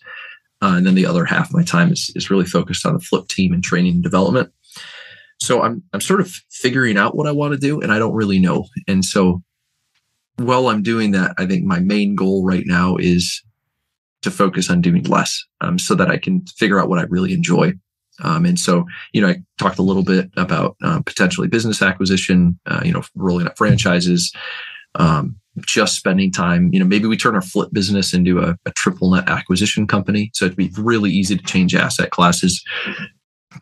Uh, 0.62 0.76
and 0.78 0.86
then 0.86 0.96
the 0.96 1.06
other 1.06 1.26
half 1.26 1.50
of 1.50 1.54
my 1.54 1.64
time 1.64 1.92
is, 1.92 2.12
is 2.16 2.30
really 2.30 2.46
focused 2.46 2.86
on 2.86 2.94
the 2.94 3.00
flip 3.00 3.28
team 3.28 3.54
and 3.54 3.64
training 3.64 3.96
and 3.96 4.04
development. 4.04 4.52
So 5.42 5.62
I'm, 5.62 5.84
I'm 5.94 6.02
sort 6.02 6.22
of 6.22 6.32
figuring 6.50 6.98
out 6.98 7.16
what 7.16 7.28
I 7.28 7.32
want 7.32 7.54
to 7.54 7.60
do 7.60 7.80
and 7.80 7.92
I 7.92 8.00
don't 8.00 8.14
really 8.14 8.40
know. 8.40 8.66
And 8.88 9.04
so 9.06 9.42
while 10.38 10.68
I'm 10.68 10.84
doing 10.84 11.12
that, 11.12 11.34
I 11.38 11.46
think 11.46 11.66
my 11.66 11.80
main 11.80 12.16
goal 12.16 12.46
right 12.46 12.66
now 12.66 12.98
is 12.98 13.42
to 14.22 14.32
focus 14.32 14.70
on 14.70 14.82
doing 14.82 15.04
less 15.04 15.44
um, 15.62 15.80
so 15.80 15.96
that 15.96 16.10
I 16.10 16.18
can 16.18 16.46
figure 16.58 16.80
out 16.80 16.90
what 16.90 17.00
I 17.00 17.04
really 17.04 17.34
enjoy. 17.34 17.74
Um, 18.22 18.46
and 18.46 18.60
so, 18.60 18.86
you 19.14 19.22
know, 19.22 19.30
I 19.30 19.38
talked 19.58 19.80
a 19.80 19.84
little 19.84 20.04
bit 20.04 20.30
about 20.36 20.76
uh, 20.84 21.02
potentially 21.06 21.48
business 21.48 21.82
acquisition, 21.82 22.60
uh, 22.66 22.82
you 22.84 22.92
know, 22.92 23.04
rolling 23.16 23.48
up 23.48 23.58
franchises, 23.58 24.34
um, 24.96 25.38
just 25.62 25.96
spending 25.96 26.32
time, 26.32 26.70
you 26.74 26.80
know, 26.80 26.86
maybe 26.86 27.08
we 27.08 27.18
turn 27.18 27.36
our 27.36 27.42
flip 27.42 27.70
business 27.72 28.14
into 28.14 28.40
a, 28.40 28.58
a 28.66 28.72
triple 28.72 29.12
net 29.12 29.30
acquisition 29.30 29.88
company. 29.88 30.32
So 30.34 30.46
it'd 30.46 30.58
be 30.58 30.72
really 30.78 31.12
easy 31.12 31.38
to 31.38 31.44
change 31.44 31.76
asset 31.76 32.12
classes. 32.12 32.64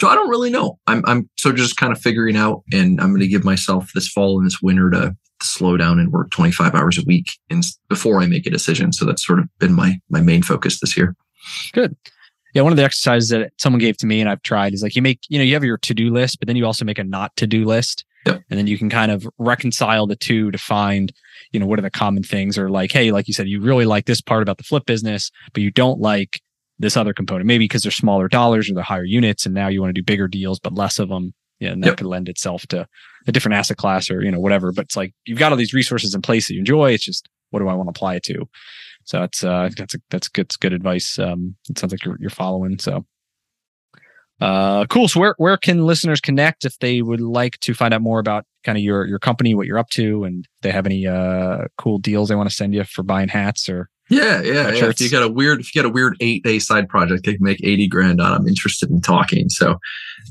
So 0.02 0.08
I 0.08 0.16
don't 0.16 0.30
really 0.30 0.50
know. 0.50 0.80
I'm, 0.88 1.04
I'm 1.06 1.30
so 1.38 1.52
just 1.52 1.78
kind 1.78 1.94
of 1.94 2.02
figuring 2.02 2.36
out, 2.36 2.64
and 2.74 3.00
I'm 3.00 3.10
going 3.10 3.22
to 3.22 3.28
give 3.28 3.46
myself 3.46 3.92
this 3.94 4.10
fall 4.10 4.38
and 4.38 4.46
this 4.46 4.62
winter 4.62 4.90
to 4.92 5.16
slow 5.42 5.78
down 5.78 6.00
and 6.00 6.12
work 6.12 6.32
25 6.32 6.76
hours 6.76 6.98
a 6.98 7.04
week 7.06 7.28
and 7.50 7.64
before 7.90 8.22
I 8.22 8.26
make 8.26 8.46
a 8.46 8.50
decision. 8.50 8.92
So 8.92 9.06
that's 9.06 9.26
sort 9.26 9.40
of 9.40 9.46
been 9.60 9.74
my 9.74 10.00
my 10.10 10.20
main 10.20 10.44
focus 10.44 10.80
this 10.80 10.98
year. 10.98 11.16
Good 11.74 11.96
yeah, 12.58 12.64
one 12.64 12.74
of 12.74 12.78
the 12.78 12.84
exercises 12.84 13.30
that 13.30 13.52
someone 13.60 13.80
gave 13.80 13.98
to 13.98 14.08
me 14.08 14.20
and 14.20 14.28
I've 14.28 14.42
tried 14.42 14.74
is 14.74 14.82
like 14.82 14.96
you 14.96 15.02
make, 15.04 15.20
you 15.30 15.38
know, 15.38 15.44
you 15.44 15.54
have 15.54 15.64
your 15.64 15.78
to 15.78 15.94
do 15.94 16.12
list, 16.12 16.40
but 16.40 16.48
then 16.48 16.56
you 16.56 16.66
also 16.66 16.86
make 16.86 16.98
a 16.98 17.04
not 17.04 17.36
to 17.36 17.46
do 17.46 17.66
list. 17.66 18.04
Yep. 18.26 18.42
And 18.50 18.58
then 18.58 18.66
you 18.66 18.80
can 18.80 18.90
kind 18.90 19.12
of 19.12 19.28
reconcile 19.38 20.08
the 20.08 20.16
two 20.16 20.50
to 20.50 20.58
find, 20.58 21.14
you 21.52 21.60
know, 21.60 21.68
what 21.68 21.78
are 21.78 21.84
the 21.84 21.92
common 21.92 22.24
things 22.24 22.58
or 22.58 22.72
like, 22.72 22.92
hey, 22.92 23.12
like 23.12 23.28
you 23.28 23.34
said, 23.36 23.48
you 23.48 23.62
really 23.62 23.86
like 23.86 24.06
this 24.06 24.22
part 24.22 24.42
about 24.42 24.58
the 24.58 24.64
flip 24.64 24.88
business, 24.88 25.30
but 25.54 25.62
you 25.62 25.70
don't 25.70 26.00
like 26.00 26.42
this 26.80 26.98
other 26.98 27.14
component, 27.14 27.48
maybe 27.48 27.66
because 27.66 27.84
they're 27.84 27.92
smaller 27.92 28.28
dollars 28.28 28.70
or 28.70 28.74
they're 28.74 28.84
higher 28.84 29.04
units. 29.04 29.46
And 29.46 29.56
now 29.56 29.68
you 29.68 29.82
want 29.82 29.90
to 29.96 30.02
do 30.02 30.06
bigger 30.06 30.28
deals, 30.28 30.60
but 30.60 30.74
less 30.74 31.00
of 31.00 31.10
them. 31.10 31.34
Yeah. 31.60 31.72
And 31.72 31.84
that 31.84 31.88
yep. 31.88 31.98
could 31.98 32.08
lend 32.08 32.30
itself 32.30 32.68
to 32.68 32.88
a 33.26 33.32
different 33.32 33.56
asset 33.56 33.78
class 33.78 34.12
or, 34.12 34.24
you 34.24 34.32
know, 34.32 34.40
whatever. 34.40 34.72
But 34.72 34.86
it's 34.86 34.98
like 34.98 35.14
you've 35.26 35.40
got 35.40 35.52
all 35.52 35.58
these 35.58 35.74
resources 35.74 36.14
in 36.14 36.22
place 36.22 36.48
that 36.48 36.54
you 36.54 36.60
enjoy. 36.60 36.92
It's 36.92 37.06
just, 37.06 37.28
what 37.50 37.60
do 37.60 37.68
I 37.68 37.74
want 37.74 37.88
to 37.88 37.92
apply 37.92 38.16
it 38.16 38.24
to? 38.24 38.48
So 39.06 39.22
that's 39.22 39.42
uh, 39.42 39.70
that's 39.78 39.96
a, 39.96 40.00
that's 40.10 40.28
good. 40.28 40.48
That's 40.48 40.58
good 40.58 40.74
advice. 40.74 41.18
Um, 41.18 41.56
it 41.70 41.80
sounds 41.80 41.94
like 41.94 42.04
you're 42.04 42.18
you're 42.20 42.30
following. 42.30 42.78
So, 42.78 43.06
uh, 44.42 44.86
cool. 44.88 45.08
So 45.08 45.22
where 45.22 45.34
where 45.38 45.56
can 45.56 45.86
listeners 45.86 46.20
connect 46.20 46.66
if 46.66 46.78
they 46.80 47.02
would 47.02 47.22
like 47.22 47.58
to 47.62 47.74
find 47.74 47.94
out 47.94 48.02
more 48.02 48.20
about 48.20 48.44
kind 48.66 48.78
of 48.78 48.84
your 48.84 49.06
your 49.06 49.18
company, 49.18 49.56
what 49.56 49.66
you're 49.66 49.78
up 49.78 49.90
to, 49.92 50.26
and 50.26 50.46
they 50.62 50.72
have 50.72 50.86
any 50.86 51.08
uh 51.08 51.68
cool 51.78 52.00
deals 52.00 52.28
they 52.28 52.36
want 52.36 52.50
to 52.50 52.56
send 52.56 52.74
you 52.74 52.84
for 52.84 53.02
buying 53.02 53.30
hats 53.30 53.70
or 53.70 53.90
yeah, 54.10 54.42
yeah, 54.42 54.72
yeah. 54.72 54.90
If 54.90 55.02
you 55.02 55.10
got 55.10 55.24
a 55.24 55.28
weird, 55.28 55.60
if 55.60 55.74
you 55.74 55.82
got 55.82 55.88
a 55.88 55.92
weird 55.92 56.16
eight 56.20 56.44
day 56.44 56.60
side 56.60 56.88
project, 56.88 57.26
they 57.26 57.36
can 57.36 57.44
make 57.44 57.64
eighty 57.64 57.88
grand 57.88 58.22
on. 58.22 58.34
I'm 58.34 58.48
interested 58.48 58.90
in 58.90 59.02
talking. 59.02 59.50
So, 59.50 59.78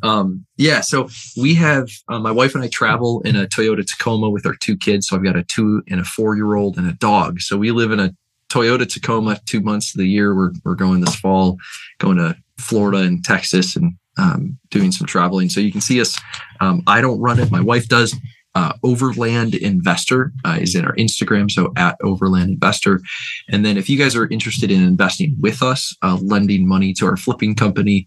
um, 0.03 0.47
yeah. 0.57 0.81
So 0.81 1.09
we 1.37 1.55
have 1.55 1.89
uh, 2.09 2.19
my 2.19 2.31
wife 2.31 2.55
and 2.55 2.65
I 2.65 2.69
travel 2.69 3.21
in 3.23 3.37
a 3.37 3.47
Toyota 3.47 3.87
Tacoma 3.87 4.31
with 4.31 4.47
our 4.47 4.55
two 4.55 4.77
kids. 4.77 5.09
So 5.09 5.17
I've 5.17 5.25
got 5.25 5.37
a 5.37 5.45
two 5.45 5.83
and 5.89 6.01
a 6.01 6.05
four 6.05 6.37
year 6.37 6.55
old 6.55 6.79
and 6.79 6.89
a 6.89 6.95
dog. 6.95 7.41
So 7.41 7.57
we 7.57 7.71
live 7.71 7.93
in 7.93 8.01
a 8.01 8.15
Toyota 8.49 8.89
Tacoma 8.89 9.41
two 9.47 9.61
months 9.61 9.95
of 9.95 9.99
the 9.99 10.09
year. 10.09 10.35
We're, 10.35 10.53
we're 10.65 10.75
going 10.75 11.01
this 11.01 11.17
fall, 11.17 11.59
going 11.99 12.17
to 12.17 12.37
Florida 12.59 12.99
and 12.99 13.25
Texas 13.25 13.77
and 13.77 13.95
um, 14.17 14.59
doing 14.71 14.93
some 14.93 15.07
traveling. 15.07 15.49
So 15.49 15.61
you 15.61 15.73
can 15.73 15.81
see 15.81 16.01
us. 16.01 16.19
Um, 16.61 16.83
I 16.87 17.01
don't 17.01 17.21
run 17.21 17.39
it. 17.39 17.51
My 17.51 17.61
wife 17.61 17.89
does. 17.89 18.15
Uh, 18.57 18.73
Overland 18.83 19.55
Investor 19.55 20.33
uh, 20.47 20.57
is 20.59 20.75
in 20.75 20.87
our 20.87 20.97
Instagram, 20.97 21.51
so 21.51 21.75
at 21.77 21.99
Overland 22.03 22.53
Investor. 22.53 23.03
And 23.51 23.67
then 23.67 23.77
if 23.77 23.91
you 23.91 23.99
guys 23.99 24.17
are 24.17 24.27
interested 24.29 24.71
in 24.71 24.83
investing 24.83 25.37
with 25.39 25.63
us, 25.63 25.95
uh, 26.01 26.17
lending 26.23 26.67
money 26.67 26.95
to 26.95 27.05
our 27.05 27.19
flipping 27.19 27.55
company, 27.55 28.07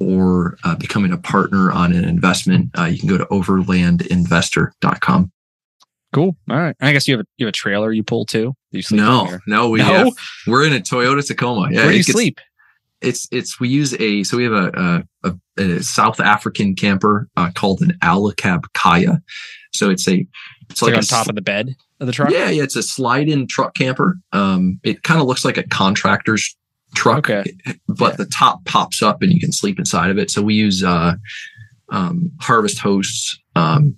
or 0.00 0.56
uh, 0.64 0.74
becoming 0.74 1.12
a 1.12 1.18
partner 1.18 1.70
on 1.70 1.92
an 1.92 2.04
investment, 2.04 2.70
uh, 2.78 2.84
you 2.84 2.98
can 2.98 3.10
go 3.10 3.18
to 3.18 3.26
overlandinvestor.com. 3.26 5.32
Cool. 6.14 6.34
All 6.48 6.56
right. 6.56 6.74
I 6.80 6.92
guess 6.92 7.06
you 7.06 7.18
have 7.18 7.20
a 7.20 7.26
you 7.36 7.44
have 7.44 7.50
a 7.50 7.52
trailer 7.52 7.92
you 7.92 8.02
pull 8.02 8.24
too. 8.24 8.54
You 8.70 8.80
sleep 8.80 9.02
no, 9.02 9.38
no, 9.46 9.68
we 9.68 9.80
no? 9.80 9.84
Have, 9.84 10.08
we're 10.46 10.66
in 10.66 10.72
a 10.72 10.80
Toyota 10.80 11.26
Tacoma. 11.26 11.68
Yeah, 11.70 11.82
Where 11.82 11.90
do 11.90 11.98
you 11.98 12.04
gets, 12.04 12.12
sleep? 12.12 12.40
It's 13.02 13.28
it's 13.30 13.60
we 13.60 13.68
use 13.68 13.92
a 14.00 14.24
so 14.24 14.38
we 14.38 14.44
have 14.44 14.54
a 14.54 15.04
a, 15.24 15.34
a 15.58 15.82
South 15.82 16.20
African 16.20 16.74
camper 16.74 17.28
uh, 17.36 17.50
called 17.54 17.82
an 17.82 17.98
Alu-Cab 18.02 18.66
Khaya. 18.72 19.20
So 19.72 19.90
it's 19.90 20.06
a 20.08 20.26
it's 20.68 20.82
like, 20.82 20.92
like 20.92 20.98
on 20.98 21.04
top 21.04 21.28
of 21.28 21.34
the 21.34 21.42
bed 21.42 21.74
of 22.00 22.06
the 22.06 22.12
truck. 22.12 22.30
Yeah, 22.30 22.50
yeah. 22.50 22.62
It's 22.62 22.76
a 22.76 22.82
slide-in 22.82 23.46
truck 23.46 23.74
camper. 23.74 24.18
Um, 24.32 24.80
it 24.82 25.02
kind 25.02 25.20
of 25.20 25.26
looks 25.26 25.44
like 25.44 25.56
a 25.56 25.62
contractor's 25.64 26.56
truck, 26.94 27.30
okay. 27.30 27.44
but 27.88 28.12
yeah. 28.12 28.16
the 28.16 28.26
top 28.26 28.64
pops 28.64 29.02
up 29.02 29.22
and 29.22 29.32
you 29.32 29.40
can 29.40 29.52
sleep 29.52 29.78
inside 29.78 30.10
of 30.10 30.18
it. 30.18 30.30
So 30.30 30.42
we 30.42 30.54
use 30.54 30.82
uh, 30.82 31.14
um, 31.90 32.32
harvest 32.40 32.78
hosts, 32.78 33.38
um, 33.54 33.96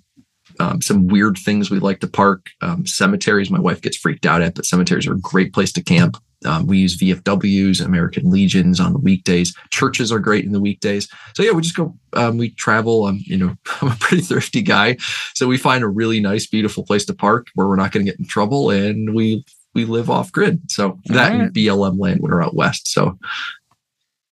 um, 0.59 0.81
some 0.81 1.07
weird 1.07 1.37
things 1.37 1.71
we 1.71 1.79
like 1.79 1.99
to 2.01 2.07
park. 2.07 2.49
Um, 2.61 2.85
cemeteries, 2.85 3.49
my 3.49 3.59
wife 3.59 3.81
gets 3.81 3.97
freaked 3.97 4.25
out 4.25 4.41
at, 4.41 4.55
but 4.55 4.65
cemeteries 4.65 5.07
are 5.07 5.13
a 5.13 5.19
great 5.19 5.53
place 5.53 5.71
to 5.73 5.83
camp. 5.83 6.17
Um, 6.45 6.67
we 6.67 6.77
use 6.77 6.97
VFWs, 6.97 7.83
American 7.83 8.29
Legions 8.29 8.79
on 8.79 8.93
the 8.93 8.99
weekdays. 8.99 9.55
Churches 9.69 10.11
are 10.11 10.19
great 10.19 10.45
in 10.45 10.51
the 10.51 10.61
weekdays. 10.61 11.07
So 11.35 11.43
yeah, 11.43 11.51
we 11.51 11.61
just 11.61 11.75
go. 11.75 11.95
Um, 12.13 12.37
we 12.37 12.51
travel. 12.51 13.05
Um, 13.05 13.19
you 13.25 13.37
know, 13.37 13.55
I'm 13.81 13.91
a 13.91 13.95
pretty 13.99 14.23
thrifty 14.23 14.61
guy, 14.61 14.97
so 15.33 15.47
we 15.47 15.57
find 15.57 15.83
a 15.83 15.87
really 15.87 16.19
nice, 16.19 16.47
beautiful 16.47 16.83
place 16.83 17.05
to 17.05 17.13
park 17.13 17.47
where 17.55 17.67
we're 17.67 17.75
not 17.75 17.91
going 17.91 18.05
to 18.05 18.11
get 18.11 18.19
in 18.19 18.25
trouble, 18.25 18.69
and 18.69 19.13
we 19.13 19.45
we 19.73 19.85
live 19.85 20.09
off 20.09 20.31
grid. 20.31 20.71
So 20.71 20.99
that 21.05 21.31
right. 21.31 21.41
and 21.41 21.53
BLM 21.53 21.99
land 21.99 22.21
when 22.21 22.31
we're 22.31 22.43
out 22.43 22.55
west. 22.55 22.87
So 22.87 23.17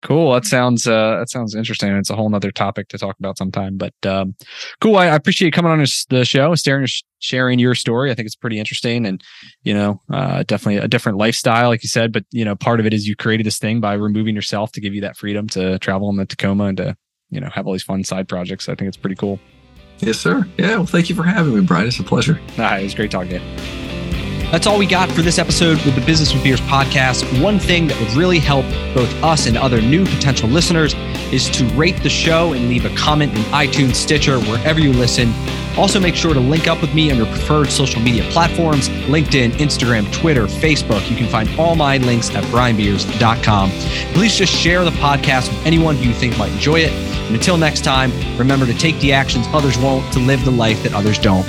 Cool. 0.03 0.33
That 0.33 0.45
sounds 0.45 0.87
uh, 0.87 1.19
that 1.19 1.29
sounds 1.29 1.57
interesting. 1.57 1.91
It's 1.97 2.11
a 2.11 2.15
whole 2.15 2.31
nother 2.31 2.53
topic 2.53 2.89
to 2.89 2.99
talk 2.99 3.19
about 3.19 3.37
sometime. 3.37 3.77
But 3.77 3.95
um, 4.07 4.37
cool. 4.81 4.97
I, 4.97 5.07
I 5.07 5.17
appreciate 5.17 5.47
you 5.47 5.53
coming 5.53 5.73
on 5.73 5.85
the 6.11 6.25
show, 6.25 6.55
sharing 6.55 6.87
sharing 7.19 7.59
your 7.59 7.75
story. 7.75 8.13
I 8.13 8.15
think 8.15 8.27
it's 8.27 8.37
pretty 8.37 8.61
interesting, 8.61 9.07
and 9.07 9.21
you 9.65 9.75
know, 9.75 10.01
uh, 10.13 10.45
definitely 10.47 10.77
a 10.77 10.87
different 10.87 11.19
lifestyle, 11.19 11.69
like 11.69 11.83
you 11.83 11.89
said. 11.89 12.13
But 12.13 12.25
you 12.31 12.45
know, 12.45 12.55
part 12.55 12.79
of 12.79 12.87
it 12.87 12.95
is 12.95 13.09
you 13.09 13.17
created 13.17 13.45
this 13.45 13.59
thing 13.59 13.81
by 13.81 13.95
removing 13.95 14.37
yourself 14.37 14.71
to 14.73 14.81
give 14.81 14.95
you 14.95 15.01
that 15.01 15.17
freedom 15.17 15.49
to 15.49 15.81
travel 15.81 16.09
in 16.11 16.17
the 16.17 16.27
Tacoma 16.27 16.67
and 16.67 16.77
to 16.77 16.97
you 17.31 17.41
know 17.41 17.51
have 17.53 17.67
all 17.67 17.73
these 17.73 17.83
fun 17.83 18.05
side 18.05 18.29
projects. 18.29 18.69
I 18.69 18.77
think 18.77 18.87
it's 18.87 18.97
pretty 18.97 19.17
cool. 19.17 19.41
Yes, 19.99 20.21
sir. 20.21 20.47
Yeah. 20.59 20.77
Well, 20.77 20.87
thank 20.87 21.09
you 21.09 21.17
for 21.17 21.25
having 21.25 21.57
me, 21.57 21.61
Brian. 21.63 21.89
It's 21.89 21.99
a 21.99 22.05
pleasure. 22.05 22.41
Ah, 22.57 22.77
it 22.77 22.85
was 22.85 22.95
great 22.95 23.11
talking 23.11 23.31
to 23.31 23.41
you. 23.41 23.88
That's 24.51 24.67
all 24.67 24.79
we 24.79 24.87
got 24.87 25.13
for 25.13 25.21
this 25.21 25.39
episode 25.39 25.77
with 25.85 25.95
the 25.95 26.01
Business 26.01 26.33
with 26.33 26.43
Beers 26.43 26.61
podcast. 26.63 27.43
One 27.43 27.59
thing 27.59 27.87
that 27.89 28.01
would 28.01 28.13
really 28.15 28.39
help 28.39 28.65
both 28.95 29.13
us 29.23 29.47
and 29.47 29.59
other 29.59 29.83
new 29.83 30.07
potential 30.07 30.49
listeners 30.49 30.95
is 31.31 31.51
to 31.51 31.67
rate 31.75 32.03
the 32.03 32.09
show 32.09 32.55
and 32.55 32.67
leave 32.67 32.87
a 32.87 32.95
comment 32.97 33.37
in 33.37 33.43
iTunes, 33.53 33.97
Stitcher, 33.97 34.41
wherever 34.41 34.81
you 34.81 34.95
listen. 34.95 35.35
Also, 35.77 36.01
make 36.01 36.15
sure 36.15 36.33
to 36.33 36.41
link 36.41 36.67
up 36.67 36.81
with 36.81 36.95
me 36.95 37.11
on 37.11 37.19
your 37.19 37.27
preferred 37.27 37.69
social 37.69 38.01
media 38.01 38.23
platforms 38.31 38.89
LinkedIn, 38.89 39.51
Instagram, 39.59 40.11
Twitter, 40.15 40.47
Facebook. 40.47 41.09
You 41.11 41.17
can 41.17 41.29
find 41.29 41.49
all 41.61 41.77
my 41.77 41.99
links 41.99 42.31
at 42.35 42.43
brianbeers.com. 42.45 43.71
Please 44.15 44.35
just 44.35 44.53
share 44.53 44.83
the 44.83 44.93
podcast 44.93 45.51
with 45.51 45.67
anyone 45.67 45.97
who 45.97 46.05
you 46.05 46.15
think 46.15 46.39
might 46.39 46.53
enjoy 46.53 46.81
it. 46.81 46.93
And 46.93 47.37
until 47.37 47.59
next 47.59 47.85
time, 47.85 48.11
remember 48.39 48.65
to 48.65 48.75
take 48.75 48.99
the 49.01 49.13
actions 49.13 49.47
others 49.49 49.77
won't 49.77 50.11
to 50.15 50.21
live 50.21 50.43
the 50.47 50.51
life 50.51 50.83
that 50.85 50.95
others 50.95 51.19
don't. 51.19 51.47